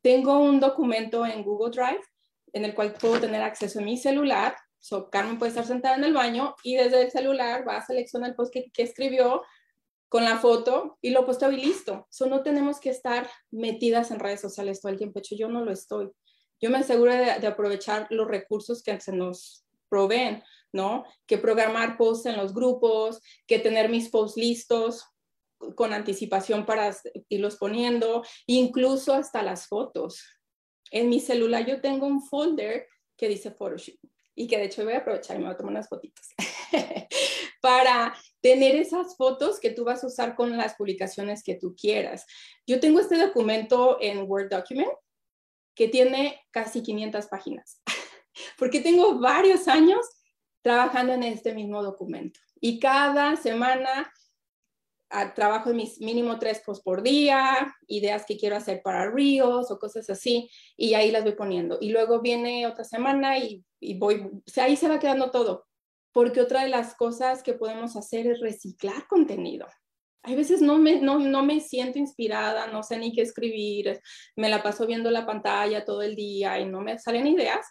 Tengo 0.00 0.38
un 0.38 0.60
documento 0.60 1.26
en 1.26 1.42
Google 1.42 1.70
Drive 1.70 2.02
en 2.52 2.64
el 2.64 2.74
cual 2.74 2.94
puedo 2.94 3.20
tener 3.20 3.42
acceso 3.42 3.80
a 3.80 3.82
mi 3.82 3.96
celular. 3.96 4.56
So, 4.78 5.10
Carmen 5.10 5.38
puede 5.38 5.50
estar 5.50 5.66
sentada 5.66 5.96
en 5.96 6.04
el 6.04 6.14
baño 6.14 6.54
y 6.62 6.76
desde 6.76 7.02
el 7.02 7.10
celular 7.10 7.66
va 7.68 7.78
a 7.78 7.84
seleccionar 7.84 8.30
el 8.30 8.36
post 8.36 8.52
que, 8.52 8.70
que 8.72 8.84
escribió, 8.84 9.42
con 10.16 10.24
la 10.24 10.38
foto 10.38 10.96
y 11.02 11.10
lo 11.10 11.26
posteo 11.26 11.52
y 11.52 11.58
listo. 11.58 12.06
So, 12.08 12.24
no 12.24 12.42
tenemos 12.42 12.80
que 12.80 12.88
estar 12.88 13.28
metidas 13.50 14.10
en 14.10 14.18
redes 14.18 14.40
sociales 14.40 14.80
todo 14.80 14.90
el 14.90 14.96
tiempo. 14.96 15.18
Hecho, 15.18 15.36
yo 15.36 15.46
no 15.46 15.62
lo 15.62 15.70
estoy. 15.70 16.10
Yo 16.58 16.70
me 16.70 16.78
aseguro 16.78 17.12
de, 17.12 17.46
aprovechar 17.46 18.06
los 18.08 18.26
recursos 18.26 18.82
que 18.82 18.98
se 18.98 19.12
nos 19.12 19.66
proveen, 19.90 20.42
¿no? 20.72 21.04
Que 21.26 21.36
programar 21.36 21.98
posts 21.98 22.24
en 22.24 22.38
los 22.38 22.54
grupos, 22.54 23.20
que 23.46 23.58
tener 23.58 23.90
mis 23.90 24.08
posts 24.08 24.38
listos 24.38 25.04
con 25.74 25.92
anticipación 25.92 26.64
para 26.64 26.96
irlos 27.28 27.56
poniendo, 27.56 28.24
incluso 28.46 29.12
hasta 29.12 29.42
las 29.42 29.66
fotos. 29.66 30.24
En 30.92 31.10
mi 31.10 31.20
celular 31.20 31.66
yo 31.66 31.82
tengo 31.82 32.06
un 32.06 32.22
folder 32.22 32.86
que 33.18 33.28
dice 33.28 33.50
Photoshop 33.50 33.96
y 34.34 34.46
que 34.46 34.56
de 34.56 34.64
hecho 34.64 34.82
voy 34.82 34.94
a 34.94 35.00
aprovechar 35.00 35.36
y 35.36 35.40
me 35.40 35.44
voy 35.44 35.52
a 35.52 35.58
tomar 35.58 35.72
unas 35.72 35.90
fotitos 35.90 36.26
para 37.60 38.16
tener 38.40 38.76
esas 38.76 39.16
fotos 39.16 39.60
que 39.60 39.70
tú 39.70 39.84
vas 39.84 40.04
a 40.04 40.06
usar 40.06 40.36
con 40.36 40.56
las 40.56 40.74
publicaciones 40.74 41.42
que 41.42 41.54
tú 41.54 41.74
quieras. 41.74 42.26
Yo 42.66 42.80
tengo 42.80 43.00
este 43.00 43.18
documento 43.18 43.98
en 44.00 44.28
Word 44.30 44.50
Document 44.50 44.90
que 45.74 45.88
tiene 45.88 46.40
casi 46.50 46.82
500 46.82 47.26
páginas, 47.26 47.82
porque 48.58 48.80
tengo 48.80 49.18
varios 49.18 49.68
años 49.68 50.06
trabajando 50.62 51.12
en 51.12 51.22
este 51.22 51.54
mismo 51.54 51.82
documento 51.82 52.40
y 52.60 52.80
cada 52.80 53.36
semana 53.36 54.10
ah, 55.10 55.34
trabajo 55.34 55.70
en 55.70 55.76
mis 55.76 56.00
mínimo 56.00 56.38
tres 56.38 56.60
posts 56.64 56.82
por 56.82 57.02
día, 57.02 57.74
ideas 57.86 58.24
que 58.26 58.36
quiero 58.36 58.56
hacer 58.56 58.82
para 58.82 59.10
Reels 59.10 59.70
o 59.70 59.78
cosas 59.78 60.08
así, 60.10 60.50
y 60.76 60.94
ahí 60.94 61.10
las 61.10 61.22
voy 61.22 61.34
poniendo. 61.34 61.78
Y 61.80 61.90
luego 61.90 62.20
viene 62.20 62.66
otra 62.66 62.84
semana 62.84 63.38
y, 63.38 63.64
y 63.78 63.98
voy, 63.98 64.30
ahí 64.56 64.76
se 64.76 64.88
va 64.88 64.98
quedando 64.98 65.30
todo 65.30 65.66
porque 66.16 66.40
otra 66.40 66.62
de 66.62 66.70
las 66.70 66.94
cosas 66.94 67.42
que 67.42 67.52
podemos 67.52 67.94
hacer 67.94 68.26
es 68.26 68.40
reciclar 68.40 69.06
contenido. 69.06 69.66
Hay 70.22 70.34
veces 70.34 70.62
no 70.62 70.78
me, 70.78 70.98
no, 70.98 71.18
no 71.18 71.42
me 71.42 71.60
siento 71.60 71.98
inspirada, 71.98 72.68
no 72.68 72.82
sé 72.82 72.96
ni 72.96 73.12
qué 73.12 73.20
escribir, 73.20 74.00
me 74.34 74.48
la 74.48 74.62
paso 74.62 74.86
viendo 74.86 75.10
la 75.10 75.26
pantalla 75.26 75.84
todo 75.84 76.00
el 76.00 76.16
día 76.16 76.58
y 76.58 76.64
no 76.64 76.80
me 76.80 76.98
salen 76.98 77.26
ideas. 77.26 77.66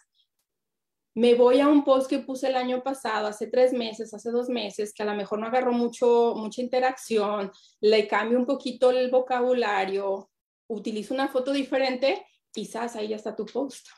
Me 1.16 1.34
voy 1.34 1.58
a 1.58 1.66
un 1.66 1.82
post 1.82 2.08
que 2.08 2.20
puse 2.20 2.46
el 2.46 2.54
año 2.54 2.84
pasado, 2.84 3.26
hace 3.26 3.48
tres 3.48 3.72
meses, 3.72 4.14
hace 4.14 4.30
dos 4.30 4.48
meses, 4.48 4.94
que 4.94 5.02
a 5.02 5.06
lo 5.06 5.16
mejor 5.16 5.40
no 5.40 5.48
agarró 5.48 5.72
mucho, 5.72 6.34
mucha 6.36 6.62
interacción, 6.62 7.50
le 7.80 8.06
cambio 8.06 8.38
un 8.38 8.46
poquito 8.46 8.92
el 8.92 9.10
vocabulario, 9.10 10.30
utilizo 10.68 11.14
una 11.14 11.26
foto 11.26 11.50
diferente, 11.50 12.24
quizás 12.52 12.94
ahí 12.94 13.08
ya 13.08 13.16
está 13.16 13.34
tu 13.34 13.44
post. 13.44 13.88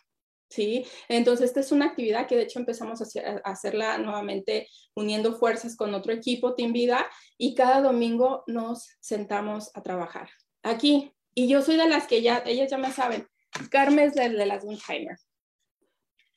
¿Sí? 0.49 0.87
Entonces, 1.09 1.47
esta 1.47 1.61
es 1.61 1.73
una 1.73 1.87
actividad 1.87 2.27
que 2.27 2.37
de 2.37 2.43
hecho 2.43 2.59
empezamos 2.59 3.01
a, 3.01 3.05
hacerla 3.45 3.99
nuevamente 3.99 4.69
uniendo 4.95 5.35
fuerzas 5.35 5.77
con 5.77 5.95
otro 5.95 6.13
equipo, 6.13 6.55
Team 6.55 6.73
Vida, 6.73 7.07
y 7.37 7.55
cada 7.55 7.81
domingo 7.81 8.45
nos 8.47 8.89
sentamos 9.01 9.71
a 9.75 9.83
trabajar. 9.83 10.29
Aquí, 10.63 11.13
y 11.35 11.49
yo 11.49 11.63
soy 11.63 11.77
de 11.77 11.89
las 11.89 12.07
que 12.07 12.23
ya, 12.23 12.43
ellas 12.47 12.71
ya 12.71 12.79
me 12.79 12.93
saben, 12.93 13.27
Carmen 13.71 14.07
es 14.07 14.15
de, 14.15 14.29
de 14.29 14.47
las 14.47 14.63
timer. 14.63 15.17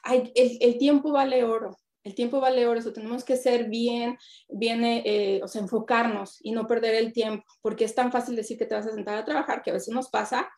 hay, 0.03 0.32
el, 0.36 0.78
tiempo 0.78 1.12
vale 1.12 1.43
oro. 1.43 1.78
El 2.03 2.16
tiempo 2.16 2.39
vale 2.39 2.66
oro, 2.66 2.80
eso 2.80 2.93
tenemos 2.93 3.24
que 3.24 3.36
ser 3.36 3.70
bien, 3.70 4.18
bien, 4.49 4.84
eh, 4.84 5.39
o 5.43 5.47
sea, 5.47 5.62
enfocarnos 5.62 6.39
y 6.41 6.51
no 6.51 6.66
perder 6.66 6.95
el 6.95 7.14
tiempo, 7.14 7.45
porque 7.62 7.86
es 7.86 7.93
tan 7.93 8.12
fácil 8.12 8.36
decir 8.36 8.57
que 8.57 8.66
te 8.66 8.74
vas 8.74 8.88
a 8.88 8.91
sentar 8.91 9.18
a 9.18 9.26
trabajar, 9.26 9.62
que 9.62 9.70
a 9.70 9.74
veces 9.74 9.93
nos 9.93 10.09
pasa, 10.09 10.49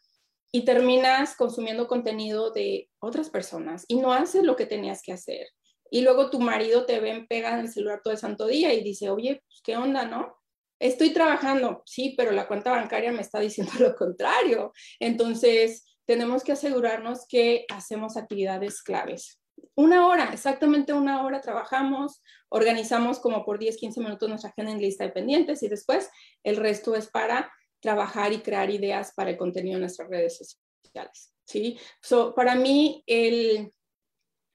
y 0.55 0.65
terminas 0.65 1.35
consumiendo 1.35 1.87
contenido 1.87 2.51
de 2.51 2.87
otras 2.99 3.31
personas 3.31 3.85
y 3.87 3.95
no 3.95 4.13
haces 4.13 4.43
lo 4.43 4.55
que 4.55 4.67
tenías 4.67 5.01
que 5.01 5.11
hacer. 5.11 5.47
Y 5.89 6.01
luego 6.01 6.29
tu 6.29 6.39
marido 6.39 6.85
te 6.85 6.99
ven, 6.99 7.27
pega 7.27 7.53
en 7.53 7.61
el 7.61 7.71
celular 7.71 8.01
todo 8.03 8.13
el 8.13 8.19
santo 8.19 8.45
día 8.45 8.71
y 8.71 8.83
dice, 8.83 9.09
oye, 9.09 9.41
pues, 9.47 9.61
¿qué 9.63 9.75
onda, 9.77 10.05
no? 10.05 10.35
Estoy 10.79 11.09
trabajando, 11.09 11.81
sí, 11.87 12.13
pero 12.15 12.31
la 12.31 12.47
cuenta 12.47 12.69
bancaria 12.69 13.11
me 13.11 13.21
está 13.21 13.39
diciendo 13.39 13.73
lo 13.79 13.95
contrario. 13.95 14.73
Entonces, 14.99 15.85
tenemos 16.05 16.43
que 16.43 16.51
asegurarnos 16.51 17.25
que 17.27 17.65
hacemos 17.69 18.15
actividades 18.15 18.83
claves. 18.83 19.41
Una 19.73 20.07
hora, 20.07 20.29
exactamente 20.33 20.93
una 20.93 21.23
hora 21.23 21.41
trabajamos, 21.41 22.21
organizamos 22.49 23.17
como 23.17 23.43
por 23.43 23.57
10, 23.57 23.77
15 23.77 24.01
minutos 24.01 24.29
nuestra 24.29 24.51
agenda 24.51 24.71
en 24.71 24.81
lista 24.81 25.03
de 25.03 25.11
pendientes 25.11 25.63
y 25.63 25.67
después 25.67 26.11
el 26.43 26.57
resto 26.57 26.95
es 26.95 27.07
para 27.07 27.51
trabajar 27.83 28.31
y 28.31 28.39
crear 28.39 28.69
ideas 28.69 29.13
para 29.13 29.29
el 29.29 29.37
contenido 29.37 29.75
en 29.75 29.81
nuestras 29.81 30.09
redes 30.09 30.37
sociales. 30.37 31.33
¿sí? 31.45 31.77
So, 32.01 32.33
para 32.33 32.55
mí, 32.55 33.03
el 33.05 33.73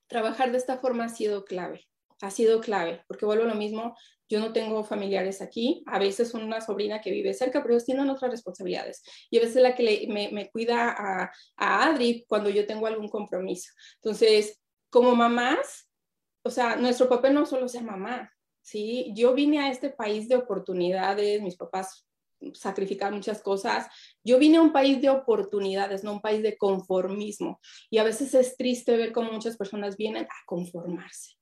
trabajar 0.09 0.51
de 0.51 0.57
esta 0.57 0.79
forma 0.79 1.05
ha 1.05 1.09
sido 1.11 1.45
clave, 1.45 1.87
ha 2.23 2.31
sido 2.31 2.61
clave, 2.61 3.05
porque 3.07 3.27
vuelvo 3.27 3.45
a 3.45 3.49
lo 3.49 3.55
mismo, 3.55 3.95
yo 4.31 4.41
no 4.41 4.55
tengo 4.55 4.83
familiares 4.83 5.43
aquí, 5.43 5.83
a 5.87 5.99
veces 5.99 6.33
una 6.33 6.63
sobrina 6.63 7.03
que 7.03 7.11
vive 7.11 7.35
cerca, 7.35 7.61
pero 7.61 7.75
ellos 7.75 7.85
tienen 7.85 8.09
otras 8.09 8.31
responsabilidades. 8.31 9.03
Y 9.31 9.37
a 9.39 9.43
veces 9.43 9.63
la 9.63 9.75
que 9.75 10.07
me, 10.09 10.51
cuida 10.51 10.91
a, 10.91 11.31
a 11.57 11.85
Adri 11.85 12.25
cuando 12.27 12.49
yo 12.49 12.67
tengo 12.67 12.87
algún 12.87 13.09
compromiso. 13.09 13.71
Entonces, 14.03 14.59
como 14.91 15.15
mamás, 15.15 15.91
o 16.43 16.51
sea, 16.51 16.77
nuestro 16.77 17.11
papel 17.11 17.35
no 17.35 17.45
solo 17.45 17.69
ser 17.69 17.83
mamá, 17.83 18.31
¿sí? 18.63 19.13
Yo 19.15 19.35
vine 19.35 19.61
a 19.61 19.71
este 19.71 19.91
país 19.91 20.29
de 20.29 20.37
oportunidades, 20.37 21.43
mis 21.43 21.57
papás 21.57 22.08
sacrificar 22.55 23.13
muchas 23.13 23.43
cosas. 23.43 23.87
Yo 24.25 24.39
vine 24.39 24.59
a 24.59 24.63
un 24.63 24.73
país 24.73 25.01
de 25.01 25.11
oportunidades, 25.11 26.05
no 26.05 26.13
un 26.13 26.21
país 26.21 26.43
de 26.43 26.57
conformismo. 26.57 27.61
Y 27.91 27.99
a 27.99 28.05
veces 28.05 28.35
es 28.35 28.57
triste 28.57 28.97
ver 28.97 29.13
cómo 29.13 29.33
muchas 29.33 29.57
personas 29.57 29.97
vienen 29.97 30.25
a 30.25 30.45
conformarse, 30.47 31.37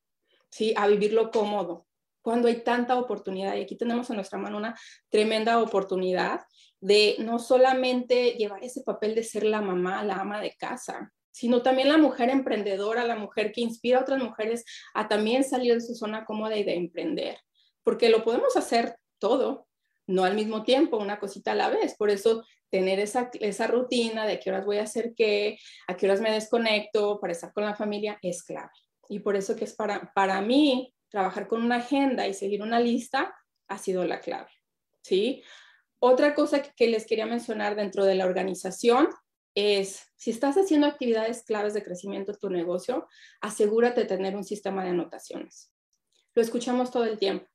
¿sí? 0.51 0.75
A 0.77 0.87
vivir 0.89 1.13
lo 1.13 1.31
cómodo, 1.31 1.87
cuando 2.23 2.49
hay 2.49 2.63
tanta 2.63 2.99
oportunidad. 2.99 3.57
Y 3.57 3.63
aquí 3.63 3.77
tenemos 3.77 4.11
en 4.11 4.17
nuestra 4.17 4.39
mano 4.39 4.57
una 4.57 4.79
tremenda 5.09 5.61
oportunidad 5.63 6.41
de 6.81 7.17
no 7.19 7.39
solamente 7.39 8.33
llevar 8.33 8.63
ese 8.63 8.83
papel 8.83 9.15
de 9.15 9.23
ser 9.23 9.45
la 9.45 9.61
mamá, 9.61 10.05
la 10.05 10.17
ama 10.17 10.41
de 10.41 10.55
casa, 10.59 11.13
sino 11.31 11.63
también 11.63 11.89
la 11.89 11.99
mujer 11.99 12.31
emprendedora, 12.31 13.05
la 13.05 13.17
mujer 13.17 13.53
que 13.53 13.61
inspira 13.61 13.99
a 13.99 14.03
otras 14.03 14.23
mujeres 14.23 14.65
a 14.95 15.07
también 15.07 15.45
salir 15.45 15.75
de 15.75 15.81
su 15.83 15.95
zona 15.95 16.25
cómoda 16.25 16.57
y 16.57 16.65
de 16.65 16.77
emprender, 16.77 17.39
porque 17.83 18.09
lo 18.09 18.25
podemos 18.25 18.57
hacer 18.57 18.97
todo, 19.19 19.67
no 20.07 20.25
al 20.25 20.35
mismo 20.35 20.63
tiempo, 20.63 20.97
una 20.97 21.19
cosita 21.19 21.53
a 21.53 21.57
la 21.57 21.69
vez. 21.69 21.97
Por 21.97 22.11
eso 22.11 22.45
tener 22.71 23.01
esa, 23.01 23.31
esa 23.41 23.67
rutina 23.67 24.27
de 24.27 24.35
a 24.35 24.41
qué 24.41 24.51
horas 24.51 24.67
voy 24.67 24.79
a 24.79 24.85
hacer 24.85 25.15
qué, 25.17 25.59
a 25.89 25.97
qué 25.97 26.07
horas 26.07 26.21
me 26.21 26.33
desconecto 26.33 27.19
para 27.21 27.33
estar 27.33 27.53
con 27.53 27.65
la 27.65 27.75
familia 27.75 28.19
es 28.23 28.43
clave. 28.43 28.71
Y 29.09 29.21
por 29.21 29.37
eso 29.37 29.57
que 29.57 29.65
es 29.65 29.75
para, 29.75 30.13
para 30.15 30.41
mí 30.41 30.95
trabajar 31.09 31.47
con 31.47 31.63
una 31.63 31.77
agenda 31.77 32.27
y 32.27 32.35
seguir 32.35 32.63
una 32.63 32.81
lista 32.81 33.35
ha 33.69 33.79
sido 33.79 34.05
la 34.05 34.21
clave. 34.21 34.51
¿sí? 35.03 35.43
Otra 35.99 36.35
cosa 36.35 36.63
que 36.63 36.89
les 36.89 37.07
quería 37.07 37.27
mencionar 37.27 37.77
dentro 37.77 38.05
de 38.05 38.15
la 38.15 38.27
organización 38.27 39.09
es, 39.55 40.13
si 40.17 40.31
estás 40.31 40.57
haciendo 40.57 40.87
actividades 40.87 41.43
claves 41.45 41.73
de 41.73 41.83
crecimiento 41.83 42.33
de 42.33 42.39
tu 42.39 42.51
negocio, 42.51 43.09
asegúrate 43.41 44.03
de 44.03 44.07
tener 44.07 44.37
un 44.37 44.45
sistema 44.45 44.85
de 44.85 44.91
anotaciones. 44.91 45.73
Lo 46.35 46.43
escuchamos 46.43 46.91
todo 46.91 47.05
el 47.05 47.19
tiempo. 47.19 47.47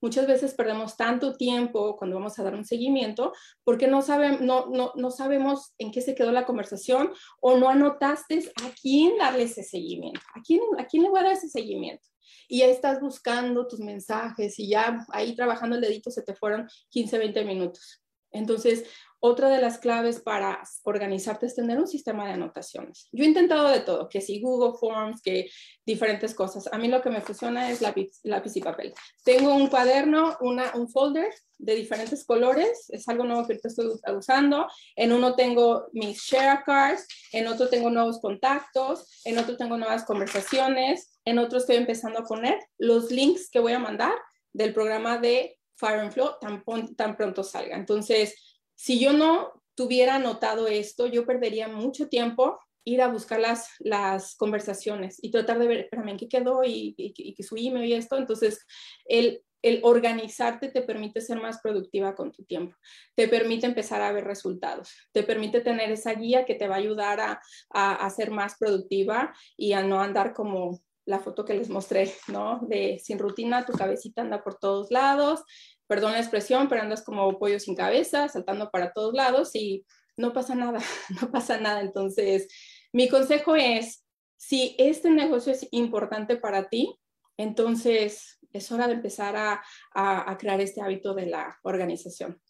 Muchas 0.00 0.26
veces 0.26 0.54
perdemos 0.54 0.96
tanto 0.96 1.34
tiempo 1.36 1.96
cuando 1.96 2.16
vamos 2.16 2.38
a 2.38 2.42
dar 2.42 2.54
un 2.54 2.64
seguimiento 2.64 3.32
porque 3.64 3.86
no, 3.86 4.00
no, 4.40 4.66
no, 4.66 4.92
no 4.94 5.10
sabemos 5.10 5.74
en 5.78 5.90
qué 5.90 6.00
se 6.00 6.14
quedó 6.14 6.30
la 6.30 6.46
conversación 6.46 7.12
o 7.40 7.56
no 7.56 7.68
anotaste 7.68 8.40
a 8.62 8.70
quién 8.80 9.16
darle 9.18 9.44
ese 9.44 9.62
seguimiento, 9.62 10.20
a 10.34 10.42
quién, 10.42 10.60
a 10.78 10.86
quién 10.86 11.02
le 11.02 11.10
voy 11.10 11.20
a 11.20 11.24
dar 11.24 11.32
ese 11.32 11.48
seguimiento 11.48 12.08
y 12.48 12.58
ya 12.58 12.66
estás 12.66 13.00
buscando 13.00 13.66
tus 13.66 13.80
mensajes 13.80 14.58
y 14.58 14.68
ya 14.68 15.04
ahí 15.10 15.34
trabajando 15.34 15.76
el 15.76 15.82
dedito 15.82 16.10
se 16.10 16.22
te 16.22 16.34
fueron 16.34 16.68
15, 16.90 17.18
20 17.18 17.44
minutos. 17.44 18.03
Entonces, 18.34 18.84
otra 19.26 19.48
de 19.48 19.58
las 19.58 19.78
claves 19.78 20.20
para 20.20 20.62
organizarte 20.82 21.46
es 21.46 21.54
tener 21.54 21.78
un 21.78 21.88
sistema 21.88 22.26
de 22.26 22.34
anotaciones. 22.34 23.08
Yo 23.10 23.24
he 23.24 23.26
intentado 23.26 23.70
de 23.70 23.80
todo, 23.80 24.06
que 24.10 24.20
si 24.20 24.38
Google 24.38 24.76
Forms, 24.78 25.22
que 25.22 25.48
diferentes 25.86 26.34
cosas. 26.34 26.68
A 26.70 26.76
mí 26.76 26.88
lo 26.88 27.00
que 27.00 27.08
me 27.08 27.22
funciona 27.22 27.70
es 27.70 27.80
lápiz, 27.80 28.20
lápiz 28.22 28.54
y 28.56 28.60
papel. 28.60 28.92
Tengo 29.24 29.54
un 29.54 29.68
cuaderno, 29.68 30.36
una, 30.42 30.72
un 30.74 30.90
folder 30.90 31.32
de 31.56 31.74
diferentes 31.74 32.22
colores, 32.26 32.90
es 32.90 33.08
algo 33.08 33.24
nuevo 33.24 33.46
que 33.46 33.58
estoy 33.62 33.86
usando. 34.14 34.68
En 34.94 35.10
uno 35.10 35.34
tengo 35.34 35.86
mis 35.92 36.18
share 36.18 36.62
cards, 36.66 37.06
en 37.32 37.46
otro 37.46 37.70
tengo 37.70 37.88
nuevos 37.88 38.20
contactos, 38.20 39.22
en 39.24 39.38
otro 39.38 39.56
tengo 39.56 39.78
nuevas 39.78 40.04
conversaciones, 40.04 41.18
en 41.24 41.38
otro 41.38 41.56
estoy 41.56 41.76
empezando 41.76 42.18
a 42.18 42.24
poner 42.24 42.58
los 42.76 43.10
links 43.10 43.48
que 43.48 43.60
voy 43.60 43.72
a 43.72 43.78
mandar 43.78 44.12
del 44.52 44.74
programa 44.74 45.16
de 45.16 45.58
Fire 45.76 46.00
and 46.00 46.12
Flow 46.12 46.36
tan, 46.40 46.62
tan 46.94 47.16
pronto 47.16 47.42
salga. 47.42 47.76
Entonces, 47.76 48.34
si 48.74 48.98
yo 48.98 49.12
no 49.12 49.62
tuviera 49.74 50.18
notado 50.18 50.68
esto, 50.68 51.06
yo 51.06 51.26
perdería 51.26 51.68
mucho 51.68 52.08
tiempo 52.08 52.58
ir 52.84 53.00
a 53.00 53.08
buscar 53.08 53.40
las, 53.40 53.70
las 53.78 54.36
conversaciones 54.36 55.18
y 55.22 55.30
tratar 55.30 55.58
de 55.58 55.66
ver, 55.66 55.78
espérame, 55.78 56.16
qué 56.18 56.28
quedó? 56.28 56.62
Y, 56.64 56.94
y, 56.96 57.34
que 57.34 57.42
su 57.42 57.56
email 57.56 57.86
y 57.86 57.94
esto. 57.94 58.16
Entonces, 58.16 58.64
el, 59.06 59.42
el 59.62 59.80
organizarte 59.82 60.68
te 60.68 60.82
permite 60.82 61.22
ser 61.22 61.40
más 61.40 61.60
productiva 61.62 62.14
con 62.14 62.30
tu 62.30 62.44
tiempo, 62.44 62.76
te 63.14 63.26
permite 63.28 63.66
empezar 63.66 64.02
a 64.02 64.12
ver 64.12 64.24
resultados, 64.24 64.94
te 65.12 65.22
permite 65.22 65.62
tener 65.62 65.90
esa 65.90 66.12
guía 66.12 66.44
que 66.44 66.54
te 66.54 66.68
va 66.68 66.74
a 66.74 66.78
ayudar 66.78 67.20
a, 67.20 67.40
a 67.70 68.10
ser 68.10 68.30
más 68.30 68.56
productiva 68.58 69.34
y 69.56 69.72
a 69.72 69.82
no 69.82 70.00
andar 70.00 70.34
como 70.34 70.82
la 71.06 71.20
foto 71.20 71.44
que 71.44 71.54
les 71.54 71.68
mostré, 71.68 72.12
¿no? 72.28 72.60
De 72.62 72.98
sin 73.02 73.18
rutina, 73.18 73.66
tu 73.66 73.72
cabecita 73.72 74.22
anda 74.22 74.42
por 74.42 74.58
todos 74.58 74.90
lados 74.90 75.44
perdón 75.86 76.12
la 76.12 76.20
expresión, 76.20 76.68
pero 76.68 76.82
andas 76.82 77.02
como 77.02 77.38
pollo 77.38 77.60
sin 77.60 77.74
cabeza, 77.74 78.28
saltando 78.28 78.70
para 78.70 78.92
todos 78.92 79.14
lados 79.14 79.54
y 79.54 79.84
no 80.16 80.32
pasa 80.32 80.54
nada, 80.54 80.80
no 81.22 81.30
pasa 81.30 81.58
nada. 81.60 81.80
Entonces, 81.80 82.48
mi 82.92 83.08
consejo 83.08 83.56
es, 83.56 84.04
si 84.36 84.74
este 84.78 85.10
negocio 85.10 85.52
es 85.52 85.66
importante 85.70 86.36
para 86.36 86.68
ti, 86.68 86.94
entonces 87.36 88.38
es 88.52 88.70
hora 88.70 88.86
de 88.86 88.94
empezar 88.94 89.36
a, 89.36 89.62
a, 89.92 90.36
crear 90.38 90.60
este 90.60 90.80
hábito 90.80 91.14
de 91.14 91.26
la 91.26 91.58
organización. 91.62 92.40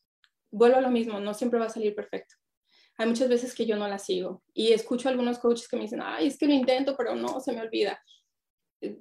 Vuelvo 0.51 0.77
a 0.77 0.83
lo 0.83 0.91
mismo, 0.91 1.19
no 1.21 1.33
siempre 1.33 1.59
va 1.59 1.67
a 1.67 1.71
salir 1.71 1.95
perfecto. 1.95 2.35
Hay 2.99 3.09
muchas 3.09 3.29
veces 3.29 3.55
que 3.55 3.65
yo 3.65 3.77
no 3.77 3.89
la 3.89 3.99
sigo 3.99 4.43
y 4.53 4.73
escucho 4.73 5.09
a 5.09 5.13
algunos 5.13 5.39
coaches 5.39 5.67
que 5.67 5.77
me 5.77 5.83
dicen, 5.83 6.03
ay, 6.03 6.29
es 6.29 6.39
que 6.39 6.47
lo 6.47 6.53
intento, 6.53 6.95
pero 6.97 7.15
no, 7.17 7.41
se 7.41 7.53
me 7.53 7.63
olvida 7.63 7.99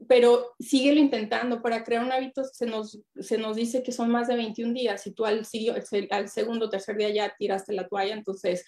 pero 0.08 0.52
síguelo 0.60 1.00
intentando. 1.00 1.62
Para 1.62 1.84
crear 1.84 2.04
un 2.04 2.12
hábito 2.12 2.44
se 2.44 2.66
nos, 2.66 3.00
se 3.16 3.38
nos 3.38 3.56
dice 3.56 3.84
que 3.84 3.92
son 3.92 4.10
más 4.10 4.28
de 4.28 4.36
21 4.36 4.74
días 4.74 5.06
y 5.08 5.12
tú 5.12 5.26
al, 5.26 5.46
al 6.12 6.30
segundo 6.30 6.66
o 6.66 6.70
tercer 6.70 6.98
día 6.98 7.10
ya 7.10 7.36
tiraste 7.38 7.74
la 7.74 7.88
toalla, 7.88 8.14
entonces 8.14 8.66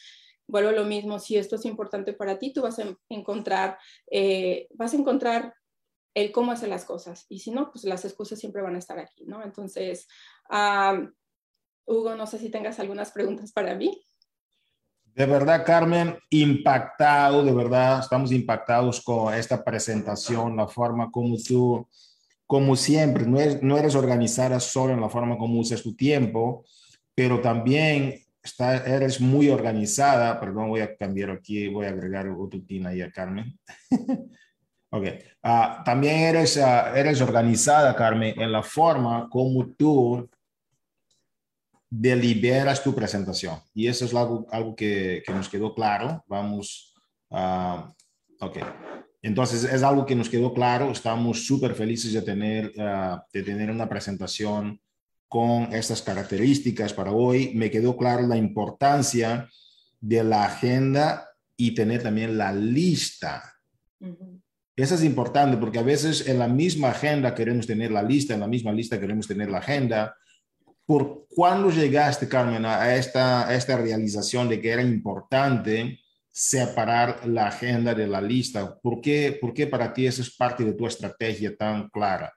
vuelvo 0.47 0.69
a 0.69 0.73
lo 0.73 0.85
mismo, 0.85 1.19
si 1.19 1.37
esto 1.37 1.55
es 1.55 1.65
importante 1.65 2.13
para 2.13 2.37
ti, 2.37 2.53
tú 2.53 2.61
vas 2.61 2.79
a 2.79 2.95
encontrar, 3.09 3.77
eh, 4.11 4.67
vas 4.71 4.93
a 4.93 4.97
encontrar 4.97 5.55
el 6.13 6.31
cómo 6.31 6.51
hacer 6.51 6.69
las 6.69 6.85
cosas 6.85 7.25
y 7.29 7.39
si 7.39 7.51
no, 7.51 7.71
pues 7.71 7.83
las 7.83 8.05
excusas 8.05 8.39
siempre 8.39 8.61
van 8.61 8.75
a 8.75 8.79
estar 8.79 8.99
aquí, 8.99 9.25
¿no? 9.25 9.43
Entonces, 9.43 10.07
Hugo, 11.85 12.15
no 12.15 12.25
sé 12.27 12.39
si 12.39 12.49
tengas 12.49 12.79
algunas 12.79 13.11
preguntas 13.11 13.51
para 13.51 13.75
mí. 13.75 14.01
De 15.15 15.25
verdad, 15.25 15.65
Carmen, 15.65 16.17
impactado, 16.29 17.41
de 17.41 17.53
verdad, 17.53 18.01
estamos 18.01 18.33
impactados 18.33 18.99
con 19.01 19.33
esta 19.33 19.63
presentación, 19.63 20.57
la 20.57 20.67
forma 20.67 21.09
como 21.09 21.37
tú, 21.37 21.87
como 22.45 22.75
siempre, 22.75 23.25
no 23.25 23.39
eres, 23.39 23.63
no 23.63 23.77
eres 23.77 23.95
organizada 23.95 24.59
solo 24.59 24.93
en 24.93 24.99
la 24.99 25.07
forma 25.07 25.37
como 25.37 25.61
usas 25.61 25.81
tu 25.81 25.95
tiempo, 25.95 26.65
pero 27.15 27.39
también 27.39 28.25
está, 28.43 28.75
eres 28.85 29.21
muy 29.21 29.47
organizada. 29.47 30.37
Perdón, 30.37 30.67
voy 30.67 30.81
a 30.81 30.97
cambiar 30.97 31.31
aquí, 31.31 31.69
voy 31.69 31.85
a 31.85 31.89
agregar 31.89 32.27
otro 32.27 32.61
pin 32.67 32.85
ahí 32.85 33.01
a 33.01 33.09
Carmen. 33.09 33.57
ok. 34.89 35.03
Uh, 35.41 35.83
también 35.85 36.15
eres, 36.17 36.57
uh, 36.57 36.93
eres 36.93 37.21
organizada, 37.21 37.95
Carmen, 37.95 38.37
en 38.37 38.51
la 38.51 38.63
forma 38.63 39.29
como 39.29 39.65
tú 39.65 40.29
deliberas 41.89 42.83
tu 42.83 42.93
presentación. 42.93 43.59
Y 43.73 43.87
eso 43.87 44.05
es 44.05 44.13
algo, 44.13 44.45
algo 44.51 44.75
que, 44.75 45.23
que 45.25 45.33
nos 45.33 45.49
quedó 45.49 45.73
claro. 45.73 46.23
Vamos 46.27 46.93
a... 47.29 47.93
ok. 48.39 48.57
Entonces, 49.21 49.63
es 49.63 49.81
algo 49.81 50.05
que 50.05 50.15
nos 50.15 50.29
quedó 50.29 50.53
claro. 50.53 50.91
Estamos 50.91 51.45
súper 51.45 51.73
felices 51.73 52.13
de 52.13 52.21
tener, 52.21 52.71
ah, 52.79 53.25
de 53.33 53.41
tener 53.43 53.71
una 53.71 53.89
presentación 53.89 54.79
con 55.27 55.73
estas 55.73 56.01
características 56.01 56.93
para 56.93 57.11
hoy. 57.11 57.51
Me 57.55 57.71
quedó 57.71 57.97
claro 57.97 58.27
la 58.27 58.37
importancia 58.37 59.49
de 59.99 60.23
la 60.23 60.45
agenda 60.45 61.27
y 61.57 61.73
tener 61.73 62.03
también 62.03 62.37
la 62.37 62.51
lista 62.51 63.41
Eso 64.75 64.95
es 64.95 65.03
importante 65.03 65.57
porque 65.57 65.79
a 65.79 65.83
veces 65.83 66.27
en 66.27 66.37
la 66.37 66.47
misma 66.47 66.89
agenda 66.89 67.33
queremos 67.33 67.65
tener 67.65 67.91
la 67.91 68.03
lista, 68.03 68.33
en 68.33 68.41
la 68.41 68.47
misma 68.47 68.73
lista 68.73 68.99
queremos 68.99 69.27
tener 69.27 69.49
la 69.49 69.59
agenda. 69.59 70.15
¿Por 70.85 71.27
cuándo 71.27 71.71
llegaste, 71.71 72.29
Carmen, 72.29 72.65
a 72.65 72.95
esta, 72.95 73.47
a 73.47 73.55
esta 73.55 73.75
realización 73.77 74.47
de 74.47 74.61
que 74.61 74.69
era 74.69 74.83
importante 74.83 75.99
separar 76.29 77.25
la 77.27 77.47
agenda 77.47 77.93
de 77.95 78.07
la 78.07 78.21
lista? 78.21 78.77
¿Por 78.79 79.01
qué, 79.01 79.37
¿Por 79.39 79.53
qué 79.53 79.67
para 79.67 79.93
ti 79.93 80.05
eso 80.05 80.21
es 80.21 80.35
parte 80.35 80.63
de 80.63 80.73
tu 80.73 80.85
estrategia 80.85 81.55
tan 81.55 81.89
clara? 81.89 82.31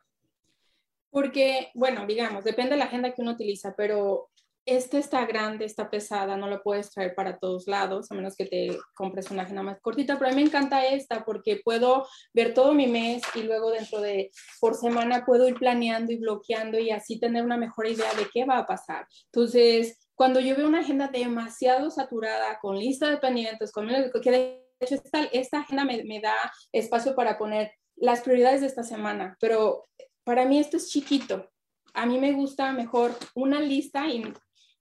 Porque, 1.11 1.71
bueno, 1.75 2.07
digamos, 2.07 2.45
depende 2.45 2.71
de 2.71 2.77
la 2.77 2.85
agenda 2.85 3.13
que 3.13 3.23
uno 3.23 3.33
utiliza, 3.33 3.75
pero 3.77 4.31
este 4.69 4.99
está 4.99 5.25
grande, 5.25 5.65
está 5.65 5.89
pesada, 5.89 6.37
no 6.37 6.47
lo 6.47 6.63
puedes 6.63 6.91
traer 6.91 7.15
para 7.15 7.39
todos 7.39 7.67
lados, 7.67 8.11
a 8.11 8.15
menos 8.15 8.37
que 8.37 8.45
te 8.45 8.79
compres 8.95 9.31
una 9.31 9.45
agenda 9.45 9.63
más 9.63 9.81
cortita, 9.81 10.19
pero 10.19 10.31
a 10.31 10.35
mí 10.35 10.43
me 10.43 10.49
encanta 10.49 10.87
esta 10.87 11.25
porque 11.25 11.61
puedo 11.65 12.07
ver 12.35 12.53
todo 12.53 12.75
mi 12.75 12.87
mes 12.87 13.23
y 13.35 13.43
luego 13.43 13.71
dentro 13.71 14.01
de, 14.01 14.31
por 14.61 14.75
semana 14.75 15.25
puedo 15.25 15.49
ir 15.49 15.55
planeando 15.55 16.13
y 16.13 16.19
bloqueando 16.19 16.79
y 16.79 16.91
así 16.91 17.19
tener 17.19 17.45
una 17.45 17.57
mejor 17.57 17.87
idea 17.87 18.13
de 18.15 18.27
qué 18.33 18.45
va 18.45 18.59
a 18.59 18.67
pasar. 18.67 19.07
Entonces, 19.33 20.07
cuando 20.15 20.39
yo 20.39 20.55
veo 20.55 20.69
una 20.69 20.81
agenda 20.81 21.09
demasiado 21.09 21.91
saturada, 21.91 22.59
con 22.61 22.79
lista 22.79 23.09
de 23.09 23.17
pendientes, 23.17 23.73
con 23.73 23.89
que 23.89 24.31
de 24.31 24.67
hecho 24.81 24.97
esta, 24.97 25.25
esta 25.25 25.61
agenda 25.61 25.85
me, 25.85 26.05
me 26.05 26.21
da 26.21 26.35
espacio 26.73 27.15
para 27.15 27.39
poner 27.39 27.73
las 27.97 28.21
prioridades 28.21 28.61
de 28.61 28.67
esta 28.67 28.83
semana, 28.83 29.37
pero 29.41 29.85
para 30.25 30.45
mí 30.45 30.59
esto 30.59 30.77
es 30.77 30.91
chiquito. 30.91 31.49
A 31.95 32.05
mí 32.05 32.19
me 32.19 32.33
gusta 32.33 32.71
mejor 32.73 33.13
una 33.35 33.61
lista 33.61 34.07
y 34.07 34.23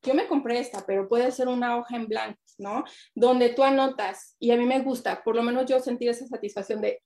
yo 0.03 0.13
me 0.13 0.27
compré 0.27 0.59
esta, 0.59 0.85
pero 0.85 1.07
puede 1.07 1.31
ser 1.31 1.47
una 1.47 1.77
hoja 1.77 1.95
en 1.95 2.07
blanco, 2.07 2.39
¿no? 2.57 2.83
Donde 3.15 3.49
tú 3.49 3.63
anotas 3.63 4.35
y 4.39 4.51
a 4.51 4.57
mí 4.57 4.65
me 4.65 4.79
gusta, 4.79 5.23
por 5.23 5.35
lo 5.35 5.43
menos 5.43 5.65
yo 5.65 5.79
sentir 5.79 6.09
esa 6.09 6.27
satisfacción 6.27 6.81
de, 6.81 7.01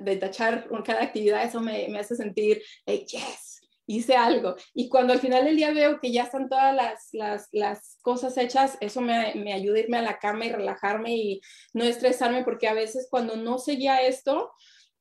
de 0.00 0.16
tachar 0.16 0.68
cada 0.84 1.02
actividad, 1.02 1.44
eso 1.44 1.60
me, 1.60 1.88
me 1.88 1.98
hace 1.98 2.16
sentir, 2.16 2.62
yes, 2.86 3.60
hice 3.86 4.16
algo. 4.16 4.56
Y 4.74 4.88
cuando 4.88 5.12
al 5.12 5.20
final 5.20 5.44
del 5.44 5.56
día 5.56 5.72
veo 5.72 6.00
que 6.00 6.12
ya 6.12 6.24
están 6.24 6.48
todas 6.48 6.74
las, 6.74 7.08
las, 7.12 7.48
las 7.52 7.98
cosas 8.02 8.36
hechas, 8.36 8.76
eso 8.80 9.00
me, 9.00 9.34
me, 9.34 9.52
ayuda 9.52 9.76
a 9.76 9.80
irme 9.80 9.98
a 9.98 10.02
la 10.02 10.18
cama 10.18 10.44
y 10.44 10.52
relajarme 10.52 11.16
y 11.16 11.40
no 11.72 11.84
estresarme, 11.84 12.44
porque 12.44 12.68
a 12.68 12.74
veces 12.74 13.06
cuando 13.10 13.36
no 13.36 13.58
seguía 13.58 14.02
esto, 14.02 14.52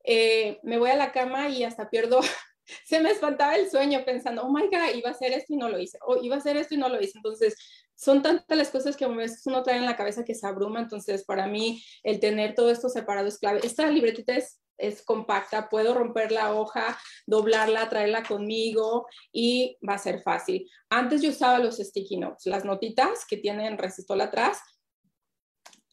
eh, 0.04 0.60
me 0.64 0.78
voy 0.78 0.92
a 0.92 0.96
la 0.96 1.12
cama 1.12 1.50
y 1.50 1.64
hasta 1.64 1.90
pierdo 1.90 2.20
se 2.86 3.00
me 3.00 3.12
espantaba 3.12 3.56
el 3.56 3.70
sueño 3.70 4.04
pensando, 4.06 4.44
oh 4.44 4.52
my 4.52 4.64
God, 4.64 4.96
iba 4.96 5.10
a 5.10 5.14
hacer 5.14 5.32
esto 5.34 5.54
y 5.54 5.58
no 5.58 5.70
lo 5.70 5.80
hice, 5.80 5.98
o 6.06 6.22
iba 6.24 6.36
a 6.36 6.40
hacer 6.40 6.58
esto 6.58 6.76
y 6.76 6.78
no 6.78 6.90
lo 6.90 7.02
hice. 7.02 7.18
Entonces, 7.18 7.56
son 7.96 8.22
tantas 8.22 8.58
las 8.58 8.70
cosas 8.70 8.98
que 8.98 9.06
a 9.06 9.08
veces 9.08 9.46
uno 9.46 9.64
trae 9.64 9.78
en 9.78 9.86
la 9.86 9.96
cabeza 9.96 10.26
que 10.26 10.36
se 10.36 10.46
abruma. 10.46 10.80
Entonces, 10.80 11.24
para 11.24 11.48
mí, 11.48 11.84
el 12.04 12.20
tener 12.20 12.54
todo 12.56 12.70
esto 12.70 12.90
separado 12.90 13.28
es 13.28 13.38
clave. 13.38 13.62
Esta 13.64 13.90
libretita 13.90 14.36
es, 14.36 14.62
es 14.78 15.04
compacta, 15.04 15.70
puedo 15.70 15.94
romper 15.94 16.32
la 16.32 16.54
hoja, 16.54 17.00
doblarla, 17.26 17.90
traerla 17.90 18.24
conmigo 18.24 19.08
y 19.32 19.78
va 19.88 19.94
a 19.94 20.00
ser 20.00 20.22
fácil. 20.22 20.70
Antes 20.90 21.22
yo 21.22 21.30
usaba 21.30 21.60
los 21.60 21.78
sticky 21.78 22.18
notes, 22.18 22.46
las 22.48 22.66
notitas 22.66 23.26
que 23.26 23.38
tienen 23.38 23.78
resistol 23.78 24.20
atrás, 24.22 24.60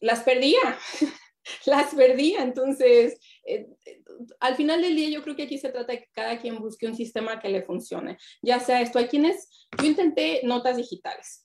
las 0.01 0.23
perdía. 0.23 0.77
las 1.65 1.95
perdía. 1.95 2.41
Entonces, 2.41 3.19
eh, 3.45 3.67
al 4.39 4.55
final 4.55 4.81
del 4.81 4.95
día 4.95 5.09
yo 5.09 5.23
creo 5.23 5.35
que 5.35 5.43
aquí 5.43 5.57
se 5.57 5.69
trata 5.69 5.93
de 5.93 5.99
que 5.99 6.09
cada 6.13 6.39
quien 6.39 6.59
busque 6.59 6.87
un 6.87 6.95
sistema 6.95 7.39
que 7.39 7.49
le 7.49 7.63
funcione. 7.63 8.17
Ya 8.41 8.59
sea 8.59 8.81
esto, 8.81 8.99
hay 8.99 9.07
quienes, 9.07 9.67
yo 9.79 9.85
intenté 9.85 10.41
notas 10.43 10.77
digitales, 10.77 11.42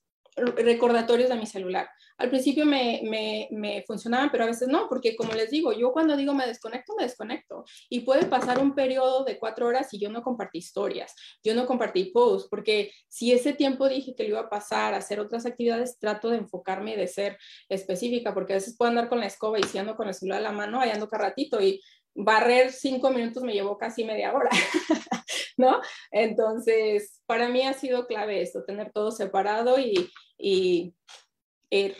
recordatorios 0.56 1.28
de 1.28 1.36
mi 1.36 1.46
celular 1.46 1.88
al 2.18 2.30
principio 2.30 2.66
me, 2.66 3.00
me, 3.04 3.48
me, 3.52 3.84
funcionaban, 3.86 4.30
pero 4.30 4.42
a 4.42 4.48
veces 4.48 4.66
no, 4.66 4.88
porque 4.88 5.14
como 5.14 5.32
les 5.34 5.50
digo, 5.50 5.72
yo 5.72 5.92
cuando 5.92 6.16
digo 6.16 6.34
me 6.34 6.46
desconecto, 6.46 6.94
me 6.96 7.04
desconecto. 7.04 7.64
Y 7.88 8.00
puede 8.00 8.26
pasar 8.26 8.58
un 8.58 8.74
periodo 8.74 9.24
de 9.24 9.38
cuatro 9.38 9.68
horas 9.68 9.94
y 9.94 10.00
yo 10.00 10.10
no 10.10 10.22
compartí 10.22 10.58
historias, 10.58 11.14
yo 11.44 11.54
no 11.54 11.64
compartí 11.64 12.06
posts, 12.06 12.48
porque 12.50 12.90
si 13.06 13.32
ese 13.32 13.52
tiempo 13.52 13.88
dije 13.88 14.16
que 14.16 14.24
lo 14.24 14.30
iba 14.30 14.40
a 14.40 14.50
pasar 14.50 14.94
a 14.94 14.98
hacer 14.98 15.20
otras 15.20 15.46
actividades, 15.46 15.98
trato 16.00 16.30
de 16.30 16.38
enfocarme 16.38 16.94
y 16.94 16.96
de 16.96 17.06
ser 17.06 17.38
específica, 17.68 18.34
porque 18.34 18.54
a 18.54 18.56
veces 18.56 18.76
puedo 18.76 18.88
andar 18.90 19.08
con 19.08 19.20
la 19.20 19.26
escoba 19.26 19.60
y 19.60 19.62
si 19.62 19.78
ando 19.78 19.94
con 19.94 20.08
el 20.08 20.14
celular 20.14 20.40
a 20.40 20.42
la 20.42 20.52
mano, 20.52 20.80
ahí 20.80 20.90
ando 20.90 21.08
cada 21.08 21.26
ratito 21.26 21.60
y 21.62 21.80
barrer 22.16 22.72
cinco 22.72 23.10
minutos 23.10 23.44
me 23.44 23.52
llevó 23.52 23.78
casi 23.78 24.02
media 24.02 24.32
hora, 24.34 24.50
¿no? 25.56 25.80
Entonces, 26.10 27.22
para 27.26 27.48
mí 27.48 27.62
ha 27.62 27.74
sido 27.74 28.08
clave 28.08 28.42
esto, 28.42 28.64
tener 28.64 28.90
todo 28.90 29.12
separado 29.12 29.78
y, 29.78 30.10
y 30.38 30.94
ir 31.70 31.96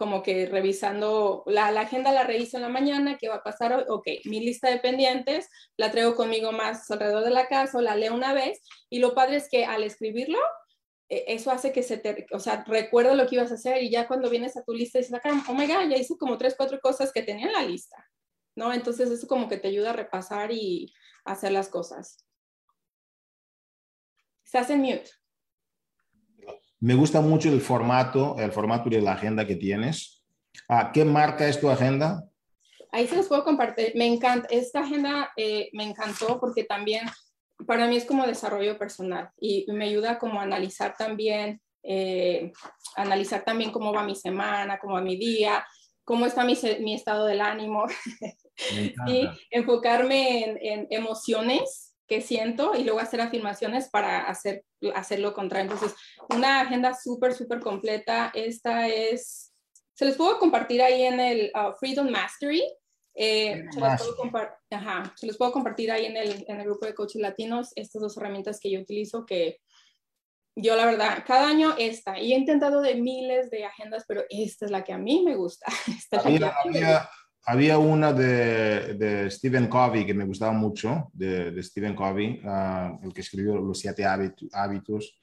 como 0.00 0.22
que 0.22 0.46
revisando, 0.46 1.42
la, 1.44 1.70
la, 1.72 1.82
agenda 1.82 2.10
la 2.10 2.24
reviso 2.24 2.56
en 2.56 2.62
la 2.62 2.70
mañana, 2.70 3.18
¿qué 3.18 3.28
va 3.28 3.34
a 3.34 3.42
pasar? 3.42 3.84
Ok, 3.90 4.06
mi 4.24 4.40
lista 4.40 4.70
de 4.70 4.78
pendientes 4.78 5.50
la 5.76 5.90
traigo 5.90 6.14
conmigo 6.14 6.52
más 6.52 6.90
alrededor 6.90 7.22
de 7.22 7.28
la 7.28 7.48
casa, 7.48 7.82
la 7.82 7.94
leo 7.94 8.14
una 8.14 8.32
vez 8.32 8.62
y 8.88 9.00
lo 9.00 9.14
padre 9.14 9.36
es 9.36 9.50
que 9.50 9.66
al 9.66 9.82
escribirlo, 9.82 10.38
e, 11.10 11.24
eso 11.28 11.50
hace 11.50 11.70
que 11.70 11.82
se 11.82 11.98
te, 11.98 12.26
o 12.32 12.38
sea, 12.38 12.64
recuerda 12.66 13.14
lo 13.14 13.26
que 13.26 13.34
ibas 13.34 13.50
a 13.50 13.56
hacer 13.56 13.82
y 13.82 13.90
ya 13.90 14.08
cuando 14.08 14.30
vienes 14.30 14.56
a 14.56 14.64
tu 14.64 14.72
lista 14.72 15.00
dices, 15.00 15.20
ah, 15.22 15.44
oh 15.48 15.52
my 15.52 15.66
God, 15.66 15.90
ya 15.90 15.98
hice 15.98 16.16
como 16.16 16.38
tres, 16.38 16.54
cuatro 16.56 16.80
cosas 16.80 17.12
que 17.12 17.22
tenía 17.22 17.48
en 17.48 17.52
la 17.52 17.64
lista, 17.64 17.96
¿no? 18.56 18.72
Entonces 18.72 19.10
eso 19.10 19.26
como 19.26 19.50
que 19.50 19.58
te 19.58 19.68
ayuda 19.68 19.90
a 19.90 19.92
repasar 19.92 20.50
y 20.50 20.94
hacer 21.26 21.52
las 21.52 21.68
cosas. 21.68 22.24
Estás 24.46 24.70
en 24.70 24.80
mute. 24.80 25.19
Me 26.80 26.94
gusta 26.94 27.20
mucho 27.20 27.50
el 27.50 27.60
formato, 27.60 28.36
el 28.38 28.52
formato 28.52 28.88
de 28.88 29.02
la 29.02 29.12
agenda 29.12 29.46
que 29.46 29.56
tienes. 29.56 30.24
Ah, 30.66 30.90
¿Qué 30.92 31.04
marca 31.04 31.46
es 31.46 31.60
tu 31.60 31.68
agenda? 31.68 32.24
Ahí 32.90 33.06
se 33.06 33.16
los 33.16 33.28
puedo 33.28 33.44
compartir. 33.44 33.92
Me 33.96 34.06
encanta, 34.06 34.48
esta 34.50 34.80
agenda 34.80 35.30
eh, 35.36 35.68
me 35.74 35.84
encantó 35.84 36.40
porque 36.40 36.64
también 36.64 37.06
para 37.66 37.86
mí 37.86 37.96
es 37.96 38.06
como 38.06 38.26
desarrollo 38.26 38.78
personal 38.78 39.28
y 39.38 39.66
me 39.68 39.84
ayuda 39.84 40.18
como 40.18 40.40
a 40.40 40.44
analizar 40.44 40.94
también, 40.96 41.60
eh, 41.82 42.50
analizar 42.96 43.44
también 43.44 43.72
cómo 43.72 43.92
va 43.92 44.02
mi 44.02 44.16
semana, 44.16 44.78
cómo 44.78 44.94
va 44.94 45.02
mi 45.02 45.16
día, 45.16 45.62
cómo 46.02 46.24
está 46.24 46.44
mi, 46.44 46.58
mi 46.80 46.94
estado 46.94 47.26
del 47.26 47.42
ánimo 47.42 47.84
y 49.06 49.28
enfocarme 49.50 50.44
en, 50.44 50.58
en 50.62 50.86
emociones 50.88 51.89
que 52.10 52.20
siento 52.20 52.74
y 52.74 52.82
luego 52.82 52.98
hacer 52.98 53.20
afirmaciones 53.20 53.88
para 53.88 54.28
hacer, 54.28 54.64
hacer 54.96 55.20
lo 55.20 55.32
contrario. 55.32 55.70
Entonces, 55.70 55.96
una 56.28 56.62
agenda 56.62 56.92
súper, 56.92 57.32
súper 57.34 57.60
completa. 57.60 58.32
Esta 58.34 58.88
es, 58.88 59.54
se 59.94 60.06
les 60.06 60.16
puedo 60.16 60.36
compartir 60.40 60.82
ahí 60.82 61.02
en 61.02 61.20
el 61.20 61.52
uh, 61.54 61.72
Freedom 61.78 62.10
Mastery. 62.10 62.64
Eh, 63.14 63.64
se, 63.70 63.78
los 63.78 64.16
puedo 64.16 64.48
Ajá, 64.72 65.14
se, 65.14 65.28
los 65.28 65.38
puedo 65.38 65.52
compartir 65.52 65.92
ahí 65.92 66.06
en 66.06 66.16
el, 66.16 66.44
en 66.48 66.60
el 66.60 66.66
grupo 66.66 66.84
de 66.84 66.94
coaches 66.94 67.22
latinos 67.22 67.70
estas 67.76 68.02
dos 68.02 68.16
herramientas 68.16 68.58
que 68.58 68.72
yo 68.72 68.80
utilizo 68.80 69.24
que 69.24 69.60
yo 70.56 70.76
la 70.76 70.86
verdad, 70.86 71.24
cada 71.24 71.48
año 71.48 71.74
esta, 71.78 72.18
y 72.18 72.32
he 72.32 72.36
intentado 72.36 72.80
de 72.80 72.96
miles 72.96 73.50
de 73.50 73.64
agendas, 73.64 74.04
pero 74.06 74.24
esta 74.28 74.64
es 74.64 74.72
la 74.72 74.82
que 74.82 74.92
a 74.92 74.98
mí 74.98 75.22
me 75.24 75.36
gusta. 75.36 75.66
Esta 75.86 76.20
había 76.20 77.08
una 77.78 78.12
de, 78.12 78.94
de, 78.94 79.30
Stephen 79.30 79.68
Covey 79.68 80.06
que 80.06 80.14
me 80.14 80.24
gustaba 80.24 80.52
mucho, 80.52 81.10
de, 81.12 81.50
de 81.50 81.62
Stephen 81.62 81.94
Covey, 81.94 82.40
uh, 82.44 83.04
el 83.04 83.12
que 83.12 83.20
escribió 83.20 83.56
Los 83.56 83.80
siete 83.80 84.04
hábitos. 84.04 85.18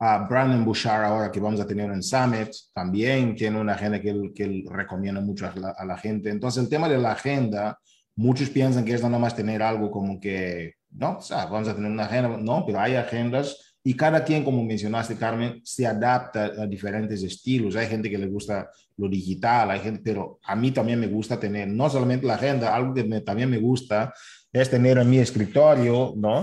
Uh, 0.00 0.28
Brandon 0.28 0.64
Bouchard, 0.64 1.04
ahora 1.04 1.30
que 1.30 1.40
vamos 1.40 1.60
a 1.60 1.66
tener 1.66 1.90
en 1.90 2.02
Summit, 2.02 2.50
también 2.72 3.34
tiene 3.34 3.60
una 3.60 3.74
agenda 3.74 4.00
que 4.00 4.10
él, 4.10 4.32
que 4.34 4.44
él 4.44 4.64
recomienda 4.68 5.20
mucho 5.20 5.46
a 5.46 5.54
la, 5.56 5.70
a 5.70 5.84
la, 5.84 5.96
gente. 5.96 6.30
Entonces, 6.30 6.62
el 6.62 6.68
tema 6.68 6.88
de 6.88 6.98
la 6.98 7.12
agenda, 7.12 7.78
muchos 8.14 8.48
piensan 8.48 8.84
que 8.84 8.94
es 8.94 9.02
nada 9.02 9.18
más 9.18 9.34
tener 9.34 9.60
algo 9.60 9.90
como 9.90 10.20
que, 10.20 10.74
no, 10.90 11.18
o 11.18 11.20
sea, 11.20 11.46
vamos 11.46 11.68
a 11.68 11.74
tener 11.74 11.90
una 11.90 12.04
agenda, 12.04 12.36
no, 12.36 12.64
pero 12.64 12.78
hay 12.78 12.94
agendas 12.94 13.68
y 13.88 13.94
cada 13.94 14.22
quien, 14.22 14.44
como 14.44 14.62
mencionaste, 14.62 15.16
Carmen, 15.16 15.62
se 15.64 15.86
adapta 15.86 16.52
a 16.62 16.66
diferentes 16.66 17.22
estilos. 17.22 17.74
Hay 17.74 17.86
gente 17.86 18.10
que 18.10 18.18
le 18.18 18.26
gusta 18.26 18.68
lo 18.98 19.08
digital, 19.08 19.70
hay 19.70 19.80
gente, 19.80 20.02
pero 20.04 20.38
a 20.42 20.54
mí 20.54 20.70
también 20.72 21.00
me 21.00 21.06
gusta 21.06 21.38
tener, 21.38 21.68
no 21.68 21.88
solamente 21.88 22.26
la 22.26 22.34
agenda, 22.34 22.74
algo 22.74 22.92
que 22.92 23.04
también 23.20 23.48
me 23.48 23.58
gusta 23.58 24.12
es 24.52 24.68
tener 24.68 24.98
en 24.98 25.08
mi 25.08 25.18
escritorio, 25.18 26.14
¿no? 26.16 26.40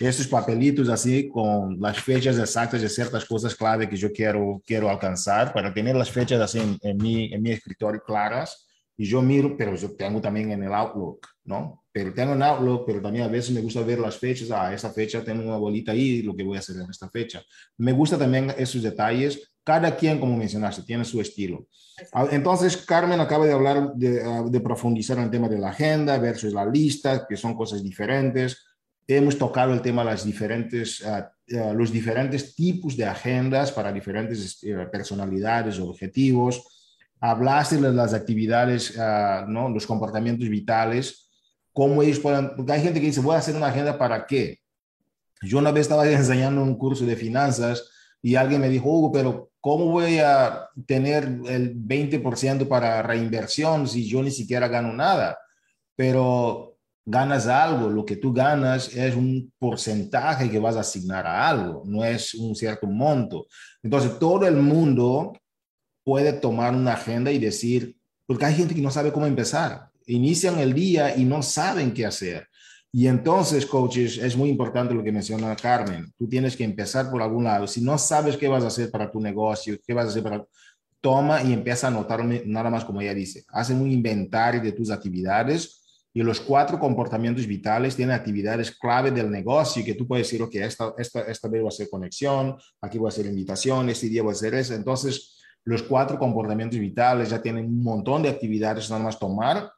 Estos 0.00 0.26
papelitos 0.26 0.88
así 0.88 1.28
con 1.28 1.80
las 1.80 2.00
fechas 2.00 2.38
exactas 2.38 2.82
de 2.82 2.88
ciertas 2.88 3.24
cosas 3.24 3.54
clave 3.54 3.88
que 3.88 3.96
yo 3.96 4.10
quiero, 4.12 4.60
quiero 4.66 4.90
alcanzar, 4.90 5.52
para 5.52 5.72
tener 5.72 5.94
las 5.94 6.10
fechas 6.10 6.40
así 6.40 6.58
en, 6.58 6.76
en, 6.82 6.96
mi, 6.96 7.32
en 7.32 7.40
mi 7.40 7.52
escritorio 7.52 8.02
claras. 8.04 8.66
Y 8.96 9.06
yo 9.06 9.22
miro, 9.22 9.56
pero 9.56 9.74
yo 9.76 9.94
tengo 9.94 10.20
también 10.20 10.50
en 10.50 10.62
el 10.62 10.72
Outlook, 10.72 11.26
¿no? 11.44 11.81
Pero 11.92 12.14
tengo 12.14 12.32
un 12.32 12.42
Outlook, 12.42 12.84
pero 12.86 13.02
también 13.02 13.26
a 13.26 13.28
veces 13.28 13.50
me 13.50 13.60
gusta 13.60 13.82
ver 13.82 13.98
las 13.98 14.16
fechas. 14.16 14.50
Ah, 14.50 14.72
esa 14.72 14.90
fecha 14.90 15.22
tengo 15.22 15.42
una 15.42 15.58
bolita 15.58 15.92
ahí, 15.92 16.22
lo 16.22 16.34
que 16.34 16.42
voy 16.42 16.56
a 16.56 16.60
hacer 16.60 16.76
en 16.76 16.90
esta 16.90 17.08
fecha. 17.10 17.42
Me 17.76 17.92
gusta 17.92 18.16
también 18.16 18.52
esos 18.56 18.82
detalles. 18.82 19.52
Cada 19.62 19.94
quien, 19.94 20.18
como 20.18 20.36
mencionaste, 20.36 20.82
tiene 20.82 21.04
su 21.04 21.20
estilo. 21.20 21.66
Ah, 22.14 22.26
entonces, 22.30 22.78
Carmen 22.78 23.20
acaba 23.20 23.44
de 23.44 23.52
hablar 23.52 23.92
de, 23.94 24.22
ah, 24.22 24.42
de 24.48 24.60
profundizar 24.60 25.18
en 25.18 25.24
el 25.24 25.30
tema 25.30 25.50
de 25.50 25.58
la 25.58 25.68
agenda 25.68 26.16
versus 26.18 26.54
la 26.54 26.64
lista, 26.64 27.26
que 27.28 27.36
son 27.36 27.54
cosas 27.54 27.82
diferentes. 27.82 28.64
Hemos 29.06 29.36
tocado 29.36 29.74
el 29.74 29.82
tema 29.82 30.02
de 30.02 30.10
las 30.12 30.24
diferentes, 30.24 31.02
uh, 31.02 31.74
los 31.74 31.92
diferentes 31.92 32.54
tipos 32.54 32.96
de 32.96 33.04
agendas 33.04 33.70
para 33.70 33.92
diferentes 33.92 34.62
uh, 34.62 34.90
personalidades, 34.90 35.78
objetivos. 35.78 36.62
Hablaste 37.20 37.76
de 37.76 37.92
las 37.92 38.14
actividades, 38.14 38.96
uh, 38.96 39.46
¿no? 39.46 39.68
los 39.68 39.86
comportamientos 39.86 40.48
vitales 40.48 41.21
cómo 41.72 42.02
ellos 42.02 42.18
puedan, 42.18 42.54
porque 42.56 42.72
hay 42.72 42.82
gente 42.82 43.00
que 43.00 43.06
dice, 43.06 43.20
voy 43.20 43.34
a 43.34 43.38
hacer 43.38 43.56
una 43.56 43.68
agenda 43.68 43.98
para 43.98 44.26
qué. 44.26 44.58
Yo 45.42 45.58
una 45.58 45.72
vez 45.72 45.82
estaba 45.82 46.08
enseñando 46.10 46.62
un 46.62 46.76
curso 46.76 47.04
de 47.04 47.16
finanzas 47.16 47.88
y 48.22 48.36
alguien 48.36 48.60
me 48.60 48.68
dijo, 48.68 48.88
Hugo, 48.88 49.12
pero 49.12 49.50
¿cómo 49.60 49.86
voy 49.86 50.18
a 50.18 50.68
tener 50.86 51.24
el 51.46 51.76
20% 51.76 52.68
para 52.68 53.02
reinversión 53.02 53.88
si 53.88 54.08
yo 54.08 54.22
ni 54.22 54.30
siquiera 54.30 54.68
gano 54.68 54.92
nada? 54.92 55.38
Pero 55.96 56.76
ganas 57.04 57.46
algo, 57.48 57.90
lo 57.90 58.04
que 58.04 58.16
tú 58.16 58.32
ganas 58.32 58.94
es 58.94 59.16
un 59.16 59.52
porcentaje 59.58 60.50
que 60.50 60.58
vas 60.58 60.76
a 60.76 60.80
asignar 60.80 61.26
a 61.26 61.48
algo, 61.48 61.82
no 61.84 62.04
es 62.04 62.34
un 62.34 62.54
cierto 62.54 62.86
monto. 62.86 63.46
Entonces, 63.82 64.18
todo 64.18 64.46
el 64.46 64.56
mundo 64.56 65.32
puede 66.04 66.32
tomar 66.32 66.74
una 66.74 66.92
agenda 66.94 67.30
y 67.30 67.38
decir, 67.38 67.96
porque 68.26 68.44
hay 68.44 68.54
gente 68.54 68.74
que 68.74 68.80
no 68.80 68.90
sabe 68.90 69.12
cómo 69.12 69.26
empezar, 69.26 69.91
inician 70.06 70.58
el 70.58 70.74
día 70.74 71.16
y 71.16 71.24
no 71.24 71.42
saben 71.42 71.92
qué 71.92 72.06
hacer. 72.06 72.48
Y 72.94 73.06
entonces, 73.06 73.64
coaches, 73.64 74.18
es 74.18 74.36
muy 74.36 74.50
importante 74.50 74.92
lo 74.92 75.02
que 75.02 75.10
menciona 75.10 75.56
Carmen. 75.56 76.12
Tú 76.18 76.28
tienes 76.28 76.54
que 76.54 76.64
empezar 76.64 77.10
por 77.10 77.22
algún 77.22 77.44
lado. 77.44 77.66
Si 77.66 77.80
no 77.80 77.96
sabes 77.96 78.36
qué 78.36 78.48
vas 78.48 78.64
a 78.64 78.66
hacer 78.66 78.90
para 78.90 79.10
tu 79.10 79.18
negocio, 79.18 79.78
qué 79.86 79.94
vas 79.94 80.06
a 80.06 80.08
hacer 80.08 80.22
para... 80.22 80.44
Toma 81.00 81.42
y 81.42 81.52
empieza 81.52 81.88
a 81.88 81.90
anotar 81.90 82.24
nada 82.24 82.70
más 82.70 82.84
como 82.84 83.00
ella 83.00 83.14
dice. 83.14 83.44
Hacen 83.48 83.80
un 83.80 83.90
inventario 83.90 84.60
de 84.60 84.70
tus 84.70 84.88
actividades 84.90 85.82
y 86.14 86.22
los 86.22 86.38
cuatro 86.38 86.78
comportamientos 86.78 87.44
vitales 87.46 87.96
tienen 87.96 88.14
actividades 88.14 88.70
clave 88.70 89.10
del 89.10 89.28
negocio 89.28 89.84
que 89.84 89.94
tú 89.94 90.06
puedes 90.06 90.28
decir, 90.28 90.42
ok, 90.42 90.54
esta, 90.56 90.94
esta, 90.98 91.22
esta 91.22 91.48
vez 91.48 91.62
voy 91.62 91.68
a 91.68 91.74
hacer 91.74 91.90
conexión, 91.90 92.56
aquí 92.80 92.98
voy 92.98 93.08
a 93.08 93.08
hacer 93.08 93.26
invitación, 93.26 93.88
este 93.88 94.08
día 94.08 94.22
voy 94.22 94.30
a 94.30 94.36
hacer 94.36 94.54
eso. 94.54 94.74
Entonces, 94.74 95.42
los 95.64 95.82
cuatro 95.82 96.18
comportamientos 96.18 96.78
vitales 96.78 97.30
ya 97.30 97.40
tienen 97.40 97.64
un 97.64 97.82
montón 97.82 98.22
de 98.22 98.28
actividades, 98.28 98.90
nada 98.90 99.02
más 99.02 99.18
tomar 99.18 99.72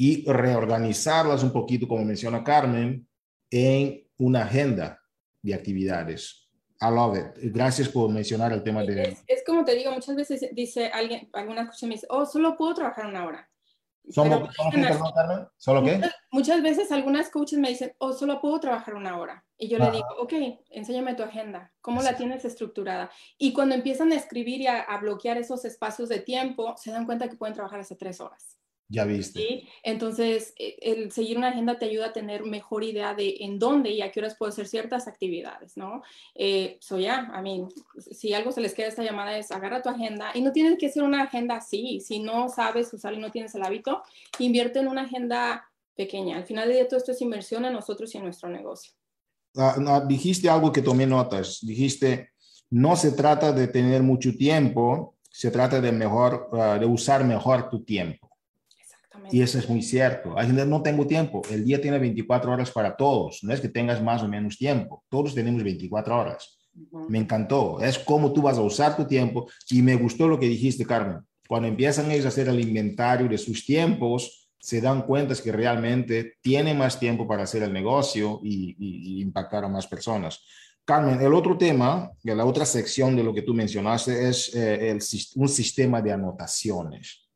y 0.00 0.24
reorganizarlas 0.24 1.42
un 1.42 1.52
poquito, 1.52 1.88
como 1.88 2.04
menciona 2.04 2.44
Carmen, 2.44 3.06
en 3.50 4.06
una 4.16 4.44
agenda 4.44 5.02
de 5.42 5.52
actividades. 5.52 6.48
I 6.80 6.86
love 6.94 7.18
it. 7.18 7.52
Gracias 7.52 7.88
por 7.88 8.08
mencionar 8.08 8.52
el 8.52 8.62
tema 8.62 8.84
de... 8.84 9.16
Es, 9.26 9.42
como 9.44 9.64
te 9.64 9.74
digo, 9.74 9.90
muchas 9.90 10.14
veces 10.14 10.48
dice 10.52 10.86
alguien, 10.86 11.28
alguna 11.32 11.66
cosa 11.66 11.86
me 11.88 11.94
dice, 11.94 12.06
oh, 12.10 12.24
solo 12.24 12.56
puedo 12.56 12.74
trabajar 12.74 13.06
una 13.06 13.26
hora. 13.26 13.50
¿Somos, 14.08 14.48
Carmen? 14.72 15.48
¿Solo 15.56 15.82
qué? 15.82 16.00
Muchas, 16.30 16.62
veces 16.62 16.92
algunas 16.92 17.28
coaches 17.28 17.58
me 17.58 17.68
dicen, 17.68 17.92
oh, 17.98 18.12
solo 18.12 18.40
puedo 18.40 18.60
trabajar 18.60 18.94
una 18.94 19.18
hora. 19.18 19.44
Y 19.58 19.68
yo 19.68 19.78
le 19.78 19.90
digo, 19.90 20.06
ok, 20.20 20.32
enséñame 20.70 21.14
tu 21.14 21.24
agenda, 21.24 21.72
¿cómo 21.80 22.00
la 22.00 22.16
tienes 22.16 22.44
estructurada? 22.44 23.10
Y 23.36 23.52
cuando 23.52 23.74
empiezan 23.74 24.12
a 24.12 24.14
escribir 24.14 24.60
y 24.60 24.68
a, 24.68 24.80
a 24.80 24.98
bloquear 25.00 25.36
esos 25.36 25.64
espacios 25.64 26.08
de 26.08 26.20
tiempo, 26.20 26.74
se 26.78 26.92
dan 26.92 27.04
cuenta 27.04 27.28
que 27.28 27.36
pueden 27.36 27.54
trabajar 27.54 27.80
hasta 27.80 27.96
tres 27.96 28.20
horas. 28.20 28.57
Ya 28.88 29.04
viste. 29.04 29.40
¿sí? 29.40 29.68
Entonces, 29.82 30.54
e, 30.58 30.76
el 30.80 31.12
seguir 31.12 31.36
una 31.36 31.48
agenda 31.48 31.78
te 31.78 31.84
ayuda 31.84 32.06
a 32.06 32.12
tener 32.12 32.44
mejor 32.44 32.84
idea 32.84 33.14
de 33.14 33.36
en 33.40 33.58
dónde 33.58 33.90
y 33.90 34.00
a 34.00 34.10
qué 34.10 34.20
horas 34.20 34.36
puedo 34.36 34.50
hacer 34.50 34.66
ciertas 34.66 35.06
actividades, 35.06 35.76
¿no? 35.76 36.02
Eh, 36.34 36.78
so 36.80 36.98
ya, 36.98 37.30
a 37.32 37.42
mí, 37.42 37.66
si 37.98 38.32
algo 38.32 38.50
se 38.50 38.62
les 38.62 38.74
queda 38.74 38.88
esta 38.88 39.04
llamada 39.04 39.36
es 39.36 39.50
agarra 39.50 39.82
tu 39.82 39.90
agenda 39.90 40.30
y 40.34 40.40
no 40.40 40.52
tienes 40.52 40.78
que 40.78 40.88
ser 40.88 41.02
una 41.02 41.24
agenda 41.24 41.56
así. 41.56 42.00
Si 42.00 42.18
no 42.18 42.48
sabes 42.48 42.92
usar 42.94 43.12
y 43.14 43.18
no 43.18 43.30
tienes 43.30 43.54
el 43.54 43.62
hábito, 43.62 44.02
invierte 44.38 44.78
en 44.78 44.88
una 44.88 45.02
agenda 45.02 45.68
pequeña. 45.94 46.36
Al 46.36 46.44
final 46.44 46.68
de 46.68 46.74
día, 46.74 46.88
todo 46.88 46.98
esto 46.98 47.12
es 47.12 47.20
inversión 47.20 47.64
en 47.64 47.72
nosotros 47.74 48.14
y 48.14 48.18
en 48.18 48.24
nuestro 48.24 48.48
negocio. 48.48 48.92
Ah, 49.56 50.04
dijiste 50.06 50.48
algo 50.48 50.72
que 50.72 50.82
tomé 50.82 51.06
notas. 51.06 51.58
Dijiste, 51.62 52.30
no 52.70 52.96
se 52.96 53.12
trata 53.12 53.52
de 53.52 53.66
tener 53.66 54.02
mucho 54.02 54.34
tiempo, 54.36 55.16
se 55.30 55.50
trata 55.50 55.80
de 55.80 55.92
mejor, 55.92 56.48
ah, 56.52 56.78
de 56.78 56.86
usar 56.86 57.24
mejor 57.24 57.68
tu 57.68 57.84
tiempo. 57.84 58.27
Y 59.30 59.42
eso 59.42 59.58
es 59.58 59.68
muy 59.68 59.82
cierto. 59.82 60.38
Hay 60.38 60.46
gente, 60.46 60.64
no 60.64 60.82
tengo 60.82 61.06
tiempo. 61.06 61.42
El 61.50 61.64
día 61.64 61.80
tiene 61.80 61.98
24 61.98 62.52
horas 62.52 62.70
para 62.70 62.96
todos. 62.96 63.40
No 63.42 63.52
es 63.52 63.60
que 63.60 63.68
tengas 63.68 64.02
más 64.02 64.22
o 64.22 64.28
menos 64.28 64.56
tiempo. 64.56 65.04
Todos 65.08 65.34
tenemos 65.34 65.62
24 65.62 66.18
horas. 66.18 66.58
Me 67.08 67.18
encantó. 67.18 67.80
Es 67.80 67.98
cómo 67.98 68.32
tú 68.32 68.42
vas 68.42 68.58
a 68.58 68.62
usar 68.62 68.96
tu 68.96 69.04
tiempo. 69.04 69.48
Y 69.70 69.82
me 69.82 69.96
gustó 69.96 70.28
lo 70.28 70.38
que 70.38 70.46
dijiste, 70.46 70.84
Carmen. 70.84 71.20
Cuando 71.46 71.68
empiezan 71.68 72.10
ellos 72.10 72.26
a 72.26 72.28
hacer 72.28 72.48
el 72.48 72.60
inventario 72.60 73.28
de 73.28 73.38
sus 73.38 73.64
tiempos, 73.64 74.50
se 74.58 74.80
dan 74.80 75.02
cuenta 75.02 75.34
que 75.34 75.52
realmente 75.52 76.34
tienen 76.42 76.76
más 76.76 76.98
tiempo 76.98 77.26
para 77.26 77.44
hacer 77.44 77.62
el 77.62 77.72
negocio 77.72 78.40
y, 78.42 79.20
impactar 79.22 79.64
a 79.64 79.68
más 79.68 79.86
personas. 79.86 80.40
Carmen, 80.84 81.20
el 81.20 81.34
otro 81.34 81.56
tema, 81.56 82.10
la 82.22 82.44
otra 82.44 82.64
sección 82.64 83.14
de 83.14 83.22
lo 83.22 83.32
que 83.34 83.42
tú 83.42 83.54
mencionaste 83.54 84.28
es 84.28 84.54
eh, 84.54 84.90
el, 84.90 85.00
un 85.36 85.48
sistema 85.48 86.00
de 86.00 86.12
anotaciones 86.12 87.27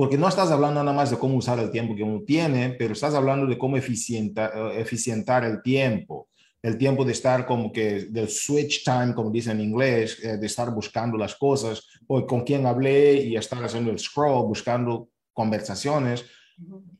porque 0.00 0.16
no 0.16 0.28
estás 0.28 0.50
hablando 0.50 0.82
nada 0.82 0.96
más 0.96 1.10
de 1.10 1.18
cómo 1.18 1.36
usar 1.36 1.58
el 1.58 1.70
tiempo 1.70 1.94
que 1.94 2.02
uno 2.02 2.22
tiene, 2.26 2.70
pero 2.70 2.94
estás 2.94 3.12
hablando 3.12 3.46
de 3.46 3.58
cómo 3.58 3.76
eficientar, 3.76 4.50
eh, 4.56 4.80
eficientar 4.80 5.44
el 5.44 5.60
tiempo, 5.60 6.30
el 6.62 6.78
tiempo 6.78 7.04
de 7.04 7.12
estar 7.12 7.44
como 7.44 7.70
que 7.70 8.06
del 8.08 8.30
switch 8.30 8.82
time, 8.82 9.12
como 9.14 9.30
dicen 9.30 9.60
en 9.60 9.68
inglés, 9.68 10.18
eh, 10.22 10.38
de 10.38 10.46
estar 10.46 10.70
buscando 10.70 11.18
las 11.18 11.34
cosas, 11.34 11.86
o 12.06 12.26
con 12.26 12.44
quién 12.44 12.64
hablé 12.64 13.16
y 13.16 13.36
estar 13.36 13.62
haciendo 13.62 13.90
el 13.90 13.98
scroll, 13.98 14.46
buscando 14.48 15.10
conversaciones, 15.34 16.24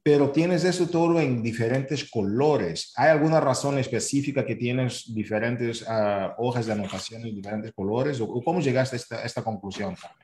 pero 0.03 0.29
tienes 0.31 0.65
eso 0.65 0.87
todo 0.87 1.19
en 1.23 1.43
diferentes 1.43 2.05
colores. 2.05 2.93
¿Hay 2.97 3.09
alguna 3.09 3.41
razón 3.41 3.79
específica 3.79 4.45
que 4.45 4.57
tienes 4.57 5.15
diferentes 5.15 5.81
uh, 5.89 6.33
hojas 6.37 6.67
de 6.67 6.73
anotación 6.73 7.23
en 7.23 7.35
diferentes 7.35 7.73
colores? 7.73 8.21
¿O 8.21 8.43
cómo 8.45 8.61
llegaste 8.61 8.97
a 8.97 8.99
esta, 8.99 9.25
esta 9.25 9.43
conclusión, 9.43 9.95
Carmen? 9.95 10.20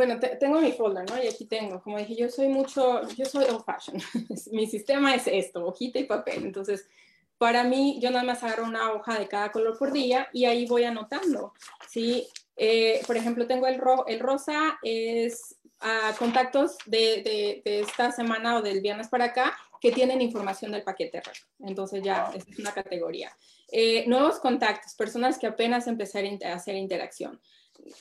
Bueno, 0.00 0.18
tengo 0.18 0.62
mi 0.62 0.72
folder, 0.72 1.04
¿no? 1.10 1.22
Y 1.22 1.28
aquí 1.28 1.44
tengo, 1.44 1.82
como 1.82 1.98
dije, 1.98 2.16
yo 2.16 2.30
soy 2.30 2.48
mucho, 2.48 3.06
yo 3.18 3.26
soy 3.26 3.44
old 3.44 3.66
fashion. 3.66 4.00
mi 4.50 4.66
sistema 4.66 5.14
es 5.14 5.26
esto, 5.26 5.66
hojita 5.66 5.98
y 5.98 6.04
papel. 6.04 6.42
Entonces, 6.44 6.88
para 7.36 7.64
mí, 7.64 7.98
yo 8.00 8.10
nada 8.10 8.24
más 8.24 8.42
agarro 8.42 8.64
una 8.64 8.92
hoja 8.94 9.18
de 9.18 9.28
cada 9.28 9.52
color 9.52 9.76
por 9.78 9.92
día 9.92 10.30
y 10.32 10.46
ahí 10.46 10.64
voy 10.64 10.84
anotando, 10.84 11.52
¿sí? 11.86 12.26
Eh, 12.56 13.02
por 13.06 13.18
ejemplo, 13.18 13.46
tengo 13.46 13.66
el, 13.66 13.76
ro 13.76 14.06
el 14.06 14.20
rosa, 14.20 14.78
es 14.82 15.56
a 15.80 16.14
contactos 16.18 16.78
de, 16.86 17.60
de, 17.62 17.80
esta 17.82 18.10
semana 18.10 18.56
o 18.56 18.62
del 18.62 18.80
viernes 18.80 19.08
para 19.08 19.26
acá 19.26 19.54
que 19.82 19.92
tienen 19.92 20.22
información 20.22 20.72
del 20.72 20.82
paquete 20.82 21.20
Entonces 21.58 22.02
ya, 22.02 22.32
es 22.34 22.58
una 22.58 22.72
categoría. 22.72 23.36
Eh, 23.70 24.06
nuevos 24.06 24.40
contactos, 24.40 24.94
personas 24.94 25.38
que 25.38 25.46
apenas 25.46 25.86
empezaron 25.86 26.38
a 26.42 26.54
hacer 26.54 26.74
interacción. 26.74 27.38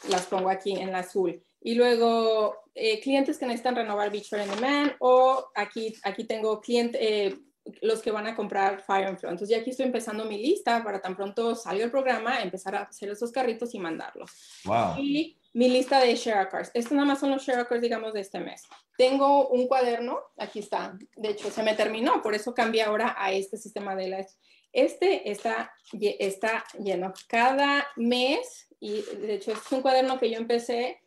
Las 0.08 0.28
pongo 0.28 0.50
aquí 0.50 0.78
en 0.78 0.94
la 0.94 1.00
azul. 1.00 1.44
Y 1.62 1.76
luego, 1.76 2.56
eh, 2.74 3.00
clientes 3.00 3.38
que 3.38 3.46
necesitan 3.46 3.76
renovar 3.76 4.12
Beachfire 4.12 4.44
on 4.44 4.56
Demand 4.56 4.94
o 5.00 5.50
aquí, 5.56 5.94
aquí 6.04 6.24
tengo 6.24 6.62
clientes, 6.62 7.00
eh, 7.02 7.38
los 7.82 8.02
que 8.02 8.12
van 8.12 8.28
a 8.28 8.36
comprar 8.36 8.82
Fire 8.82 9.08
and 9.08 9.18
Flow. 9.18 9.32
Entonces 9.32 9.56
ya 9.56 9.62
aquí 9.62 9.72
estoy 9.72 9.86
empezando 9.86 10.26
mi 10.26 10.38
lista 10.38 10.84
para 10.84 11.02
tan 11.02 11.16
pronto 11.16 11.56
salga 11.56 11.84
el 11.84 11.92
programa, 11.92 12.42
empezar 12.42 12.76
a 12.76 12.84
hacer 12.84 13.10
esos 13.10 13.32
carritos 13.32 13.74
y 13.76 13.80
mandarlos. 13.80 14.32
Wow. 14.66 14.98
Y 14.98 15.38
mi 15.54 15.70
lista 15.70 16.00
de 16.00 16.16
share 16.16 16.48
cards. 16.50 16.72
Estos 16.74 16.94
nada 16.94 17.06
más 17.06 17.20
son 17.20 17.32
los 17.32 17.44
share 17.44 17.68
cards, 17.68 17.82
digamos, 17.82 18.14
de 18.14 18.22
este 18.22 18.40
mes. 18.40 18.64
Tengo 18.98 19.50
un 19.50 19.68
cuaderno, 19.68 20.20
aquí 20.38 20.60
está. 20.60 20.98
De 21.16 21.30
hecho, 21.30 21.50
se 21.50 21.64
me 21.64 21.76
terminó, 21.76 22.22
por 22.22 22.36
eso 22.36 22.54
cambié 22.54 22.84
ahora 22.84 23.16
a 23.18 23.32
este 23.32 23.58
sistema 23.58 23.96
de 23.96 24.10
las... 24.10 24.38
Este 24.72 25.32
está, 25.32 25.74
está 25.94 26.64
lleno 26.78 27.12
cada 27.28 27.88
mes 27.96 28.68
y 28.80 29.02
de 29.02 29.34
hecho 29.34 29.52
es 29.52 29.72
un 29.72 29.82
cuaderno 29.82 30.20
que 30.20 30.30
yo 30.30 30.38
empecé 30.38 31.02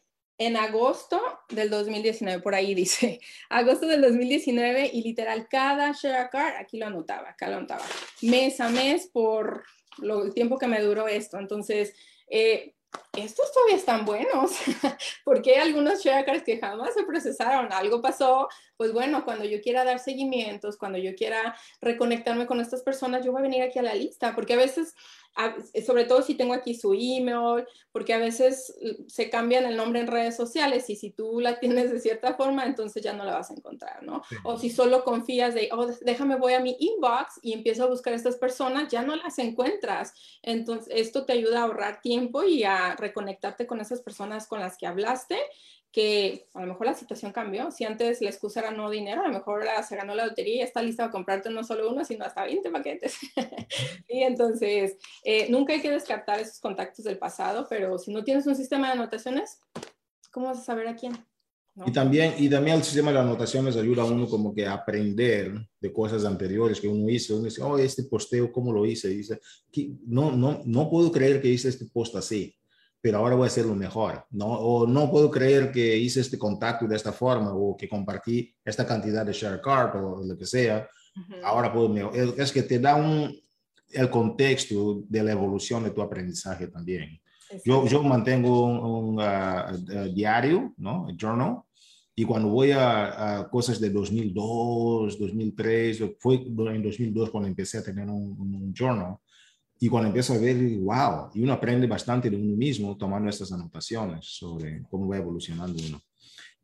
en 0.47 0.57
agosto 0.57 1.21
del 1.49 1.71
2019, 1.71 2.43
por 2.43 2.55
ahí 2.55 2.75
dice, 2.75 3.21
agosto 3.49 3.87
del 3.87 4.03
2019 4.03 4.91
y 4.93 5.03
literal 5.03 5.49
cada 5.49 5.93
share 5.93 6.31
card, 6.31 6.57
aquí 6.59 6.79
lo 6.79 6.87
anotaba, 6.87 7.31
acá 7.31 7.49
lo 7.49 7.57
anotaba, 7.57 7.85
mes 8.23 8.61
a 8.61 8.69
mes 8.69 9.09
por 9.13 9.65
lo, 9.99 10.25
el 10.25 10.35
tiempo 10.35 10.59
que 10.59 10.67
me 10.67 10.81
duró 10.81 11.07
esto. 11.07 11.39
Entonces, 11.39 11.95
eh, 12.29 12.75
estos 13.17 13.53
todavía 13.53 13.77
están 13.77 14.05
buenos, 14.05 14.53
porque 15.25 15.53
hay 15.53 15.69
algunos 15.69 16.03
share 16.03 16.25
cards 16.25 16.43
que 16.43 16.59
jamás 16.59 16.95
se 16.95 17.05
procesaron, 17.05 17.73
algo 17.73 18.01
pasó, 18.03 18.49
pues 18.77 18.93
bueno, 18.93 19.25
cuando 19.25 19.45
yo 19.45 19.61
quiera 19.61 19.85
dar 19.85 19.99
seguimientos, 19.99 20.77
cuando 20.77 20.99
yo 20.99 21.15
quiera 21.15 21.55
reconectarme 21.81 22.47
con 22.47 22.61
estas 22.61 22.83
personas, 22.83 23.25
yo 23.25 23.33
voy 23.33 23.41
a 23.41 23.43
venir 23.43 23.63
aquí 23.63 23.79
a 23.79 23.83
la 23.83 23.95
lista, 23.95 24.35
porque 24.35 24.55
a 24.55 24.59
veces 24.59 24.95
sobre 25.87 26.05
todo 26.05 26.23
si 26.23 26.35
tengo 26.35 26.55
aquí 26.55 26.75
su 26.75 26.93
email, 26.93 27.65
porque 27.91 28.13
a 28.13 28.19
veces 28.19 28.75
mm, 28.81 29.09
se 29.09 29.31
cambian 29.31 29.65
el 29.65 29.77
nombre 29.77 30.01
en 30.01 30.07
redes 30.07 30.37
sociales 30.37 30.89
y 30.91 30.97
si 30.97 31.11
tú 31.11 31.41
la 31.41 31.59
tienes 31.59 31.91
de 31.91 32.01
cierta 32.01 32.35
forma, 32.35 32.65
entonces 32.65 33.03
ya 33.03 33.13
no 33.13 33.25
la 33.25 33.35
vas 33.35 33.51
a 33.51 33.55
encontrar, 33.55 34.03
¿no? 34.03 34.23
O 34.45 34.59
si 34.59 34.71
solo 34.71 35.05
confías 35.05 35.55
de, 35.55 35.69
oh, 35.73 35.87
déjame, 36.03 36.37
voy 36.37 36.55
a 36.55 36.61
mi 36.61 36.77
inbox 36.79 37.41
y 37.43 37.53
empiezo 37.53 37.85
a 37.85 37.89
buscar 37.89 38.13
a 38.13 38.17
estas 38.17 38.37
personas, 38.37 38.91
ya 38.91 39.03
no 39.03 39.17
las 39.17 39.39
encuentras. 39.39 40.15
Entonces, 40.43 40.93
esto 40.95 41.25
te 41.25 41.33
ayuda 41.33 41.61
a 41.61 41.65
ahorrar 41.65 42.01
tiempo 42.01 42.45
y 42.45 42.65
a 42.65 42.97
reconectarte 42.97 43.67
con 43.67 43.81
esas 43.81 44.01
personas 44.01 44.47
con 44.47 44.61
las 44.61 44.77
que 44.77 44.87
hablaste 44.87 45.39
que 45.93 46.47
a 46.55 46.63
lo 46.63 46.69
mejor 46.69 46.87
la 46.87 46.95
situación 46.95 47.33
cambió. 47.33 47.71
Si 47.71 47.85
antes 47.85 48.23
la 48.23 48.31
excusa 48.31 48.61
era 48.61 48.71
no 48.71 48.89
dinero, 48.89 49.23
a 49.23 49.29
lo 49.29 49.33
mejor 49.35 49.65
se 49.87 49.95
ganó 49.95 50.15
la 50.15 50.27
lotería 50.27 50.57
y 50.57 50.61
está 50.63 50.83
lista 50.83 51.05
para 51.05 51.13
comprarte 51.13 51.51
no 51.51 51.63
solo 51.63 51.91
uno, 51.91 52.03
sino 52.05 52.25
hasta 52.25 52.45
20 52.45 52.71
paquetes. 52.71 53.17
y 54.09 54.23
entonces, 54.23 54.97
eh, 55.23 55.49
nunca 55.51 55.75
hay 55.75 55.83
que 55.83 55.91
descartar 55.91 56.41
esos 56.41 56.61
contactos 56.61 57.05
del 57.05 57.19
pasado, 57.19 57.67
pero 57.69 57.99
si 57.99 58.13
no 58.13 58.25
tienes 58.25 58.47
un 58.47 58.57
sistema 58.57 58.87
de 58.87 58.95
anotaciones, 58.95 59.61
¿cómo 60.31 60.47
vas 60.47 60.61
a 60.61 60.65
saber 60.65 60.89
a 60.89 60.97
quién? 60.97 61.13
Y, 61.87 61.93
también, 61.93 62.35
y 62.39 62.49
también 62.51 62.77
el 62.77 62.85
sistema 62.85 63.13
de 63.13 63.19
anotaciones 63.19 63.77
ayuda 63.77 64.03
a 64.03 64.07
uno 64.07 64.29
como 64.29 64.55
que 64.55 64.67
a 64.67 64.75
aprender 64.75 65.55
de 65.81 65.93
cosas 65.93 66.25
anteriores 66.25 66.81
que 66.81 66.89
uno 66.89 67.09
hizo. 67.09 67.37
Uno 67.37 67.45
dice, 67.45 67.63
oh, 67.63 67.79
este 67.79 68.05
posteo, 68.05 68.53
¿cómo 68.53 68.73
lo 68.73 68.85
hice? 68.85 69.09
dice, 69.09 69.41
no, 70.07 70.33
no, 70.33 70.63
no 70.65 70.91
puedo 70.91 71.11
creer 71.11 71.41
que 71.41 71.49
hice 71.49 71.69
este 71.69 71.87
post 71.87 72.15
así, 72.17 72.55
pero 73.03 73.19
ahora 73.19 73.35
voy 73.35 73.45
a 73.45 73.49
hacerlo 73.49 73.75
mejor. 73.75 74.25
¿no? 74.31 74.47
O 74.47 74.87
no 74.87 75.11
puedo 75.11 75.31
creer 75.31 75.73
que 75.73 75.97
hice 75.99 76.21
este 76.21 76.39
contacto 76.39 76.87
de 76.87 76.97
esta 76.97 77.13
forma 77.13 77.53
o 77.53 77.77
que 77.77 77.89
compartí 77.89 78.55
esta 78.65 78.87
cantidad 78.87 79.27
de 79.27 79.33
share 79.33 79.61
card 79.61 79.97
o 79.97 80.25
lo 80.25 80.39
que 80.39 80.47
sea. 80.47 80.89
Ahora 81.43 81.71
puedo 81.73 82.13
Es 82.13 82.53
que 82.53 82.63
te 82.63 82.79
da 82.79 82.95
un, 82.95 83.37
el 83.91 84.09
contexto 84.09 85.03
de 85.09 85.23
la 85.23 85.33
evolución 85.33 85.83
de 85.83 85.91
tu 85.91 86.01
aprendizaje 86.01 86.69
también. 86.69 87.21
Yo, 87.65 87.87
yo 87.87 88.03
mantengo 88.03 88.65
un, 88.65 89.19
uh, 89.19 89.75
uh, 89.75 90.15
diario, 90.15 90.73
¿no? 90.79 91.09
journal. 91.19 91.59
Y 92.15 92.25
cuando 92.25 92.49
voy 92.49 92.71
a, 92.73 93.49
cosas 93.51 93.81
de 93.81 93.91
2002, 93.91 95.19
2003, 95.19 96.05
fue 96.19 96.37
en 96.37 96.83
2002 96.83 97.31
cuando 97.31 97.49
empecé 97.49 97.79
a 97.79 97.83
tener 97.83 98.09
un, 98.09 98.73
journal. 98.75 99.17
Y 99.83 99.89
cuando 99.89 100.07
empiezo 100.07 100.35
a 100.35 100.39
ver, 100.39 100.79
wow, 100.79 101.31
y 101.35 101.43
uno 101.43 101.55
aprende 101.55 101.89
bastante 101.89 102.31
de 102.31 102.37
uno 102.37 102.55
mismo 102.55 102.97
tomando 102.97 103.29
estas 103.29 103.51
anotaciones 103.51 104.25
sobre 104.25 104.81
cómo 104.89 105.09
va 105.09 105.17
evolucionando 105.17 105.77
uno. 105.85 106.01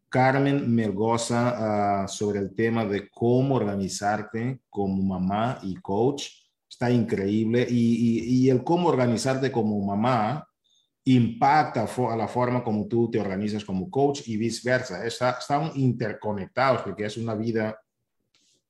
Carmen 0.09 0.73
Melgoza 0.73 2.05
uh, 2.05 2.09
sobre 2.09 2.39
el 2.39 2.55
tema 2.55 2.85
de 2.85 3.09
cómo 3.11 3.57
organizarte 3.57 4.61
como 4.71 5.03
mamá 5.03 5.59
y 5.65 5.75
coach. 5.75 6.29
Está 6.71 6.93
increíble. 6.93 7.67
Y, 7.69 7.75
y, 7.75 8.45
y 8.45 8.51
el 8.51 8.63
cómo 8.63 8.89
organizarte 8.89 9.51
como 9.51 9.85
mamá 9.85 10.49
impacta 11.03 11.89
a 12.13 12.17
la 12.17 12.29
forma 12.29 12.63
como 12.63 12.87
tú 12.87 13.11
te 13.11 13.19
organizas 13.19 13.65
como 13.65 13.91
coach 13.91 14.29
y 14.29 14.37
viceversa. 14.37 15.05
Está, 15.05 15.31
están 15.31 15.73
interconectados 15.75 16.83
porque 16.83 17.05
es 17.07 17.17
una 17.17 17.35
vida 17.35 17.77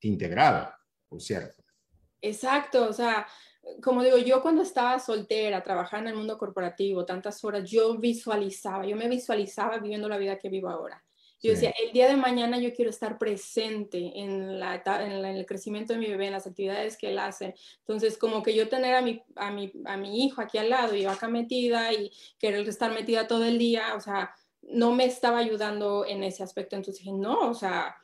integrada, 0.01 0.75
por 1.07 1.21
cierto. 1.21 1.63
Exacto, 2.21 2.89
o 2.89 2.93
sea, 2.93 3.27
como 3.83 4.03
digo, 4.03 4.19
yo 4.19 4.43
cuando 4.43 4.63
estaba 4.63 4.99
soltera, 4.99 5.63
trabajando 5.63 6.09
en 6.09 6.15
el 6.15 6.19
mundo 6.19 6.39
corporativo, 6.39 7.05
tantas 7.05 7.43
horas, 7.45 7.69
yo 7.69 7.97
visualizaba, 7.97 8.87
yo 8.87 8.97
me 8.97 9.09
visualizaba 9.09 9.79
viviendo 9.79 10.09
la 10.09 10.19
vida 10.19 10.39
que 10.39 10.49
vivo 10.49 10.69
ahora. 10.69 11.03
Yo 11.41 11.53
decía, 11.53 11.73
el 11.85 11.93
día 11.93 12.09
de 12.09 12.17
mañana 12.17 12.59
yo 12.59 12.75
quiero 12.75 12.91
estar 12.91 13.17
presente 13.17 14.13
en, 14.17 14.59
la, 14.59 14.83
en, 15.01 15.25
el 15.25 15.47
crecimiento 15.47 15.93
de 15.93 16.01
mi 16.01 16.07
bebé, 16.07 16.27
en 16.27 16.33
las 16.33 16.49
actividades 16.49 16.97
que 16.97 17.11
él 17.11 17.19
hace. 17.21 17.55
Entonces, 17.79 18.19
como 18.19 18.43
que 18.43 18.57
yo 18.57 18.69
tener 18.69 18.97
a 18.97 19.03
mi, 19.03 19.23
a 19.37 19.53
mi, 19.53 19.73
a 19.85 19.97
mi 19.97 20.25
hijo 20.25 20.41
aquí 20.41 20.59
al 20.59 20.71
lado 20.71 20.97
y 20.97 21.03
yo 21.03 21.11
acá 21.11 21.29
metida 21.29 21.93
y 21.93 22.11
querer 22.41 22.69
estar 22.69 22.93
metida 22.93 23.29
todo 23.29 23.45
el 23.45 23.57
día, 23.57 23.95
o 23.95 24.01
sea, 24.01 24.35
no 24.63 24.93
me 24.93 25.05
estaba 25.05 25.39
ayudando 25.39 26.05
en 26.05 26.25
ese 26.25 26.43
aspecto. 26.43 26.75
Entonces 26.75 27.05
dije, 27.05 27.17
no, 27.17 27.51
o 27.51 27.55
sea, 27.55 27.95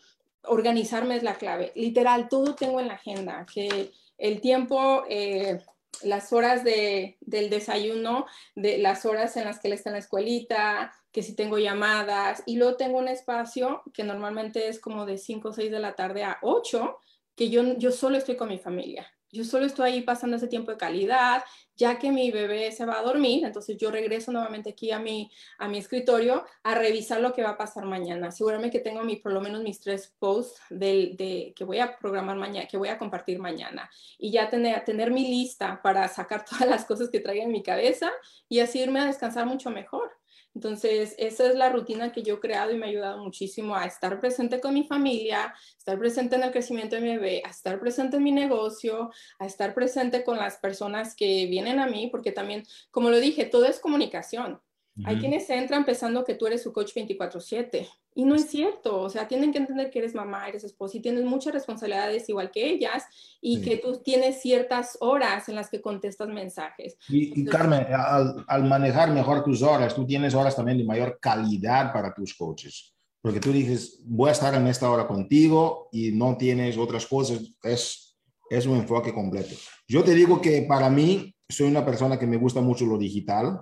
organizarme 0.45 1.17
es 1.17 1.25
la 1.25 1.35
clave. 1.35 1.73
Literal, 1.75 2.29
todo 2.29 2.55
tengo 2.55 2.79
en 2.79 2.87
la 2.87 2.95
agenda, 2.95 3.45
que 3.53 3.91
el 4.19 4.41
tiempo... 4.41 5.05
Eh, 5.09 5.61
las 6.03 6.33
horas 6.33 6.65
de, 6.65 7.17
del 7.21 7.51
desayuno, 7.51 8.27
de 8.55 8.79
las 8.79 9.07
horas 9.07 9.37
en 9.37 9.45
las 9.45 9.59
que 9.59 9.69
él 9.69 9.75
está 9.75 9.91
en 9.91 9.95
la 9.95 10.01
escuelita, 10.01 10.93
que 11.13 11.23
si 11.23 11.35
tengo 11.35 11.59
llamadas, 11.59 12.43
y 12.47 12.57
luego 12.57 12.77
tengo 12.77 12.99
un 12.99 13.09
espacio 13.09 13.83
que 13.93 14.05
normalmente 14.05 14.69
es 14.69 14.81
como 14.81 15.07
de 15.07 15.19
5 15.19 15.49
o 15.49 15.53
6 15.53 15.71
de 15.71 15.79
la 15.79 15.95
tarde 15.95 16.25
a 16.25 16.39
8, 16.43 16.99
que 17.37 17.51
yo, 17.51 17.77
yo 17.79 17.93
solo 17.93 18.17
estoy 18.17 18.37
con 18.37 18.49
mi 18.49 18.59
familia. 18.59 19.07
Yo 19.31 19.45
solo 19.45 19.67
estoy 19.67 19.91
ahí 19.91 20.03
pasando 20.03 20.37
ese 20.37 20.47
tiempo 20.47 20.71
de 20.71 20.77
calidad, 20.77 21.43
ya 21.77 21.99
que 21.99 22.13
mi 22.13 22.31
bebé 22.31 22.71
se 22.73 22.85
va 22.85 22.99
a 22.99 23.03
dormir, 23.03 23.45
entonces 23.45 23.77
yo 23.77 23.91
regreso 23.91 24.33
nuevamente 24.33 24.71
aquí 24.71 24.91
a 24.91 24.99
mi, 24.99 25.31
a 25.59 25.69
mi 25.69 25.79
escritorio 25.79 26.45
a 26.63 26.75
revisar 26.75 27.21
lo 27.21 27.33
que 27.33 27.43
va 27.43 27.51
a 27.51 27.59
pasar 27.59 27.85
mañana. 27.85 28.31
Seguramente 28.31 28.79
que 28.79 28.85
tengo 28.85 29.03
mi, 29.03 29.17
por 29.17 29.33
lo 29.33 29.41
menos 29.41 29.63
mis 29.63 29.81
tres 29.81 30.15
posts 30.19 30.61
del, 30.71 31.17
de, 31.17 31.53
que 31.57 31.65
voy 31.65 31.81
a 31.81 31.99
programar 31.99 32.37
mañana, 32.37 32.67
que 32.67 32.77
voy 32.77 32.89
a 32.89 32.99
compartir 32.99 33.39
mañana. 33.39 33.91
Y 34.19 34.31
ya 34.31 34.49
tener, 34.51 34.85
tener 34.85 35.11
mi 35.11 35.29
lista 35.29 35.81
para 35.83 36.07
sacar 36.09 36.45
todas 36.51 36.69
las 36.69 36.85
cosas 36.85 37.11
que 37.11 37.21
traiga 37.21 37.45
en 37.45 37.53
mi 37.53 37.63
cabeza 37.63 38.13
y 38.49 38.61
así 38.61 38.81
irme 38.81 39.01
a 39.01 39.07
descansar 39.07 39.47
mucho 39.47 39.71
mejor. 39.71 40.13
Entonces, 40.55 41.15
esa 41.19 41.47
es 41.47 41.57
la 41.57 41.71
rutina 41.71 42.13
que 42.13 42.23
yo 42.23 42.35
he 42.35 42.41
creado 42.41 42.73
y 42.73 42.77
me 42.77 42.87
ha 42.87 42.89
ayudado 42.89 43.19
muchísimo 43.19 43.75
a 43.75 43.87
estar 43.87 44.21
presente 44.21 44.61
con 44.61 44.73
mi 44.73 44.85
familia, 44.85 45.53
estar 45.77 45.99
presente 45.99 46.37
en 46.37 46.45
el 46.45 46.53
crecimiento 46.53 46.95
de 46.95 47.03
mi 47.03 47.09
bebé, 47.17 47.43
a 47.45 47.51
estar 47.51 47.81
presente 47.81 48.19
en 48.19 48.23
mi 48.23 48.33
negocio, 48.33 49.11
a 49.39 49.47
estar 49.47 49.75
presente 49.75 50.23
con 50.23 50.39
las 50.39 50.59
personas 50.59 51.17
que 51.17 51.47
vienen 51.47 51.81
a 51.81 51.87
mí, 51.87 52.09
porque 52.11 52.31
también, 52.31 52.65
como 52.91 53.11
lo 53.11 53.19
dije, 53.19 53.47
todo 53.47 53.65
es 53.65 53.81
comunicación. 53.81 54.61
Hay 55.05 55.19
quienes 55.19 55.51
entran 55.51 55.85
pensando 55.85 56.25
que 56.25 56.35
tú 56.35 56.47
eres 56.47 56.63
su 56.63 56.73
coach 56.73 56.93
24/7 56.95 57.89
y 58.15 58.25
no 58.25 58.37
es 58.37 58.49
cierto, 58.49 59.01
o 59.01 59.11
sea, 59.11 59.27
tienen 59.27 59.51
que 59.51 59.59
entender 59.59 59.91
que 59.91 59.99
eres 59.99 60.15
mamá, 60.15 60.49
eres 60.49 60.63
esposa 60.63 60.99
y 60.99 61.01
tienes 61.01 61.25
muchas 61.25 61.53
responsabilidades 61.53 62.29
igual 62.29 62.53
que 62.53 62.65
ellas 62.65 63.03
y 63.41 63.61
que 63.61 63.77
tú 63.79 64.01
tienes 64.05 64.41
ciertas 64.41 64.97
horas 65.01 65.49
en 65.49 65.57
las 65.57 65.69
que 65.69 65.81
contestas 65.81 66.29
mensajes. 66.29 66.97
Y, 67.09 67.45
Carmen, 67.45 67.87
al, 67.93 68.45
al, 68.47 68.65
manejar 68.65 69.11
mejor 69.11 69.43
tus 69.43 69.63
horas, 69.63 69.97
tú 69.97 70.07
tienes 70.07 70.33
horas 70.33 70.55
también 70.55 70.79
de 70.79 70.85
mayor 70.85 71.19
calidad 71.21 71.93
para 71.93 72.15
tus 72.15 72.33
coaches, 72.35 72.95
porque 73.21 73.41
tú 73.41 73.51
dices, 73.51 74.01
voy 74.05 74.29
a 74.29 74.33
estar 74.33 74.55
en 74.55 74.69
esta 74.69 74.89
hora 74.89 75.09
contigo 75.09 75.89
y 75.91 76.13
no 76.13 76.37
tienes 76.37 76.79
otras 76.79 77.07
cosas, 77.07 77.41
es, 77.65 78.17
es 78.49 78.67
un 78.67 78.77
enfoque 78.77 79.13
completo. 79.13 79.57
Yo 79.89 80.05
te 80.05 80.15
digo 80.15 80.41
que 80.41 80.63
para 80.63 80.89
mí, 80.89 81.35
soy 81.49 81.67
una 81.67 81.85
persona 81.85 82.17
que 82.17 82.29
me 82.29 82.37
gusta 82.37 82.61
mucho 82.61 82.87
lo 82.87 82.97
digital, 82.97 83.61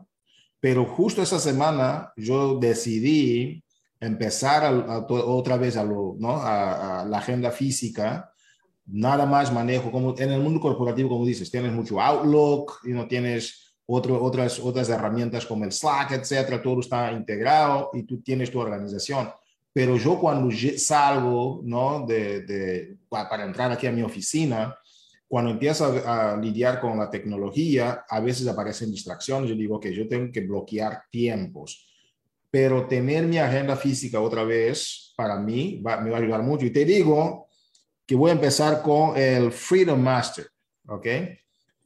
pero 0.62 0.84
justo 0.84 1.22
esa 1.22 1.40
semana 1.40 2.12
yo 2.16 2.56
decidí 2.56 3.64
empezar 3.98 4.72
otra 5.08 5.56
vez 5.56 5.76
a, 5.76 5.82
lo, 5.82 6.14
¿no? 6.20 6.36
a, 6.40 7.04
la 7.04 7.18
agenda 7.18 7.50
física, 7.50 8.32
nada 8.86 9.26
más 9.26 9.52
manejo, 9.52 9.90
como 9.90 10.14
en 10.16 10.30
el 10.30 10.40
mundo 10.40 10.60
corporativo, 10.60 11.08
como 11.08 11.26
dices, 11.26 11.50
tienes 11.50 11.72
mucho 11.72 12.00
Outlook, 12.00 12.78
y 12.84 12.90
no 12.90 13.08
tienes 13.08 13.74
otro, 13.86 14.22
otras, 14.22 14.60
otras 14.60 14.88
herramientas 14.88 15.46
como 15.46 15.64
el 15.64 15.72
Slack, 15.72 16.12
etcétera, 16.12 16.62
todo 16.62 16.78
está 16.78 17.10
integrado 17.10 17.90
y 17.92 18.04
tú 18.04 18.22
tienes 18.22 18.48
tu 18.48 18.60
organización. 18.60 19.30
Pero 19.72 19.96
yo 19.96 20.20
cuando 20.20 20.48
salgo, 20.76 21.60
¿no? 21.64 22.06
De, 22.06 22.42
de, 22.42 22.98
para 23.08 23.44
entrar 23.44 23.72
aquí 23.72 23.88
a 23.88 23.92
mi 23.92 24.02
oficina, 24.02 24.76
cuando 25.32 25.50
empiezo 25.50 25.86
a, 26.06 26.36
lidiar 26.36 26.78
con 26.78 26.98
la 26.98 27.08
tecnología, 27.08 28.04
a 28.06 28.20
veces 28.20 28.46
aparecen 28.46 28.90
distracciones. 28.90 29.48
Yo 29.48 29.56
digo 29.56 29.80
que 29.80 29.94
yo 29.94 30.06
tengo 30.06 30.30
que 30.30 30.42
bloquear 30.42 31.04
tiempos. 31.10 31.90
Pero 32.50 32.86
tener 32.86 33.24
mi 33.24 33.38
agenda 33.38 33.74
física 33.74 34.20
otra 34.20 34.44
vez, 34.44 35.14
para 35.16 35.38
mí, 35.38 35.80
me 35.82 36.10
va 36.10 36.18
a 36.18 36.20
ayudar 36.20 36.42
mucho. 36.42 36.66
Y 36.66 36.70
te 36.70 36.84
digo 36.84 37.48
que 38.04 38.14
voy 38.14 38.28
a 38.28 38.34
empezar 38.34 38.82
con 38.82 39.16
el 39.16 39.50
Freedom 39.50 39.98
Master, 39.98 40.48
¿ok? 40.86 41.06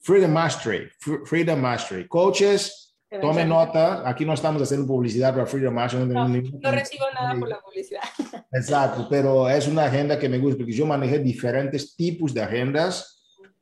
Freedom 0.01 0.33
Mastery, 0.33 0.89
Freedom 1.25 1.61
Mastery. 1.61 2.09
Coaches, 2.09 2.99
tomen 3.21 3.49
nota. 3.49 4.03
Aquí 4.09 4.25
no 4.25 4.35
estamos 4.35 4.61
haciendo 4.61 4.89
publicidad 4.89 5.33
para 5.33 5.47
Freedom 5.47 5.73
Mastery. 5.73 6.05
No, 6.07 6.27
no 6.27 6.71
recibo 6.73 7.05
nada 7.15 7.39
por 7.39 7.49
la 7.49 7.61
publicidad. 7.61 8.03
Exacto, 8.51 9.07
pero 9.09 9.49
es 9.49 9.69
una 9.69 9.85
agenda 9.85 10.19
que 10.19 10.29
me 10.29 10.39
gusta 10.39 10.57
porque 10.57 10.73
yo 10.73 10.85
manejé 10.85 11.21
diferentes 11.21 11.95
tipos 11.95 12.35
de 12.35 12.43
agendas 12.43 13.16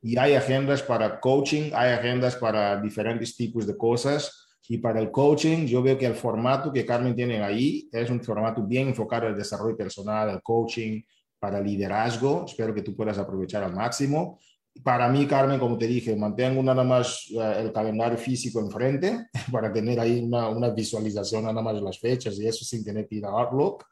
y 0.05 0.19
hay 0.19 0.35
agendas 0.35 0.83
para 0.83 1.19
coaching, 1.19 1.71
hay 1.73 1.93
agendas 1.93 2.35
para 2.35 2.79
diferentes 2.79 3.35
tipos 3.35 3.65
de 3.65 3.75
cosas. 3.75 4.45
Y 4.69 4.77
para 4.77 4.99
el 4.99 5.09
coaching, 5.09 5.65
yo 5.65 5.81
veo 5.81 5.97
que 5.97 6.05
el 6.05 6.13
formato 6.13 6.71
que 6.71 6.85
Carmen 6.85 7.15
tiene 7.15 7.41
ahí 7.41 7.89
es 7.91 8.11
un 8.11 8.21
formato 8.21 8.61
bien 8.61 8.89
enfocado 8.89 9.25
al 9.25 9.35
desarrollo 9.35 9.75
personal, 9.75 10.29
al 10.29 10.43
coaching, 10.43 11.01
para 11.39 11.59
liderazgo. 11.59 12.45
Espero 12.45 12.71
que 12.71 12.83
tú 12.83 12.95
puedas 12.95 13.17
aprovechar 13.17 13.63
al 13.63 13.73
máximo. 13.73 14.37
Para 14.83 15.09
mí, 15.09 15.25
Carmen, 15.25 15.59
como 15.59 15.75
te 15.75 15.87
dije, 15.87 16.15
mantengo 16.15 16.61
nada 16.61 16.83
más 16.83 17.25
eh, 17.31 17.61
el 17.61 17.73
calendario 17.73 18.19
físico 18.19 18.59
enfrente 18.59 19.29
para 19.51 19.73
tener 19.73 19.99
ahí 19.99 20.19
una, 20.19 20.49
una, 20.49 20.69
visualización 20.69 21.45
nada 21.45 21.63
más 21.63 21.73
de 21.73 21.81
las 21.81 21.97
fechas 21.97 22.39
y 22.39 22.45
eso 22.45 22.63
sin 22.63 22.85
tener 22.85 23.07
que 23.07 23.15
ir 23.15 23.25
a 23.25 23.29
Outlook. 23.29 23.83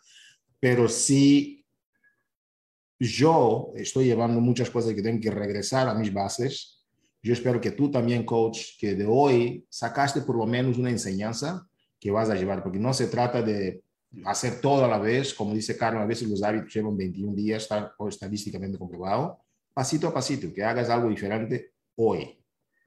Pero 0.59 0.87
sí 0.87 1.62
yo 3.07 3.71
estoy 3.75 4.05
llevando 4.05 4.39
muchas 4.39 4.69
cosas 4.69 4.93
que 4.93 5.01
tengo 5.01 5.21
que 5.21 5.31
regresar 5.31 5.87
a 5.87 5.93
mis 5.93 6.13
bases. 6.13 6.83
Yo 7.21 7.33
espero 7.33 7.59
que 7.59 7.71
tú 7.71 7.89
también, 7.89 8.25
coach, 8.25 8.77
que 8.79 8.95
de 8.95 9.05
hoy 9.05 9.65
sacaste 9.69 10.21
por 10.21 10.37
lo 10.37 10.45
menos 10.45 10.77
una 10.77 10.89
enseñanza 10.89 11.67
que 11.99 12.11
vas 12.11 12.29
a 12.29 12.35
llevar, 12.35 12.61
porque 12.61 12.79
no 12.79 12.93
se 12.93 13.07
trata 13.07 13.41
de 13.41 13.81
hacer 14.25 14.61
todo 14.61 14.85
a 14.85 14.87
la 14.87 14.99
vez, 14.99 15.33
como 15.33 15.53
dice 15.53 15.77
Carmen, 15.77 16.03
a 16.03 16.05
veces 16.05 16.27
los 16.27 16.43
hábitos 16.43 16.73
llevan 16.73 16.97
21 16.97 17.33
días, 17.33 17.63
está 17.63 17.95
estadísticamente 18.07 18.77
comprobado, 18.77 19.39
pasito 19.73 20.07
a 20.07 20.13
pasito, 20.13 20.53
que 20.53 20.63
hagas 20.63 20.89
algo 20.89 21.09
diferente 21.09 21.71
hoy, 21.95 22.37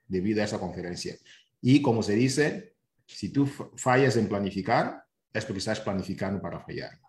debido 0.07 0.43
a 0.43 0.45
esa 0.45 0.59
conferencia. 0.59 1.17
Y 1.61 1.83
como 1.83 2.03
se 2.03 2.15
dice, 2.15 2.75
si 3.07 3.31
tú 3.31 3.47
fallas 3.77 4.17
en 4.17 4.29
planificar, 4.29 5.03
es 5.33 5.45
porque 5.45 5.59
estás 5.59 5.81
planificando 5.81 6.41
para 6.41 6.61
fallar. 6.61 7.01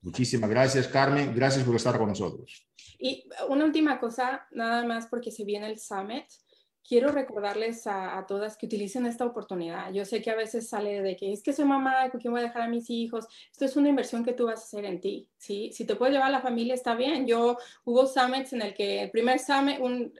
Muchísimas 0.00 0.48
gracias, 0.48 0.86
Carmen. 0.88 1.34
Gracias 1.34 1.64
por 1.64 1.76
estar 1.76 1.98
con 1.98 2.08
nosotros. 2.08 2.66
Y 2.98 3.28
una 3.48 3.64
última 3.64 3.98
cosa, 4.00 4.46
nada 4.50 4.84
más 4.84 5.06
porque 5.06 5.30
se 5.30 5.44
viene 5.44 5.66
el 5.66 5.78
summit. 5.78 6.24
quiero 6.86 7.12
recordarles 7.12 7.86
a, 7.86 8.24
todas 8.26 8.56
que 8.56 8.64
utilicen 8.64 9.04
esta 9.04 9.26
oportunidad. 9.26 9.92
Yo 9.92 10.04
sé 10.06 10.22
que 10.22 10.30
a 10.30 10.36
veces 10.36 10.68
sale 10.68 11.02
de 11.02 11.16
que 11.16 11.32
es 11.32 11.42
que 11.42 11.52
soy 11.52 11.66
mamá, 11.66 12.08
¿con 12.10 12.18
quién 12.18 12.32
voy 12.32 12.40
a 12.40 12.44
dejar 12.44 12.62
a 12.62 12.68
mis 12.68 12.88
hijos? 12.88 13.26
Esto 13.52 13.66
es 13.66 13.76
una 13.76 13.90
inversión 13.90 14.24
que 14.24 14.32
tú 14.32 14.46
vas 14.46 14.60
a 14.60 14.64
hacer 14.64 14.86
en 14.86 15.00
ti, 15.00 15.28
¿sí? 15.36 15.70
Si 15.72 15.84
te 15.84 15.96
puedes 15.96 16.14
llevar 16.14 16.28
a 16.28 16.32
la 16.32 16.40
familia, 16.40 16.72
está 16.74 16.94
bien. 16.94 17.26
Yo 17.26 17.58
hubo 17.84 18.06
summits 18.06 18.54
en 18.54 18.62
el 18.62 18.72
que 18.72 19.02
el 19.02 19.10
primer 19.10 19.38
summit, 19.38 19.80
un, 19.80 20.14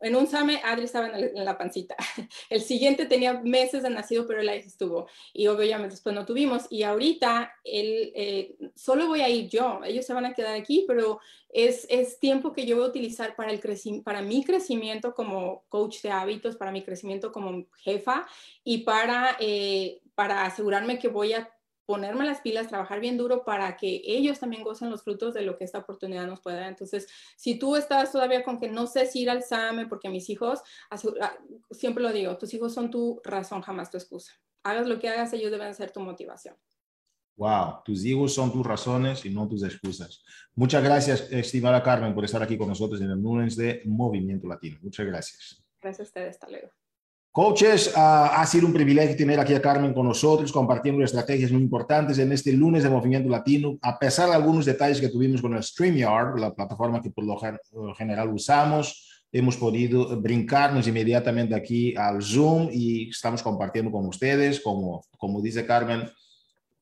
en 0.00 0.14
un 0.14 0.26
SAME, 0.26 0.60
Adri 0.64 0.84
estaba 0.84 1.08
en, 1.18 1.44
la 1.44 1.56
pancita. 1.56 1.96
El 2.50 2.60
siguiente 2.60 3.06
tenía 3.06 3.40
meses 3.40 3.82
de 3.82 3.90
nacido, 3.90 4.26
pero 4.26 4.40
él 4.40 4.48
ahí 4.48 4.58
estuvo. 4.58 5.08
Y 5.32 5.46
obviamente 5.46 5.94
después 5.94 6.14
no 6.14 6.26
tuvimos. 6.26 6.66
Y 6.70 6.82
ahorita 6.82 7.52
él, 7.64 8.12
eh, 8.14 8.56
solo 8.74 9.06
voy 9.06 9.22
a 9.22 9.28
ir 9.28 9.48
yo. 9.48 9.80
Ellos 9.84 10.04
se 10.04 10.12
van 10.12 10.26
a 10.26 10.34
quedar 10.34 10.54
aquí, 10.54 10.84
pero 10.86 11.20
es, 11.48 11.86
es 11.88 12.18
tiempo 12.18 12.52
que 12.52 12.66
yo 12.66 12.76
voy 12.76 12.84
a 12.84 12.88
utilizar 12.88 13.34
para, 13.36 13.50
el 13.50 13.60
para 14.04 14.20
mi 14.20 14.44
crecimiento 14.44 15.14
como 15.14 15.64
coach 15.68 16.02
de 16.02 16.10
hábitos, 16.10 16.56
para 16.56 16.72
mi 16.72 16.82
crecimiento 16.82 17.32
como 17.32 17.64
jefa 17.78 18.26
y 18.64 18.78
para, 18.78 19.36
eh, 19.40 20.02
para 20.14 20.44
asegurarme 20.44 20.98
que 20.98 21.08
voy 21.08 21.32
a 21.32 21.50
ponerme 21.86 22.26
las 22.26 22.40
pilas, 22.40 22.68
trabajar 22.68 23.00
bien 23.00 23.16
duro 23.16 23.44
para 23.44 23.76
que 23.76 24.02
ellos 24.04 24.40
también 24.40 24.64
gocen 24.64 24.90
los 24.90 25.02
frutos 25.02 25.32
de 25.32 25.42
lo 25.42 25.56
que 25.56 25.64
esta 25.64 25.78
oportunidad 25.78 26.26
nos 26.26 26.40
puede 26.40 26.56
dar. 26.56 26.68
Entonces, 26.68 27.06
si 27.36 27.58
tú 27.58 27.76
estás 27.76 28.12
todavía 28.12 28.42
con 28.42 28.58
que 28.58 28.68
no 28.68 28.86
sé 28.86 29.06
si 29.06 29.20
ir 29.20 29.30
al 29.30 29.42
SAME, 29.42 29.86
porque 29.86 30.08
mis 30.08 30.28
hijos, 30.28 30.60
ah, 30.90 30.98
siempre 31.70 32.02
lo 32.02 32.12
digo, 32.12 32.36
tus 32.36 32.52
hijos 32.54 32.74
son 32.74 32.90
tu 32.90 33.20
razón, 33.24 33.62
jamás 33.62 33.90
tu 33.90 33.96
excusa. 33.96 34.32
Hagas 34.64 34.88
lo 34.88 34.98
que 34.98 35.08
hagas, 35.08 35.32
ellos 35.32 35.52
deben 35.52 35.74
ser 35.74 35.92
tu 35.92 36.00
motivación. 36.00 36.56
Wow, 37.36 37.82
tus 37.84 38.04
hijos 38.04 38.34
son 38.34 38.50
tus 38.50 38.66
razones 38.66 39.24
y 39.24 39.30
no 39.30 39.46
tus 39.46 39.62
excusas. 39.62 40.24
Muchas 40.54 40.82
gracias, 40.82 41.30
estimada 41.30 41.82
Carmen, 41.82 42.14
por 42.14 42.24
estar 42.24 42.42
aquí 42.42 42.56
con 42.56 42.68
nosotros 42.68 43.00
en 43.00 43.10
el 43.10 43.20
lunes 43.20 43.56
de 43.56 43.82
Movimiento 43.84 44.48
Latino. 44.48 44.78
Muchas 44.82 45.06
gracias. 45.06 45.62
Gracias 45.80 46.00
a 46.00 46.08
ustedes, 46.08 46.30
hasta 46.30 46.48
luego. 46.48 46.70
Coaches, 47.36 47.92
ah, 47.94 48.40
ha 48.40 48.46
sido 48.46 48.66
un 48.66 48.72
privilegio 48.72 49.14
tener 49.14 49.38
aquí 49.38 49.52
a 49.52 49.60
Carmen 49.60 49.92
con 49.92 50.06
nosotros, 50.06 50.50
compartiendo 50.50 51.04
estrategias 51.04 51.52
muy 51.52 51.60
importantes 51.60 52.18
en 52.18 52.32
este 52.32 52.50
lunes 52.50 52.82
de 52.82 52.88
Movimiento 52.88 53.28
Latino, 53.28 53.76
a 53.82 53.98
pesar 53.98 54.30
de 54.30 54.36
algunos 54.36 54.64
detalles 54.64 55.02
que 55.02 55.10
tuvimos 55.10 55.42
con 55.42 55.52
el 55.52 55.62
StreamYard, 55.62 56.38
la 56.38 56.54
plataforma 56.54 57.02
que 57.02 57.10
por 57.10 57.26
lo 57.26 57.94
general 57.94 58.32
usamos, 58.32 59.22
hemos 59.30 59.58
podido 59.58 60.18
brincarnos 60.18 60.88
inmediatamente 60.88 61.54
aquí 61.54 61.94
al 61.94 62.22
Zoom 62.22 62.70
y 62.72 63.10
estamos 63.10 63.42
compartiendo 63.42 63.92
con 63.92 64.06
ustedes, 64.06 64.58
como, 64.58 65.04
como 65.18 65.42
dice 65.42 65.66
Carmen, 65.66 66.08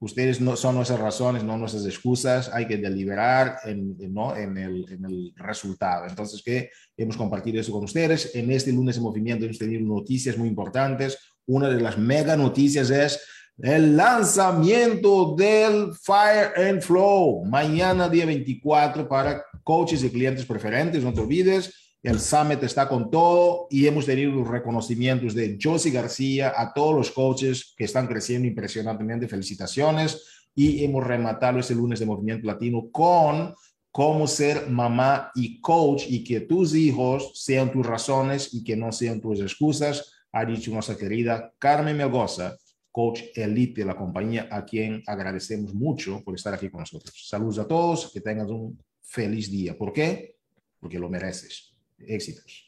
ustedes 0.05 0.41
no 0.41 0.55
son 0.55 0.75
nuestras 0.77 1.01
razones, 1.01 1.43
no 1.43 1.57
nuestras 1.57 1.87
excusas, 1.87 2.51
hay 2.53 2.67
que 2.67 2.77
deliberar 2.77 3.57
en, 3.65 3.97
¿no? 4.13 4.37
en, 4.37 4.57
el, 4.59 5.33
resultado. 5.37 6.07
Entonces, 6.07 6.43
que 6.45 6.71
hemos 6.97 7.17
compartido 7.17 7.61
eso 7.61 7.73
con 7.73 7.85
ustedes. 7.85 8.35
En 8.35 8.51
este 8.51 8.73
lunes 8.73 8.97
de 8.97 9.03
movimiento 9.03 9.45
hemos 9.45 9.59
tenido 9.59 9.81
noticias 9.83 10.37
muy 10.37 10.49
importantes. 10.49 11.19
Una 11.47 11.69
de 11.69 11.81
las 11.81 11.97
mega 11.99 12.37
noticias 12.37 12.91
es 12.91 13.21
el 13.59 13.97
lanzamiento 13.97 15.35
del 15.37 15.93
Fire 15.95 16.53
and 16.57 16.83
Flow, 16.83 17.45
mañana 17.45 18.09
día 18.09 18.27
24 18.27 19.09
para 19.09 19.45
coaches 19.63 20.03
y 20.05 20.11
clientes 20.11 20.45
preferentes, 20.45 21.03
no 21.03 21.15
te 21.15 21.21
olvides 21.21 21.84
el 22.05 22.21
Summit 22.21 22.63
está 22.63 22.87
con 22.87 23.11
todo 23.11 23.67
y 23.71 23.87
hemos 23.87 24.05
tenido 24.05 24.31
los 24.31 24.47
reconocimientos 24.47 25.35
de 25.35 25.59
Josie 25.61 25.91
García 25.91 26.53
a 26.55 26.75
todos 26.75 26.95
los 26.95 27.11
coaches 27.11 27.73
que 27.75 27.85
están 27.85 28.07
creciendo 28.07 28.47
impresionantemente. 28.47 29.27
Felicitaciones. 29.27 30.51
Y 30.55 30.85
hemos 30.85 31.03
rematado 31.03 31.59
este 31.59 31.75
lunes 31.75 31.99
de 31.99 32.07
Movimiento 32.07 32.47
Latino 32.47 32.91
con 32.93 33.55
cómo 33.91 34.27
ser 34.27 34.69
mamá 34.69 35.31
y 35.35 35.63
coach 35.63 36.05
y 36.07 36.23
que 36.23 36.41
tus 36.41 36.75
hijos 36.75 37.33
sean 37.35 37.73
tus 37.73 37.87
razones 37.87 38.53
y 38.53 38.63
que 38.63 38.77
no 38.77 38.93
sean 38.93 39.19
tus 39.19 39.41
excusas, 39.41 40.13
ha 40.31 40.45
dicho 40.45 40.71
nuestra 40.73 40.97
querida 40.97 41.55
Carmen 41.59 41.97
Melgoza, 41.97 42.55
coach 42.93 43.23
elite 43.35 43.81
de 43.81 43.87
la 43.87 43.97
compañía, 43.97 44.47
a 44.51 44.65
quien 44.65 45.03
agradecemos 45.07 45.73
mucho 45.73 46.23
por 46.23 46.35
estar 46.35 46.53
aquí 46.53 46.69
con 46.69 46.81
nosotros. 46.81 47.15
Saludos 47.29 47.61
a 47.61 47.67
todos, 47.67 48.13
que 48.13 48.21
tengas 48.21 48.51
un 48.51 48.79
feliz 49.01 49.51
día. 49.51 49.77
¿Por 49.77 49.93
qué? 49.93 50.37
Porque 50.79 50.99
lo 50.99 51.09
mereces. 51.09 51.74
Éxitos. 52.09 52.64